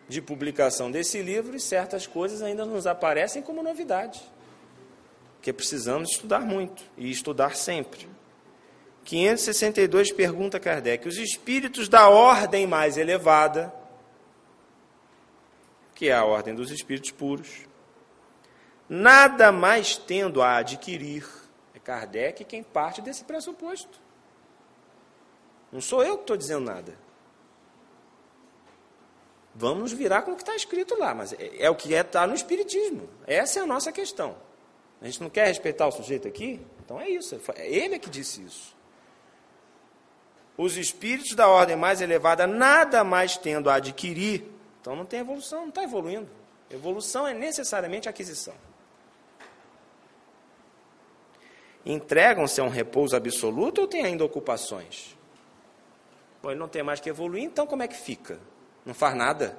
de 0.09 0.21
publicação 0.21 0.91
desse 0.91 1.21
livro 1.21 1.55
e 1.55 1.61
certas 1.61 2.05
coisas 2.05 2.41
ainda 2.41 2.65
nos 2.65 2.85
aparecem 2.85 3.41
como 3.41 3.63
novidade. 3.63 4.21
Porque 5.35 5.53
precisamos 5.53 6.11
estudar 6.11 6.41
muito 6.41 6.83
e 6.97 7.09
estudar 7.09 7.55
sempre. 7.55 8.09
562 9.03 10.11
pergunta 10.11 10.59
Kardec: 10.59 11.07
os 11.07 11.17
espíritos 11.17 11.89
da 11.89 12.09
ordem 12.09 12.65
mais 12.65 12.97
elevada, 12.97 13.73
que 15.93 16.09
é 16.09 16.13
a 16.13 16.23
ordem 16.23 16.55
dos 16.55 16.71
espíritos 16.71 17.11
puros, 17.11 17.67
nada 18.87 19.51
mais 19.51 19.97
tendo 19.97 20.41
a 20.41 20.57
adquirir, 20.57 21.27
é 21.75 21.79
Kardec 21.79 22.43
quem 22.45 22.63
parte 22.63 23.01
desse 23.01 23.23
pressuposto. 23.23 24.01
Não 25.71 25.81
sou 25.81 26.03
eu 26.03 26.15
que 26.17 26.23
estou 26.23 26.37
dizendo 26.37 26.65
nada. 26.65 26.97
Vamos 29.55 29.91
virar 29.91 30.23
com 30.23 30.31
o 30.31 30.35
que 30.35 30.41
está 30.41 30.55
escrito 30.55 30.97
lá, 30.97 31.13
mas 31.13 31.33
é, 31.33 31.63
é 31.63 31.69
o 31.69 31.75
que 31.75 31.93
está 31.93 32.23
é, 32.23 32.27
no 32.27 32.33
Espiritismo. 32.33 33.07
Essa 33.27 33.59
é 33.59 33.63
a 33.63 33.65
nossa 33.65 33.91
questão. 33.91 34.35
A 34.99 35.05
gente 35.05 35.21
não 35.21 35.29
quer 35.29 35.47
respeitar 35.47 35.87
o 35.87 35.91
sujeito 35.91 36.27
aqui? 36.27 36.59
Então 36.83 36.99
é 36.99 37.09
isso. 37.09 37.39
É 37.55 37.69
ele 37.69 37.99
que 37.99 38.09
disse 38.09 38.41
isso 38.41 38.73
os 40.57 40.77
espíritos 40.77 41.35
da 41.35 41.47
ordem 41.47 41.75
mais 41.75 42.01
elevada 42.01 42.45
nada 42.45 43.03
mais 43.03 43.37
tendo 43.37 43.69
a 43.69 43.75
adquirir, 43.75 44.43
então 44.79 44.95
não 44.95 45.05
tem 45.05 45.19
evolução, 45.19 45.61
não 45.61 45.69
está 45.69 45.83
evoluindo. 45.83 46.29
Evolução 46.69 47.27
é 47.27 47.33
necessariamente 47.33 48.09
aquisição. 48.09 48.53
Entregam-se 51.85 52.61
a 52.61 52.63
um 52.63 52.69
repouso 52.69 53.15
absoluto 53.15 53.81
ou 53.81 53.87
tem 53.87 54.05
ainda 54.05 54.23
ocupações? 54.23 55.17
Bom, 56.41 56.51
ele 56.51 56.59
não 56.59 56.67
tem 56.67 56.83
mais 56.83 56.99
que 56.99 57.09
evoluir, 57.09 57.43
então 57.43 57.67
como 57.67 57.83
é 57.83 57.87
que 57.87 57.95
fica? 57.95 58.39
Não 58.85 58.93
faz 58.93 59.15
nada? 59.15 59.57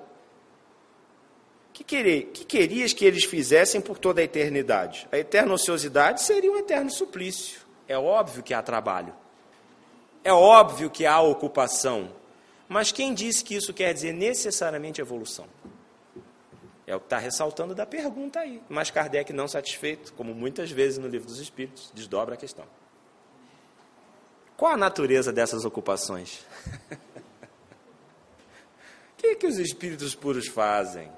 que, 1.75 1.83
querer, 1.83 2.31
que 2.33 2.45
querias 2.45 2.93
que 2.93 3.05
eles 3.05 3.25
fizessem 3.25 3.81
por 3.81 3.99
toda 3.99 4.21
a 4.21 4.25
eternidade? 4.25 5.09
A 5.11 5.19
eterna 5.19 5.53
ociosidade 5.53 6.23
seria 6.23 6.51
um 6.51 6.57
eterno 6.57 6.89
suplício. 6.89 7.63
É 7.89 7.99
óbvio 7.99 8.45
que 8.45 8.55
há 8.55 8.63
trabalho. 8.63 9.13
É 10.25 10.33
óbvio 10.33 10.89
que 10.89 11.05
há 11.05 11.21
ocupação, 11.21 12.11
mas 12.67 12.91
quem 12.91 13.13
disse 13.13 13.45
que 13.45 13.55
isso 13.55 13.75
quer 13.75 13.93
dizer 13.93 14.15
necessariamente 14.15 15.01
evolução? 15.01 15.47
É 16.87 16.97
o 16.97 17.01
que 17.01 17.07
está 17.07 17.19
ressaltando 17.19 17.75
da 17.75 17.85
pergunta 17.85 18.41
aí. 18.41 18.63
Mas 18.69 18.91
Kardec, 18.91 19.33
não 19.33 19.47
satisfeito, 19.47 20.13
como 20.15 20.35
muitas 20.35 20.71
vezes 20.71 20.99
no 20.99 21.09
Livro 21.09 21.27
dos 21.27 21.39
Espíritos, 21.39 21.91
desdobra 21.95 22.35
a 22.35 22.39
questão. 22.39 22.65
Qual 24.57 24.73
a 24.73 24.77
natureza 24.77 25.33
dessas 25.33 25.65
ocupações? 25.65 26.47
O 26.91 26.97
que, 29.19 29.37
que 29.37 29.47
os 29.47 29.59
espíritos 29.59 30.15
puros 30.15 30.47
fazem? 30.47 31.11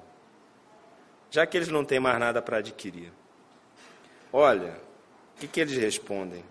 Já 1.29 1.45
que 1.45 1.57
eles 1.57 1.69
não 1.69 1.85
têm 1.85 1.99
mais 1.99 2.19
nada 2.19 2.41
para 2.41 2.57
adquirir. 2.57 3.11
Olha, 4.31 4.79
o 5.35 5.39
que, 5.39 5.47
que 5.47 5.59
eles 5.59 5.77
respondem? 5.77 6.43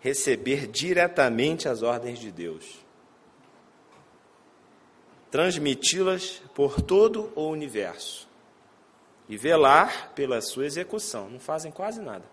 Receber 0.00 0.66
diretamente 0.66 1.68
as 1.68 1.82
ordens 1.82 2.18
de 2.18 2.30
Deus, 2.30 2.84
transmiti-las 5.30 6.40
por 6.54 6.80
todo 6.80 7.32
o 7.34 7.48
universo 7.48 8.28
e 9.28 9.36
velar 9.36 10.12
pela 10.14 10.40
sua 10.40 10.64
execução. 10.64 11.28
Não 11.28 11.38
fazem 11.38 11.70
quase 11.70 12.00
nada. 12.00 12.24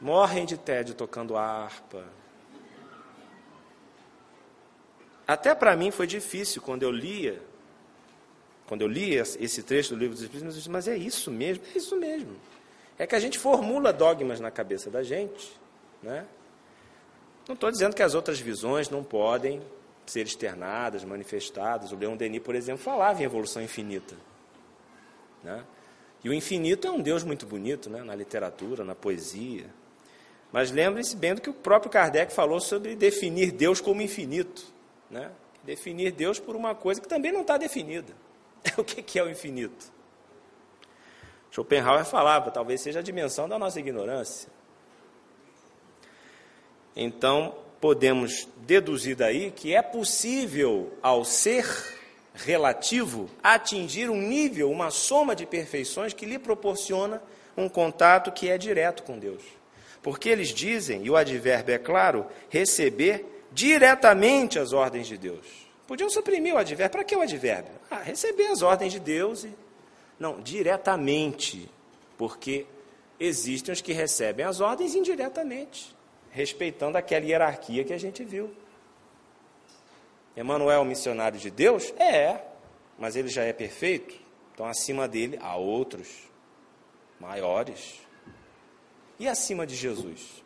Morrem 0.00 0.44
de 0.44 0.56
tédio 0.56 0.94
tocando 0.94 1.36
harpa. 1.36 2.04
Até 5.26 5.54
para 5.54 5.76
mim 5.76 5.90
foi 5.90 6.06
difícil 6.06 6.62
quando 6.62 6.82
eu 6.82 6.90
lia, 6.90 7.42
quando 8.66 8.80
eu 8.82 8.88
lia 8.88 9.20
esse 9.20 9.62
trecho 9.62 9.90
do 9.90 9.98
livro 9.98 10.14
dos 10.14 10.22
Espíritos, 10.22 10.66
mas 10.68 10.88
é 10.88 10.96
isso 10.96 11.30
mesmo, 11.30 11.64
é 11.74 11.78
isso 11.78 11.96
mesmo. 11.96 12.34
É 12.98 13.06
que 13.06 13.14
a 13.14 13.20
gente 13.20 13.38
formula 13.38 13.92
dogmas 13.92 14.40
na 14.40 14.50
cabeça 14.50 14.90
da 14.90 15.02
gente. 15.02 15.52
Né? 16.02 16.26
Não 17.46 17.54
estou 17.54 17.70
dizendo 17.70 17.94
que 17.94 18.02
as 18.02 18.14
outras 18.14 18.40
visões 18.40 18.90
não 18.90 19.04
podem 19.04 19.62
ser 20.04 20.26
externadas, 20.26 21.04
manifestadas. 21.04 21.92
O 21.92 21.96
Leon 21.96 22.16
Denis, 22.16 22.42
por 22.42 22.54
exemplo, 22.54 22.82
falava 22.82 23.22
em 23.22 23.24
evolução 23.24 23.62
infinita. 23.62 24.16
Né? 25.44 25.64
E 26.24 26.28
o 26.28 26.34
infinito 26.34 26.88
é 26.88 26.90
um 26.90 27.00
Deus 27.00 27.22
muito 27.22 27.46
bonito 27.46 27.88
né? 27.88 28.02
na 28.02 28.14
literatura, 28.14 28.84
na 28.84 28.94
poesia. 28.94 29.66
Mas 30.50 30.70
lembre-se 30.70 31.14
bem 31.14 31.34
do 31.34 31.40
que 31.40 31.50
o 31.50 31.54
próprio 31.54 31.92
Kardec 31.92 32.32
falou 32.32 32.60
sobre 32.60 32.96
definir 32.96 33.52
Deus 33.52 33.80
como 33.80 34.02
infinito. 34.02 34.64
Né? 35.10 35.30
Definir 35.62 36.10
Deus 36.12 36.40
por 36.40 36.56
uma 36.56 36.74
coisa 36.74 37.00
que 37.00 37.08
também 37.08 37.30
não 37.30 37.42
está 37.42 37.56
definida. 37.56 38.12
O 38.76 38.82
que 38.84 39.18
é 39.18 39.22
o 39.22 39.30
infinito? 39.30 39.92
Schopenhauer 41.50 42.04
falava, 42.04 42.50
talvez 42.50 42.80
seja 42.80 42.98
a 42.98 43.02
dimensão 43.02 43.48
da 43.48 43.58
nossa 43.58 43.80
ignorância. 43.80 44.48
Então, 46.94 47.54
podemos 47.80 48.48
deduzir 48.56 49.16
daí 49.16 49.50
que 49.50 49.74
é 49.74 49.82
possível, 49.82 50.92
ao 51.00 51.24
ser 51.24 51.66
relativo, 52.34 53.28
atingir 53.42 54.10
um 54.10 54.20
nível, 54.20 54.70
uma 54.70 54.90
soma 54.90 55.34
de 55.34 55.46
perfeições 55.46 56.12
que 56.12 56.26
lhe 56.26 56.38
proporciona 56.38 57.22
um 57.56 57.68
contato 57.68 58.30
que 58.32 58.48
é 58.48 58.58
direto 58.58 59.02
com 59.02 59.18
Deus. 59.18 59.42
Porque 60.02 60.28
eles 60.28 60.48
dizem, 60.48 61.04
e 61.04 61.10
o 61.10 61.16
advérbio 61.16 61.74
é 61.74 61.78
claro, 61.78 62.26
receber 62.48 63.44
diretamente 63.50 64.58
as 64.58 64.72
ordens 64.72 65.06
de 65.06 65.16
Deus. 65.16 65.68
Podiam 65.86 66.10
suprimir 66.10 66.54
o 66.54 66.58
advérbio. 66.58 66.90
Para 66.90 67.04
que 67.04 67.16
o 67.16 67.20
advérbio? 67.20 67.72
Ah, 67.90 68.02
receber 68.02 68.46
as 68.46 68.62
ordens 68.62 68.92
de 68.92 69.00
Deus 69.00 69.44
e 69.44 69.54
não, 70.18 70.40
diretamente, 70.40 71.70
porque 72.16 72.66
existem 73.18 73.72
os 73.72 73.80
que 73.80 73.92
recebem 73.92 74.44
as 74.44 74.60
ordens 74.60 74.94
indiretamente, 74.94 75.94
respeitando 76.30 76.98
aquela 76.98 77.24
hierarquia 77.24 77.84
que 77.84 77.92
a 77.92 77.98
gente 77.98 78.24
viu. 78.24 78.54
Emanuel, 80.36 80.84
missionário 80.84 81.38
de 81.38 81.50
Deus? 81.50 81.92
É, 81.98 82.40
mas 82.98 83.16
ele 83.16 83.28
já 83.28 83.42
é 83.42 83.52
perfeito, 83.52 84.14
então 84.54 84.66
acima 84.66 85.08
dele 85.08 85.38
há 85.40 85.56
outros 85.56 86.08
maiores. 87.20 88.00
E 89.18 89.26
acima 89.26 89.66
de 89.66 89.74
Jesus? 89.74 90.44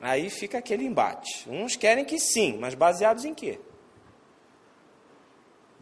Aí 0.00 0.28
fica 0.28 0.58
aquele 0.58 0.84
embate. 0.84 1.48
Uns 1.48 1.76
querem 1.76 2.04
que 2.04 2.18
sim, 2.18 2.58
mas 2.58 2.74
baseados 2.74 3.24
em 3.24 3.32
quê? 3.32 3.58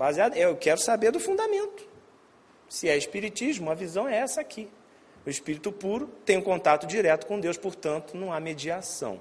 Baseado, 0.03 0.35
eu 0.35 0.57
quero 0.57 0.81
saber 0.81 1.13
do 1.13 1.21
fundamento. 1.21 1.87
Se 2.69 2.89
é 2.89 2.97
espiritismo, 2.97 3.71
a 3.71 3.75
visão 3.77 4.09
é 4.09 4.17
essa 4.17 4.41
aqui. 4.41 4.69
O 5.25 5.31
espírito 5.31 5.71
puro 5.71 6.09
tem 6.25 6.37
um 6.37 6.43
contato 6.43 6.89
direto 6.89 7.25
com 7.25 7.39
Deus, 7.39 7.57
portanto, 7.57 8.17
não 8.17 8.33
há 8.33 8.41
mediação 8.41 9.21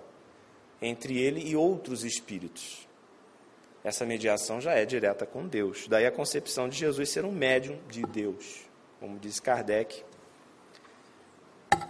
entre 0.82 1.20
ele 1.22 1.48
e 1.48 1.56
outros 1.56 2.04
espíritos. 2.04 2.88
Essa 3.84 4.08
mediação 4.08 4.60
já 4.60 4.72
é 4.72 4.84
direta 4.84 5.24
com 5.24 5.48
Deus. 5.48 5.88
Daí 5.88 6.08
a 6.08 6.12
concepção 6.12 6.68
de 6.68 6.80
Jesus 6.80 7.10
ser 7.10 7.26
um 7.26 7.32
médium 7.32 7.78
de 7.88 8.02
Deus, 8.02 8.62
como 9.00 9.20
diz 9.20 9.40
Kardec 9.40 10.04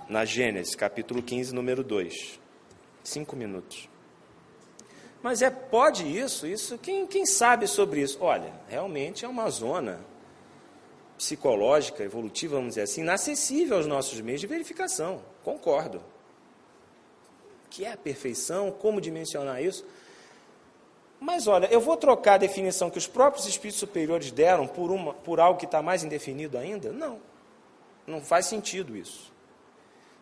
na 0.09 0.25
Gênesis, 0.25 0.75
capítulo 0.75 1.23
15, 1.23 1.55
número 1.55 1.81
2. 1.81 2.41
Cinco 3.05 3.37
minutos. 3.37 3.87
Mas 5.21 5.41
é, 5.41 5.49
pode 5.49 6.05
isso? 6.05 6.47
Isso, 6.47 6.77
quem, 6.77 7.05
quem 7.05 7.25
sabe 7.25 7.67
sobre 7.67 8.01
isso? 8.01 8.17
Olha, 8.21 8.51
realmente 8.67 9.23
é 9.23 9.27
uma 9.27 9.49
zona 9.49 9.99
psicológica, 11.17 12.03
evolutiva, 12.03 12.55
vamos 12.55 12.69
dizer 12.69 12.81
assim, 12.81 13.01
inacessível 13.01 13.77
aos 13.77 13.85
nossos 13.85 14.19
meios 14.21 14.41
de 14.41 14.47
verificação. 14.47 15.21
Concordo. 15.43 16.01
Que 17.69 17.85
é 17.85 17.93
a 17.93 17.97
perfeição, 17.97 18.71
como 18.71 18.99
dimensionar 18.99 19.61
isso? 19.61 19.85
Mas 21.19 21.45
olha, 21.45 21.67
eu 21.67 21.79
vou 21.79 21.95
trocar 21.95 22.33
a 22.33 22.37
definição 22.39 22.89
que 22.89 22.97
os 22.97 23.05
próprios 23.05 23.45
espíritos 23.45 23.79
superiores 23.79 24.31
deram 24.31 24.65
por, 24.65 24.89
uma, 24.89 25.13
por 25.13 25.39
algo 25.39 25.59
que 25.59 25.65
está 25.65 25.79
mais 25.79 26.03
indefinido 26.03 26.57
ainda? 26.57 26.91
Não. 26.91 27.19
Não 28.07 28.19
faz 28.19 28.47
sentido 28.47 28.97
isso. 28.97 29.31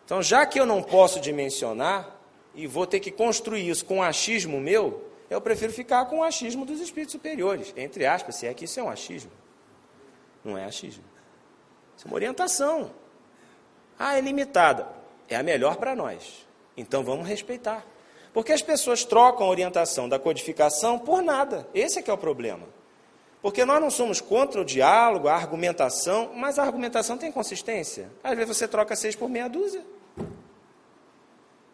Então, 0.04 0.22
já 0.22 0.44
que 0.44 0.60
eu 0.60 0.66
não 0.66 0.82
posso 0.82 1.18
dimensionar, 1.18 2.19
e 2.54 2.66
vou 2.66 2.86
ter 2.86 3.00
que 3.00 3.10
construir 3.10 3.68
isso 3.68 3.84
com 3.84 3.96
um 3.96 4.02
achismo 4.02 4.60
meu, 4.60 5.08
eu 5.28 5.40
prefiro 5.40 5.72
ficar 5.72 6.06
com 6.06 6.18
o 6.18 6.22
achismo 6.24 6.64
dos 6.64 6.80
espíritos 6.80 7.12
superiores, 7.12 7.72
entre 7.76 8.04
aspas, 8.04 8.36
se 8.36 8.46
é 8.46 8.54
que 8.54 8.64
isso 8.64 8.80
é 8.80 8.82
um 8.82 8.88
achismo. 8.88 9.30
Não 10.44 10.58
é 10.58 10.64
achismo. 10.64 11.04
Isso 11.96 12.06
é 12.06 12.10
uma 12.10 12.16
orientação. 12.16 12.90
Ah, 13.98 14.16
é 14.16 14.20
limitada. 14.20 14.88
É 15.28 15.36
a 15.36 15.42
melhor 15.42 15.76
para 15.76 15.94
nós. 15.94 16.46
Então 16.76 17.04
vamos 17.04 17.28
respeitar. 17.28 17.86
Porque 18.32 18.52
as 18.52 18.62
pessoas 18.62 19.04
trocam 19.04 19.46
a 19.46 19.50
orientação 19.50 20.08
da 20.08 20.18
codificação 20.18 20.98
por 20.98 21.22
nada. 21.22 21.68
Esse 21.74 21.98
é 21.98 22.02
que 22.02 22.10
é 22.10 22.14
o 22.14 22.18
problema. 22.18 22.66
Porque 23.42 23.64
nós 23.64 23.80
não 23.80 23.90
somos 23.90 24.20
contra 24.20 24.60
o 24.60 24.64
diálogo, 24.64 25.28
a 25.28 25.34
argumentação, 25.34 26.32
mas 26.34 26.58
a 26.58 26.62
argumentação 26.62 27.16
tem 27.16 27.30
consistência. 27.32 28.10
Às 28.22 28.36
vezes 28.36 28.56
você 28.56 28.68
troca 28.68 28.94
seis 28.96 29.14
por 29.14 29.28
meia 29.28 29.48
dúzia. 29.48 29.82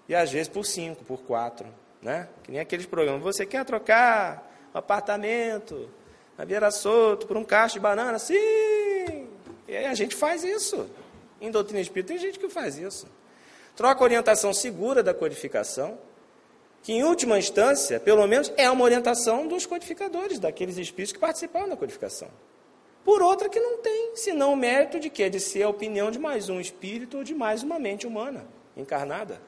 E 0.09 0.15
às 0.15 0.31
vezes 0.31 0.49
por 0.49 0.65
cinco, 0.65 1.05
por 1.05 1.21
quatro. 1.23 1.67
Né? 2.01 2.29
Que 2.43 2.53
nem 2.53 2.61
aqueles 2.61 2.87
programas. 2.87 3.23
Você 3.23 3.45
quer 3.45 3.65
trocar 3.65 4.69
um 4.75 4.79
apartamento 4.79 5.89
na 6.37 6.45
Vieira 6.45 6.71
Solto 6.71 7.27
por 7.27 7.37
um 7.37 7.45
cacho 7.45 7.75
de 7.75 7.81
banana? 7.81 8.19
Sim! 8.19 9.29
E 9.67 9.77
aí 9.77 9.87
a 9.87 9.95
gente 9.95 10.15
faz 10.15 10.45
isso. 10.45 10.89
Em 11.41 11.51
doutrina 11.51 11.81
espírita 11.81 12.13
tem 12.13 12.19
gente 12.19 12.39
que 12.39 12.49
faz 12.49 12.79
isso. 12.79 13.09
Troca 13.75 14.03
orientação 14.03 14.55
segura 14.55 15.03
da 15.03 15.13
codificação 15.13 15.99
que 16.87 16.93
em 16.93 17.03
última 17.03 17.37
instância, 17.37 17.99
pelo 17.99 18.25
menos, 18.29 18.53
é 18.57 18.71
uma 18.71 18.85
orientação 18.85 19.49
dos 19.49 19.67
codificadores, 19.67 20.39
daqueles 20.39 20.79
espíritos 20.79 21.13
que 21.13 21.19
participaram 21.19 21.69
da 21.69 21.77
codificação. 21.77 22.29
Por 23.05 23.21
outra 23.23 23.49
que 23.49 23.59
não 23.59 23.79
tem, 23.79 24.13
senão 24.15 24.53
o 24.53 24.57
mérito 24.57 25.01
de 25.01 25.11
quê? 25.11 25.29
De 25.29 25.41
ser 25.41 25.65
a 25.65 25.69
opinião 25.69 26.13
de 26.13 26.19
mais 26.21 26.49
um 26.49 26.61
espírito 26.61 27.19
ou 27.19 27.25
de 27.25 27.35
mais 27.35 27.65
uma 27.65 27.77
mente 27.77 28.07
humana, 28.07 28.47
encarnada, 28.77 29.43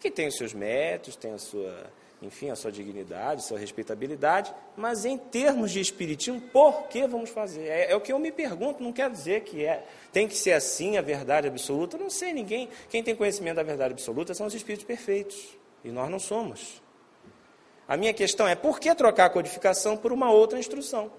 que 0.00 0.10
tem 0.10 0.26
os 0.26 0.36
seus 0.36 0.54
méritos, 0.54 1.14
tem 1.14 1.32
a 1.32 1.38
sua, 1.38 1.92
enfim, 2.22 2.50
a 2.50 2.56
sua 2.56 2.72
dignidade, 2.72 3.42
a 3.42 3.44
sua 3.44 3.58
respeitabilidade, 3.58 4.52
mas 4.76 5.04
em 5.04 5.18
termos 5.18 5.70
de 5.70 5.80
espiritismo, 5.80 6.40
por 6.40 6.88
que 6.88 7.06
vamos 7.06 7.30
fazer? 7.30 7.68
É, 7.68 7.92
é 7.92 7.96
o 7.96 8.00
que 8.00 8.12
eu 8.12 8.18
me 8.18 8.32
pergunto, 8.32 8.82
não 8.82 8.92
quer 8.92 9.10
dizer 9.10 9.42
que 9.42 9.64
é, 9.64 9.84
tem 10.10 10.26
que 10.26 10.36
ser 10.36 10.52
assim 10.52 10.96
a 10.96 11.02
verdade 11.02 11.46
absoluta, 11.46 11.98
não 11.98 12.10
sei 12.10 12.32
ninguém, 12.32 12.68
quem 12.88 13.02
tem 13.02 13.14
conhecimento 13.14 13.56
da 13.56 13.62
verdade 13.62 13.92
absoluta 13.92 14.34
são 14.34 14.46
os 14.46 14.54
espíritos 14.54 14.86
perfeitos. 14.86 15.60
E 15.84 15.90
nós 15.90 16.10
não 16.10 16.18
somos. 16.18 16.82
A 17.88 17.96
minha 17.96 18.12
questão 18.12 18.46
é: 18.46 18.54
por 18.54 18.78
que 18.78 18.94
trocar 18.94 19.26
a 19.26 19.30
codificação 19.30 19.96
por 19.96 20.12
uma 20.12 20.30
outra 20.30 20.58
instrução? 20.58 21.10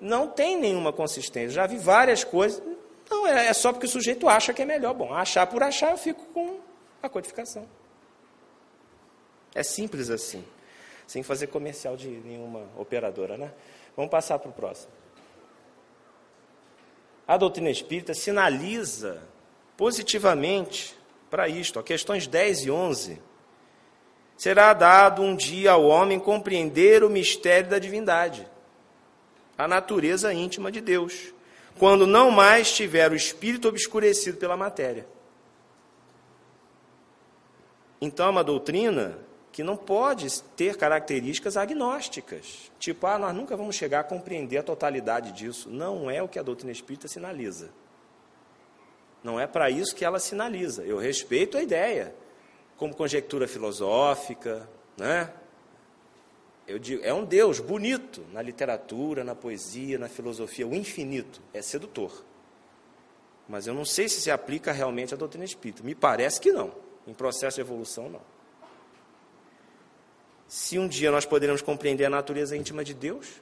Não 0.00 0.26
tem 0.26 0.56
nenhuma 0.56 0.92
consistência. 0.92 1.50
Já 1.50 1.66
vi 1.66 1.78
várias 1.78 2.24
coisas. 2.24 2.62
Não, 3.10 3.26
é, 3.26 3.48
é 3.48 3.52
só 3.52 3.72
porque 3.72 3.86
o 3.86 3.88
sujeito 3.88 4.28
acha 4.28 4.54
que 4.54 4.62
é 4.62 4.64
melhor. 4.64 4.94
Bom, 4.94 5.12
achar 5.12 5.46
por 5.46 5.62
achar, 5.62 5.90
eu 5.90 5.98
fico 5.98 6.24
com 6.32 6.58
a 7.02 7.08
codificação. 7.08 7.68
É 9.54 9.62
simples 9.62 10.08
assim. 10.10 10.44
Sem 11.06 11.22
fazer 11.22 11.48
comercial 11.48 11.96
de 11.96 12.08
nenhuma 12.08 12.66
operadora, 12.76 13.36
né? 13.36 13.52
Vamos 13.96 14.10
passar 14.10 14.38
para 14.38 14.48
o 14.48 14.52
próximo. 14.52 14.92
A 17.26 17.36
doutrina 17.36 17.70
espírita 17.70 18.14
sinaliza 18.14 19.22
positivamente 19.76 20.96
para 21.30 21.48
isto. 21.48 21.78
A 21.78 21.82
questões 21.82 22.26
10 22.26 22.66
e 22.66 22.70
11. 22.70 23.20
Será 24.36 24.72
dado 24.72 25.22
um 25.22 25.36
dia 25.36 25.72
ao 25.72 25.84
homem 25.84 26.18
compreender 26.18 27.04
o 27.04 27.10
mistério 27.10 27.70
da 27.70 27.78
divindade, 27.78 28.48
a 29.56 29.68
natureza 29.68 30.32
íntima 30.32 30.72
de 30.72 30.80
Deus, 30.80 31.32
quando 31.78 32.06
não 32.06 32.30
mais 32.30 32.72
tiver 32.72 33.12
o 33.12 33.14
espírito 33.14 33.68
obscurecido 33.68 34.38
pela 34.38 34.56
matéria. 34.56 35.06
Então, 38.04 38.26
é 38.26 38.30
uma 38.30 38.42
doutrina 38.42 39.16
que 39.52 39.62
não 39.62 39.76
pode 39.76 40.42
ter 40.56 40.76
características 40.76 41.56
agnósticas. 41.56 42.72
Tipo, 42.76 43.06
ah, 43.06 43.16
nós 43.16 43.32
nunca 43.32 43.56
vamos 43.56 43.76
chegar 43.76 44.00
a 44.00 44.04
compreender 44.04 44.58
a 44.58 44.62
totalidade 44.64 45.30
disso. 45.30 45.70
Não 45.70 46.10
é 46.10 46.20
o 46.20 46.26
que 46.26 46.36
a 46.36 46.42
doutrina 46.42 46.72
espírita 46.72 47.06
sinaliza. 47.06 47.70
Não 49.22 49.38
é 49.38 49.46
para 49.46 49.70
isso 49.70 49.94
que 49.94 50.04
ela 50.04 50.18
sinaliza. 50.18 50.82
Eu 50.82 50.98
respeito 50.98 51.56
a 51.56 51.62
ideia, 51.62 52.12
como 52.76 52.92
conjectura 52.92 53.46
filosófica, 53.46 54.68
né? 54.96 55.32
Eu 56.66 56.80
digo, 56.80 57.04
é 57.04 57.14
um 57.14 57.24
Deus 57.24 57.60
bonito 57.60 58.26
na 58.32 58.42
literatura, 58.42 59.22
na 59.22 59.36
poesia, 59.36 59.96
na 59.96 60.08
filosofia, 60.08 60.66
o 60.66 60.74
infinito 60.74 61.40
é 61.54 61.62
sedutor. 61.62 62.24
Mas 63.48 63.68
eu 63.68 63.74
não 63.74 63.84
sei 63.84 64.08
se 64.08 64.20
se 64.20 64.30
aplica 64.32 64.72
realmente 64.72 65.14
à 65.14 65.16
doutrina 65.16 65.44
espírita. 65.44 65.84
Me 65.84 65.94
parece 65.94 66.40
que 66.40 66.50
não. 66.50 66.81
Em 67.06 67.14
processo 67.14 67.56
de 67.56 67.60
evolução, 67.60 68.08
não. 68.08 68.22
Se 70.46 70.78
um 70.78 70.86
dia 70.86 71.10
nós 71.10 71.24
poderemos 71.24 71.62
compreender 71.62 72.04
a 72.04 72.10
natureza 72.10 72.56
íntima 72.56 72.84
de 72.84 72.94
Deus, 72.94 73.40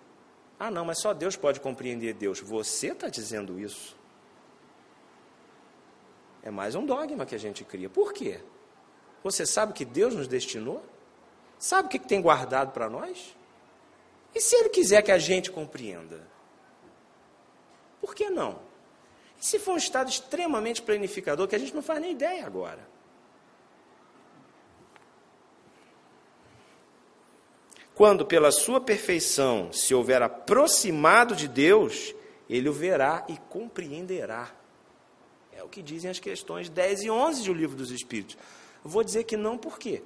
ah, 0.59 0.71
não, 0.71 0.85
mas 0.85 1.01
só 1.01 1.13
Deus 1.13 1.37
pode 1.37 1.59
compreender 1.59 2.15
Deus. 2.15 2.41
Você 2.41 2.89
está 2.89 3.09
dizendo 3.09 3.59
isso. 3.59 3.97
É 6.43 6.51
mais 6.51 6.75
um 6.75 6.85
dogma 6.85 7.27
que 7.27 7.35
a 7.35 7.39
gente 7.39 7.65
cria. 7.65 7.89
Por 7.89 8.13
quê? 8.13 8.41
Você 9.23 9.45
sabe 9.45 9.73
que 9.73 9.85
Deus 9.85 10.15
nos 10.15 10.29
destinou? 10.29 10.83
Sabe 11.59 11.87
o 11.87 11.91
que 11.91 11.99
tem 11.99 12.23
guardado 12.23 12.73
para 12.73 12.89
nós? 12.89 13.37
E 14.35 14.41
se 14.41 14.55
Ele 14.57 14.69
quiser 14.69 15.03
que 15.03 15.13
a 15.13 15.19
gente 15.19 15.51
compreenda? 15.51 16.27
Por 18.01 18.15
que 18.15 18.31
não? 18.31 18.59
E 19.41 19.45
se 19.45 19.59
for 19.59 19.73
um 19.73 19.77
estado 19.77 20.09
extremamente 20.09 20.81
planificador 20.81 21.49
que 21.49 21.57
a 21.57 21.59
gente 21.59 21.75
não 21.75 21.83
faz 21.83 22.01
nem 22.01 22.13
ideia 22.13 22.47
agora? 22.47 22.87
Quando, 27.95 28.25
pela 28.25 28.51
sua 28.51 28.81
perfeição, 28.81 29.73
se 29.73 29.95
houver 29.95 30.23
aproximado 30.23 31.37
de 31.37 31.47
Deus, 31.47 32.15
ele 32.49 32.69
o 32.69 32.73
verá 32.73 33.25
e 33.29 33.37
compreenderá. 33.49 34.51
É 35.53 35.63
o 35.63 35.69
que 35.69 35.83
dizem 35.83 36.11
as 36.11 36.19
questões 36.19 36.69
10 36.69 37.03
e 37.03 37.11
11 37.11 37.45
do 37.45 37.53
Livro 37.53 37.77
dos 37.77 37.91
Espíritos. 37.91 38.37
Vou 38.83 39.05
dizer 39.05 39.25
que 39.25 39.37
não 39.37 39.59
por 39.59 39.79
quê? 39.79 40.03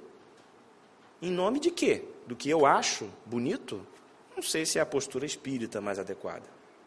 Em 1.23 1.31
nome 1.31 1.61
de 1.61 1.71
quê? 1.71 2.03
Do 2.27 2.35
que 2.35 2.51
eu 2.51 2.67
acho 2.67 3.09
bonito? 3.25 3.87
Não 4.35 4.43
sei 4.43 4.67
se 4.67 4.79
é 4.79 4.83
a 4.83 4.87
postura 4.87 5.25
espírita 5.25 5.81
mais 5.81 5.99
adequada. 5.99 6.45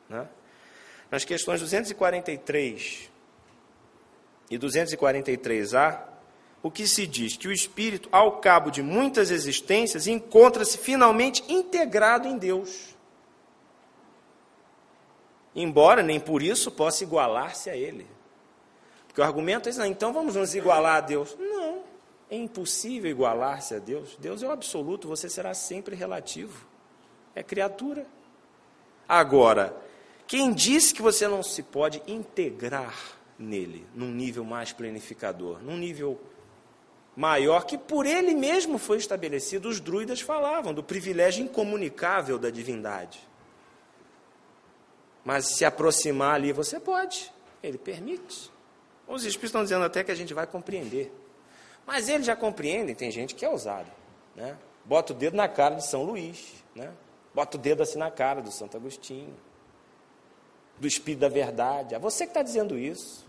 Né? 0.09 0.27
Nas 1.09 1.23
questões 1.23 1.61
243 1.61 3.09
e 4.49 4.59
243A, 4.59 6.03
o 6.61 6.71
que 6.71 6.87
se 6.87 7.05
diz 7.05 7.37
que 7.37 7.47
o 7.47 7.51
espírito, 7.51 8.09
ao 8.11 8.39
cabo 8.39 8.69
de 8.69 8.81
muitas 8.81 9.31
existências, 9.31 10.07
encontra-se 10.07 10.77
finalmente 10.77 11.43
integrado 11.47 12.27
em 12.27 12.37
Deus. 12.37 12.95
Embora 15.55 16.03
nem 16.03 16.19
por 16.19 16.41
isso 16.41 16.71
possa 16.71 17.03
igualar-se 17.03 17.69
a 17.69 17.75
Ele. 17.75 18.07
Porque 19.07 19.21
o 19.21 19.23
argumento 19.23 19.67
é 19.67 19.69
esse, 19.69 19.87
então 19.87 20.13
vamos 20.13 20.35
nos 20.35 20.53
igualar 20.53 20.97
a 20.97 21.01
Deus. 21.01 21.35
Não, 21.39 21.83
é 22.29 22.35
impossível 22.35 23.09
igualar-se 23.09 23.73
a 23.73 23.79
Deus. 23.79 24.15
Deus 24.19 24.43
é 24.43 24.47
o 24.47 24.51
absoluto, 24.51 25.07
você 25.07 25.29
será 25.29 25.53
sempre 25.53 25.95
relativo. 25.95 26.67
É 27.33 27.41
criatura. 27.41 28.05
Agora, 29.07 29.75
quem 30.27 30.53
disse 30.53 30.93
que 30.93 31.01
você 31.01 31.27
não 31.27 31.41
se 31.41 31.63
pode 31.63 32.01
integrar 32.05 32.95
nele, 33.39 33.87
num 33.95 34.11
nível 34.11 34.43
mais 34.43 34.73
planificador, 34.73 35.63
num 35.63 35.77
nível 35.77 36.19
maior 37.17 37.65
que 37.65 37.79
por 37.79 38.05
ele 38.05 38.35
mesmo 38.35 38.77
foi 38.77 38.99
estabelecido? 38.99 39.67
Os 39.67 39.79
druidas 39.79 40.21
falavam 40.21 40.71
do 40.71 40.83
privilégio 40.83 41.43
incomunicável 41.43 42.37
da 42.37 42.51
divindade. 42.51 43.19
Mas 45.25 45.47
se 45.47 45.65
aproximar 45.65 46.35
ali 46.35 46.53
você 46.53 46.79
pode, 46.79 47.33
ele 47.63 47.79
permite. 47.79 48.51
Os 49.07 49.23
espíritos 49.23 49.49
estão 49.49 49.63
dizendo 49.63 49.83
até 49.83 50.03
que 50.03 50.11
a 50.11 50.15
gente 50.15 50.31
vai 50.31 50.45
compreender. 50.45 51.11
Mas 51.87 52.07
eles 52.07 52.27
já 52.27 52.35
compreendem, 52.35 52.93
tem 52.93 53.09
gente 53.09 53.33
que 53.33 53.43
é 53.43 53.49
ousada. 53.49 53.87
Né? 54.35 54.55
Bota 54.85 55.11
o 55.11 55.15
dedo 55.15 55.35
na 55.35 55.47
cara 55.47 55.73
de 55.73 55.87
São 55.87 56.03
Luís. 56.03 56.63
Né? 56.75 56.93
Bota 57.33 57.57
o 57.57 57.59
dedo 57.59 57.81
assim 57.81 57.97
na 57.97 58.11
cara 58.11 58.41
do 58.41 58.51
Santo 58.51 58.77
Agostinho. 58.77 59.35
Do 60.77 60.85
Espírito 60.85 61.21
da 61.21 61.29
Verdade. 61.29 61.95
É 61.95 61.99
você 61.99 62.25
que 62.25 62.29
está 62.29 62.43
dizendo 62.43 62.77
isso. 62.77 63.25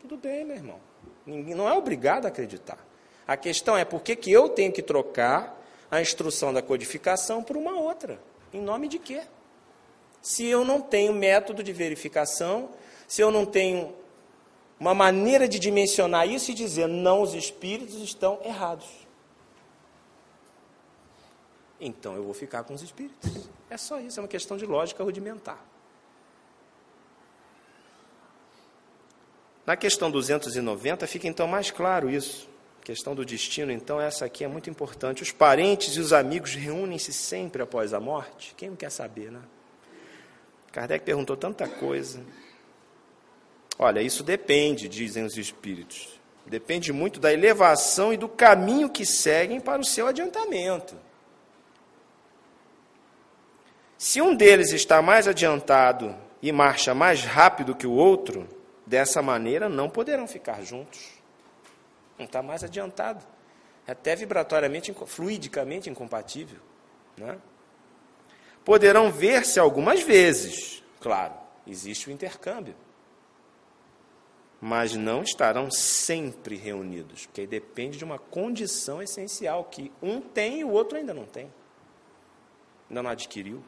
Tudo 0.00 0.18
bem, 0.18 0.44
meu 0.44 0.56
irmão. 0.56 0.80
Ninguém, 1.24 1.54
não 1.54 1.66
é 1.66 1.72
obrigado 1.72 2.26
a 2.26 2.28
acreditar. 2.28 2.78
A 3.26 3.36
questão 3.36 3.76
é 3.76 3.84
por 3.84 4.02
que, 4.02 4.14
que 4.14 4.30
eu 4.30 4.48
tenho 4.48 4.72
que 4.72 4.82
trocar 4.82 5.60
a 5.90 6.00
instrução 6.00 6.52
da 6.52 6.60
codificação 6.60 7.42
por 7.42 7.56
uma 7.56 7.78
outra. 7.78 8.20
Em 8.52 8.60
nome 8.60 8.88
de 8.88 8.98
quê? 8.98 9.22
Se 10.20 10.46
eu 10.46 10.64
não 10.64 10.80
tenho 10.80 11.12
método 11.12 11.62
de 11.62 11.72
verificação, 11.72 12.70
se 13.06 13.22
eu 13.22 13.30
não 13.30 13.46
tenho 13.46 13.94
uma 14.78 14.94
maneira 14.94 15.46
de 15.46 15.58
dimensionar 15.58 16.28
isso 16.28 16.50
e 16.50 16.54
dizer: 16.54 16.88
não, 16.88 17.22
os 17.22 17.34
espíritos 17.34 17.96
estão 17.96 18.40
errados. 18.44 18.88
Então 21.80 22.14
eu 22.16 22.24
vou 22.24 22.34
ficar 22.34 22.64
com 22.64 22.74
os 22.74 22.82
espíritos. 22.82 23.48
É 23.70 23.76
só 23.76 23.98
isso, 24.00 24.20
é 24.20 24.22
uma 24.22 24.28
questão 24.28 24.56
de 24.56 24.66
lógica 24.66 25.02
rudimentar. 25.02 25.58
Na 29.66 29.76
questão 29.76 30.10
290 30.10 31.06
fica 31.06 31.26
então 31.26 31.46
mais 31.46 31.70
claro 31.70 32.10
isso. 32.10 32.48
Questão 32.84 33.14
do 33.14 33.24
destino, 33.24 33.72
então, 33.72 33.98
essa 33.98 34.26
aqui 34.26 34.44
é 34.44 34.48
muito 34.48 34.68
importante. 34.68 35.22
Os 35.22 35.32
parentes 35.32 35.96
e 35.96 36.00
os 36.00 36.12
amigos 36.12 36.54
reúnem-se 36.54 37.12
sempre 37.14 37.62
após 37.62 37.94
a 37.94 37.98
morte? 37.98 38.54
Quem 38.56 38.76
quer 38.76 38.90
saber, 38.90 39.32
né? 39.32 39.40
Kardec 40.70 41.04
perguntou 41.04 41.36
tanta 41.36 41.66
coisa. 41.66 42.22
Olha, 43.78 44.02
isso 44.02 44.22
depende, 44.22 44.88
dizem 44.88 45.24
os 45.24 45.38
espíritos. 45.38 46.20
Depende 46.46 46.92
muito 46.92 47.18
da 47.18 47.32
elevação 47.32 48.12
e 48.12 48.18
do 48.18 48.28
caminho 48.28 48.90
que 48.90 49.06
seguem 49.06 49.60
para 49.60 49.80
o 49.80 49.84
seu 49.84 50.06
adiantamento. 50.06 50.94
Se 53.96 54.20
um 54.20 54.34
deles 54.34 54.72
está 54.72 55.00
mais 55.00 55.26
adiantado 55.26 56.14
e 56.42 56.52
marcha 56.52 56.94
mais 56.94 57.22
rápido 57.22 57.74
que 57.74 57.86
o 57.86 57.92
outro, 57.92 58.46
dessa 58.86 59.22
maneira 59.22 59.68
não 59.68 59.88
poderão 59.88 60.26
ficar 60.26 60.62
juntos. 60.62 61.13
Não 62.18 62.26
está 62.26 62.42
mais 62.42 62.62
adiantado. 62.62 63.24
É 63.86 63.92
até 63.92 64.16
vibratoriamente, 64.16 64.94
fluidicamente 65.06 65.90
incompatível. 65.90 66.60
Né? 67.16 67.38
Poderão 68.64 69.10
ver-se 69.10 69.60
algumas 69.60 70.02
vezes, 70.02 70.82
claro, 71.00 71.34
existe 71.66 72.08
o 72.08 72.12
intercâmbio. 72.12 72.74
Mas 74.60 74.94
não 74.94 75.22
estarão 75.22 75.70
sempre 75.70 76.56
reunidos, 76.56 77.26
porque 77.26 77.42
aí 77.42 77.46
depende 77.46 77.98
de 77.98 78.04
uma 78.04 78.18
condição 78.18 79.02
essencial 79.02 79.64
que 79.64 79.92
um 80.02 80.20
tem 80.20 80.60
e 80.60 80.64
o 80.64 80.70
outro 80.70 80.96
ainda 80.96 81.12
não 81.12 81.26
tem. 81.26 81.52
Ainda 82.88 83.02
não 83.02 83.10
adquiriu. 83.10 83.62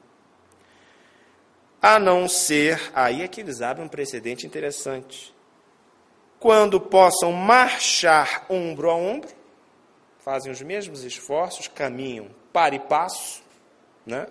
A 1.83 1.99
não 1.99 2.27
ser, 2.27 2.91
aí 2.95 3.21
é 3.21 3.29
que 3.29 3.43
eles 3.43 3.61
abrem 3.61 3.85
um 3.85 3.89
precedente 3.89 4.47
interessante 4.47 5.36
quando 6.39 6.81
possam 6.81 7.33
marchar 7.33 8.47
ombro 8.49 8.91
a 8.91 8.95
ombro, 8.95 9.31
fazem 10.19 10.51
os 10.51 10.61
mesmos 10.61 11.05
esforços, 11.05 11.69
caminham 11.69 12.29
para 12.53 12.75
e 12.75 12.81
passo, 12.81 13.43
né? 14.05 14.27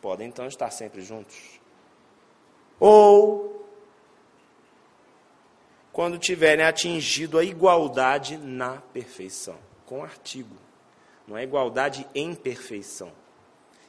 podem 0.00 0.28
então 0.28 0.46
estar 0.46 0.70
sempre 0.70 1.02
juntos. 1.02 1.60
Ou 2.80 3.66
quando 5.92 6.18
tiverem 6.18 6.64
atingido 6.64 7.38
a 7.38 7.44
igualdade 7.44 8.36
na 8.36 8.80
perfeição, 8.92 9.58
com 9.84 10.02
artigo. 10.02 10.56
Não 11.26 11.36
é 11.36 11.42
igualdade 11.42 12.06
em 12.14 12.34
perfeição. 12.34 13.12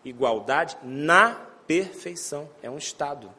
Igualdade 0.03 0.75
na 0.83 1.35
perfeição. 1.67 2.49
É 2.63 2.69
um 2.69 2.77
estado. 2.77 3.31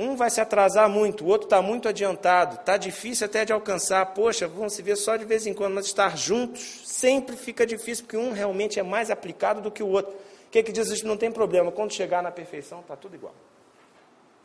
Um 0.00 0.14
vai 0.14 0.30
se 0.30 0.40
atrasar 0.40 0.88
muito, 0.88 1.24
o 1.24 1.26
outro 1.26 1.46
está 1.46 1.60
muito 1.60 1.88
adiantado, 1.88 2.54
está 2.54 2.76
difícil 2.76 3.26
até 3.26 3.44
de 3.44 3.52
alcançar. 3.52 4.06
Poxa, 4.14 4.46
vão 4.46 4.68
se 4.68 4.80
ver 4.80 4.94
só 4.94 5.16
de 5.16 5.24
vez 5.24 5.44
em 5.44 5.52
quando, 5.52 5.74
mas 5.74 5.86
estar 5.86 6.16
juntos 6.16 6.82
sempre 6.84 7.36
fica 7.36 7.66
difícil, 7.66 8.04
porque 8.04 8.16
um 8.16 8.30
realmente 8.30 8.78
é 8.78 8.82
mais 8.84 9.10
aplicado 9.10 9.60
do 9.60 9.72
que 9.72 9.82
o 9.82 9.88
outro. 9.88 10.12
O 10.12 10.50
que, 10.52 10.62
que 10.62 10.70
diz 10.70 10.88
isso? 10.88 11.04
Não 11.04 11.16
tem 11.16 11.32
problema, 11.32 11.72
quando 11.72 11.92
chegar 11.92 12.22
na 12.22 12.30
perfeição, 12.30 12.78
está 12.78 12.94
tudo 12.94 13.16
igual. 13.16 13.34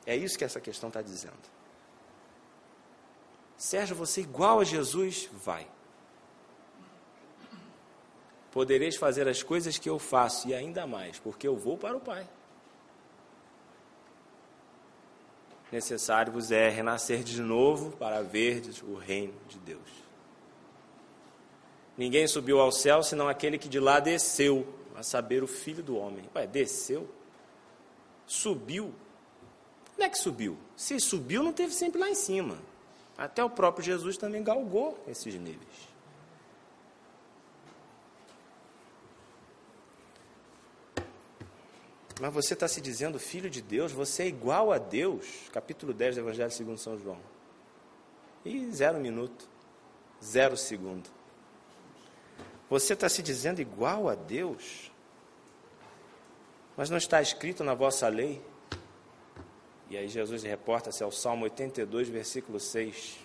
É 0.07 0.15
isso 0.15 0.39
que 0.39 0.43
essa 0.43 0.59
questão 0.59 0.89
está 0.89 1.03
dizendo. 1.03 1.37
Sérgio, 3.55 3.95
você 3.95 4.21
é 4.21 4.23
igual 4.23 4.59
a 4.59 4.63
Jesus? 4.63 5.29
Vai. 5.31 5.67
Podereis 8.51 8.95
fazer 8.95 9.27
as 9.27 9.43
coisas 9.43 9.77
que 9.77 9.87
eu 9.87 9.99
faço 9.99 10.47
e 10.47 10.55
ainda 10.55 10.87
mais, 10.87 11.19
porque 11.19 11.47
eu 11.47 11.55
vou 11.55 11.77
para 11.77 11.95
o 11.95 11.99
Pai. 11.99 12.27
Necessário 15.73 16.31
vos 16.31 16.51
é 16.51 16.69
renascer 16.69 17.23
de 17.23 17.41
novo 17.41 17.91
para 17.97 18.21
verdes 18.21 18.81
o 18.83 18.93
reino 18.93 19.33
de 19.49 19.57
Deus. 19.57 19.81
Ninguém 21.97 22.27
subiu 22.27 22.59
ao 22.59 22.71
céu 22.71 23.01
senão 23.01 23.27
aquele 23.27 23.57
que 23.57 23.67
de 23.67 23.79
lá 23.79 23.99
desceu, 23.99 24.67
a 24.95 25.01
saber, 25.01 25.43
o 25.43 25.47
Filho 25.47 25.83
do 25.83 25.97
Homem. 25.97 26.29
Ué, 26.35 26.45
desceu? 26.45 27.09
Subiu? 28.27 28.93
Como 29.95 30.03
é 30.03 30.09
que 30.09 30.17
subiu? 30.17 30.57
Se 30.75 30.99
subiu, 30.99 31.43
não 31.43 31.51
teve 31.51 31.73
sempre 31.73 31.99
lá 31.99 32.09
em 32.09 32.15
cima. 32.15 32.57
Até 33.17 33.43
o 33.43 33.49
próprio 33.49 33.83
Jesus 33.83 34.15
também 34.17 34.43
galgou 34.43 35.03
esses 35.07 35.33
níveis. 35.35 35.92
Mas 42.23 42.33
você 42.33 42.53
está 42.53 42.69
se 42.69 42.79
dizendo 42.79 43.19
filho 43.19 43.49
de 43.49 43.61
Deus, 43.61 43.91
você 43.91 44.23
é 44.23 44.27
igual 44.27 44.71
a 44.71 44.77
Deus. 44.77 45.49
Capítulo 45.51 45.93
10 45.93 46.15
do 46.15 46.21
Evangelho 46.21 46.51
segundo 46.51 46.77
São 46.77 46.97
João. 46.97 47.19
E 48.45 48.71
zero 48.71 48.97
minuto, 48.97 49.45
zero 50.23 50.55
segundo. 50.55 51.09
Você 52.69 52.93
está 52.93 53.09
se 53.09 53.21
dizendo 53.21 53.59
igual 53.59 54.07
a 54.07 54.15
Deus? 54.15 54.89
Mas 56.77 56.89
não 56.89 56.97
está 56.97 57.21
escrito 57.21 57.61
na 57.61 57.73
vossa 57.73 58.07
lei? 58.07 58.41
E 59.89 59.97
aí 59.97 60.07
Jesus 60.07 60.43
reporta-se 60.43 61.03
ao 61.03 61.11
Salmo 61.11 61.43
82, 61.43 62.07
versículo 62.07 62.57
6. 62.57 63.17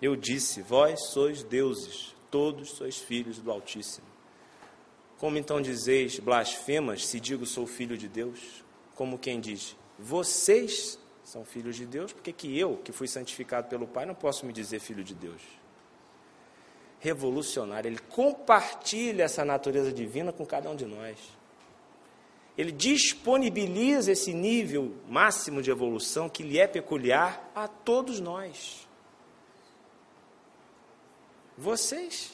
Eu 0.00 0.14
disse: 0.14 0.62
Vós 0.62 1.08
sois 1.08 1.42
deuses, 1.42 2.14
todos 2.30 2.70
sois 2.70 2.96
filhos 2.96 3.40
do 3.40 3.50
Altíssimo. 3.50 4.09
Como 5.20 5.36
então 5.36 5.60
dizeis 5.60 6.18
blasfemas 6.18 7.04
se 7.04 7.20
digo 7.20 7.44
sou 7.44 7.66
filho 7.66 7.94
de 7.94 8.08
Deus? 8.08 8.64
Como 8.94 9.18
quem 9.18 9.38
diz, 9.38 9.76
vocês 9.98 10.98
são 11.22 11.44
filhos 11.44 11.76
de 11.76 11.84
Deus, 11.84 12.10
porque 12.10 12.32
que 12.32 12.58
eu, 12.58 12.78
que 12.78 12.90
fui 12.90 13.06
santificado 13.06 13.68
pelo 13.68 13.86
Pai, 13.86 14.06
não 14.06 14.14
posso 14.14 14.46
me 14.46 14.52
dizer 14.52 14.80
filho 14.80 15.04
de 15.04 15.14
Deus? 15.14 15.42
Revolucionário, 16.98 17.86
ele 17.86 17.98
compartilha 17.98 19.24
essa 19.24 19.44
natureza 19.44 19.92
divina 19.92 20.32
com 20.32 20.46
cada 20.46 20.70
um 20.70 20.74
de 20.74 20.86
nós. 20.86 21.18
Ele 22.56 22.72
disponibiliza 22.72 24.12
esse 24.12 24.32
nível 24.32 24.96
máximo 25.06 25.60
de 25.60 25.70
evolução 25.70 26.30
que 26.30 26.42
lhe 26.42 26.58
é 26.58 26.66
peculiar 26.66 27.50
a 27.54 27.68
todos 27.68 28.20
nós. 28.20 28.88
Vocês, 31.58 32.32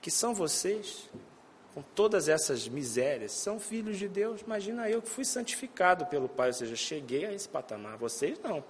que 0.00 0.10
são 0.10 0.32
vocês, 0.32 1.10
com 1.78 1.82
todas 1.94 2.28
essas 2.28 2.66
misérias, 2.66 3.30
são 3.30 3.60
filhos 3.60 3.98
de 3.98 4.08
Deus. 4.08 4.40
Imagina 4.40 4.90
eu 4.90 5.00
que 5.00 5.08
fui 5.08 5.24
santificado 5.24 6.06
pelo 6.06 6.28
Pai, 6.28 6.48
ou 6.48 6.52
seja, 6.52 6.74
cheguei 6.74 7.24
a 7.24 7.32
esse 7.32 7.48
patamar. 7.48 7.96
Vocês 7.96 8.36
não. 8.40 8.64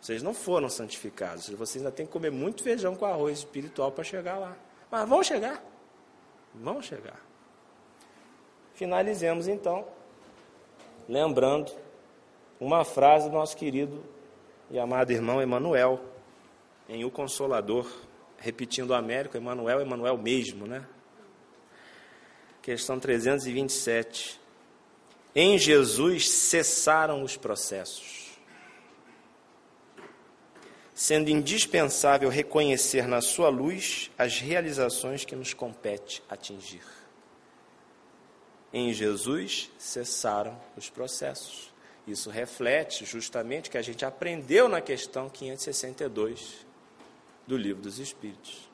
Vocês 0.00 0.22
não 0.22 0.32
foram 0.32 0.68
santificados. 0.68 1.48
Vocês 1.48 1.84
ainda 1.84 1.90
têm 1.90 2.06
que 2.06 2.12
comer 2.12 2.30
muito 2.30 2.62
feijão 2.62 2.94
com 2.94 3.04
arroz 3.04 3.38
espiritual 3.38 3.90
para 3.90 4.04
chegar 4.04 4.38
lá. 4.38 4.56
Mas 4.88 5.08
vão 5.08 5.20
chegar. 5.24 5.64
Vão 6.54 6.80
chegar. 6.80 7.20
Finalizemos 8.74 9.48
então, 9.48 9.84
lembrando 11.08 11.72
uma 12.60 12.84
frase 12.84 13.28
do 13.28 13.34
nosso 13.34 13.56
querido 13.56 14.00
e 14.70 14.78
amado 14.78 15.10
irmão 15.10 15.42
Emanuel, 15.42 16.00
em 16.88 17.04
O 17.04 17.10
Consolador, 17.10 17.90
repetindo 18.38 18.90
o 18.90 18.94
Américo, 18.94 19.36
Emanuel, 19.36 19.80
Emanuel 19.80 20.16
mesmo, 20.16 20.68
né? 20.68 20.86
Questão 22.62 22.98
327. 22.98 24.40
Em 25.34 25.58
Jesus 25.58 26.30
cessaram 26.30 27.22
os 27.22 27.36
processos, 27.36 28.30
sendo 30.94 31.28
indispensável 31.28 32.28
reconhecer 32.28 33.08
na 33.08 33.20
sua 33.20 33.48
luz 33.48 34.10
as 34.16 34.38
realizações 34.38 35.24
que 35.24 35.34
nos 35.34 35.52
compete 35.52 36.22
atingir. 36.28 36.84
Em 38.72 38.92
Jesus 38.92 39.70
cessaram 39.76 40.58
os 40.76 40.88
processos. 40.88 41.72
Isso 42.06 42.30
reflete 42.30 43.04
justamente 43.04 43.68
o 43.68 43.72
que 43.72 43.78
a 43.78 43.82
gente 43.82 44.04
aprendeu 44.04 44.68
na 44.68 44.80
questão 44.80 45.28
562 45.28 46.66
do 47.46 47.56
Livro 47.56 47.82
dos 47.82 47.98
Espíritos. 47.98 48.70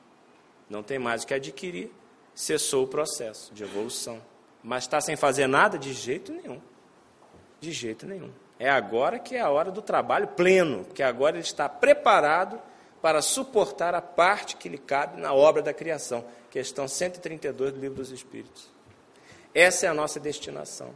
Não 0.69 0.83
tem 0.83 0.99
mais 0.99 1.23
o 1.23 1.27
que 1.27 1.33
adquirir, 1.33 1.91
cessou 2.39 2.85
o 2.85 2.87
processo 2.87 3.53
de 3.53 3.63
evolução. 3.63 4.21
Mas 4.63 4.85
está 4.85 5.01
sem 5.01 5.17
fazer 5.17 5.45
nada? 5.45 5.77
De 5.77 5.91
jeito 5.91 6.31
nenhum. 6.31 6.61
De 7.59 7.69
jeito 7.73 8.07
nenhum. 8.07 8.31
É 8.57 8.69
agora 8.69 9.19
que 9.19 9.35
é 9.35 9.41
a 9.41 9.49
hora 9.49 9.69
do 9.69 9.81
trabalho 9.81 10.25
pleno, 10.25 10.85
porque 10.85 11.03
agora 11.03 11.35
ele 11.35 11.43
está 11.43 11.67
preparado 11.67 12.57
para 13.01 13.21
suportar 13.21 13.93
a 13.93 14.01
parte 14.01 14.55
que 14.55 14.69
lhe 14.69 14.77
cabe 14.77 15.19
na 15.19 15.33
obra 15.33 15.61
da 15.61 15.73
criação. 15.73 16.23
Questão 16.49 16.87
132 16.87 17.73
do 17.73 17.79
Livro 17.79 17.97
dos 17.97 18.09
Espíritos. 18.09 18.69
Essa 19.53 19.87
é 19.87 19.89
a 19.89 19.93
nossa 19.93 20.17
destinação. 20.17 20.95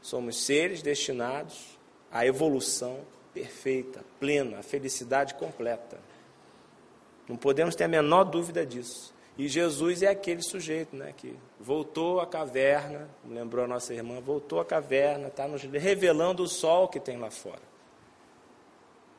Somos 0.00 0.44
seres 0.44 0.82
destinados 0.82 1.78
à 2.10 2.26
evolução 2.26 2.98
perfeita, 3.32 4.04
plena, 4.18 4.58
à 4.58 4.62
felicidade 4.64 5.34
completa. 5.34 6.00
Não 7.28 7.36
podemos 7.36 7.76
ter 7.76 7.84
a 7.84 7.88
menor 7.88 8.24
dúvida 8.24 8.66
disso. 8.66 9.11
E 9.36 9.48
Jesus 9.48 10.02
é 10.02 10.08
aquele 10.08 10.42
sujeito 10.42 10.94
né, 10.94 11.14
que 11.16 11.34
voltou 11.58 12.20
à 12.20 12.26
caverna, 12.26 13.08
lembrou 13.26 13.64
a 13.64 13.68
nossa 13.68 13.94
irmã, 13.94 14.20
voltou 14.20 14.60
à 14.60 14.64
caverna, 14.64 15.28
está 15.28 15.48
nos 15.48 15.62
revelando 15.62 16.42
o 16.42 16.48
sol 16.48 16.88
que 16.88 17.00
tem 17.00 17.16
lá 17.16 17.30
fora. 17.30 17.62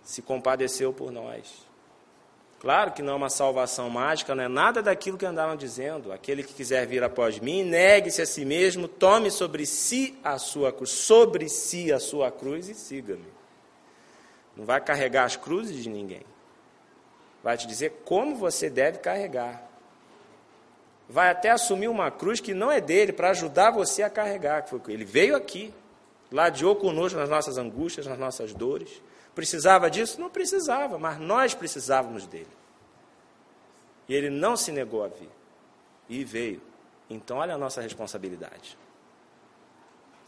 Se 0.03 0.22
compadeceu 0.22 0.93
por 0.93 1.11
nós. 1.11 1.66
Claro 2.59 2.91
que 2.91 3.01
não 3.01 3.14
é 3.14 3.16
uma 3.18 3.30
salvação 3.30 3.89
mágica, 3.89 4.34
não 4.34 4.43
é 4.43 4.47
nada 4.47 4.82
daquilo 4.82 5.18
que 5.18 5.26
andaram 5.26 5.55
dizendo. 5.55 6.14
Aquele 6.14 6.43
que 6.43 6.53
quiser 6.53 6.88
vir 6.88 7.03
após 7.03 7.39
mim, 7.39 7.64
negue-se 7.64 8.22
a 8.22 8.26
si 8.26 8.45
mesmo, 8.45 8.88
tome 8.88 9.30
sobre 9.32 9.66
si 9.66 10.18
a 10.24 10.38
sua 10.38 10.72
cruz, 10.72 10.91
sobre 10.91 11.49
si 11.49 11.91
a 11.91 11.99
sua 11.99 12.32
cruz 12.32 12.70
e 12.70 12.76
siga-me. 12.76 13.28
Não 14.55 14.64
vai 14.64 14.80
carregar 14.80 15.26
as 15.26 15.36
cruzes 15.36 15.84
de 15.84 15.89
ninguém. 15.89 16.24
Vai 17.43 17.57
te 17.57 17.68
dizer 17.68 18.01
como 18.05 18.36
você 18.36 18.70
deve 18.70 18.99
carregar. 18.99 19.72
Vai 21.07 21.29
até 21.29 21.51
assumir 21.51 21.87
uma 21.87 22.09
cruz 22.09 22.39
que 22.39 22.53
não 22.53 22.71
é 22.71 22.79
dele 22.79 23.13
para 23.13 23.29
ajudar 23.31 23.71
você 23.71 24.03
a 24.03 24.09
carregar. 24.09 24.65
Ele 24.87 25.05
veio 25.05 25.35
aqui, 25.35 25.73
ladeou 26.31 26.75
conosco 26.75 27.19
nas 27.19 27.29
nossas 27.29 27.57
angústias, 27.57 28.07
nas 28.07 28.17
nossas 28.17 28.53
dores 28.53 29.01
Precisava 29.35 29.89
disso? 29.89 30.19
Não 30.21 30.29
precisava, 30.29 30.99
mas 30.99 31.19
nós 31.19 31.53
precisávamos 31.53 32.27
dele. 32.27 32.47
E 34.07 34.13
ele 34.13 34.29
não 34.29 34.55
se 34.55 34.71
negou 34.71 35.03
a 35.03 35.07
vir. 35.07 35.29
E 36.07 36.23
veio. 36.23 36.61
Então, 37.09 37.37
olha 37.37 37.55
a 37.55 37.57
nossa 37.57 37.81
responsabilidade. 37.81 38.77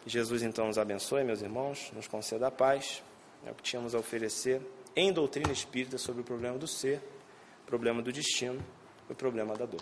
Jesus, 0.06 0.42
então, 0.42 0.68
nos 0.68 0.78
abençoe, 0.78 1.24
meus 1.24 1.42
irmãos, 1.42 1.92
nos 1.94 2.08
conceda 2.08 2.48
a 2.48 2.52
paz. 2.52 3.04
É 3.46 3.52
o 3.52 3.56
que 3.56 3.64
tínhamos 3.64 3.94
a 3.94 4.00
oferecer 4.00 4.62
em 4.96 5.12
doutrina 5.12 5.52
espírita 5.52 5.98
sobre 5.98 6.22
o 6.22 6.24
problema 6.24 6.58
do 6.58 6.68
ser, 6.68 7.02
problema 7.68 8.02
do 8.02 8.12
destino 8.12 8.64
e 9.10 9.14
o 9.14 9.16
problema 9.16 9.56
da 9.56 9.66
dor. 9.66 9.82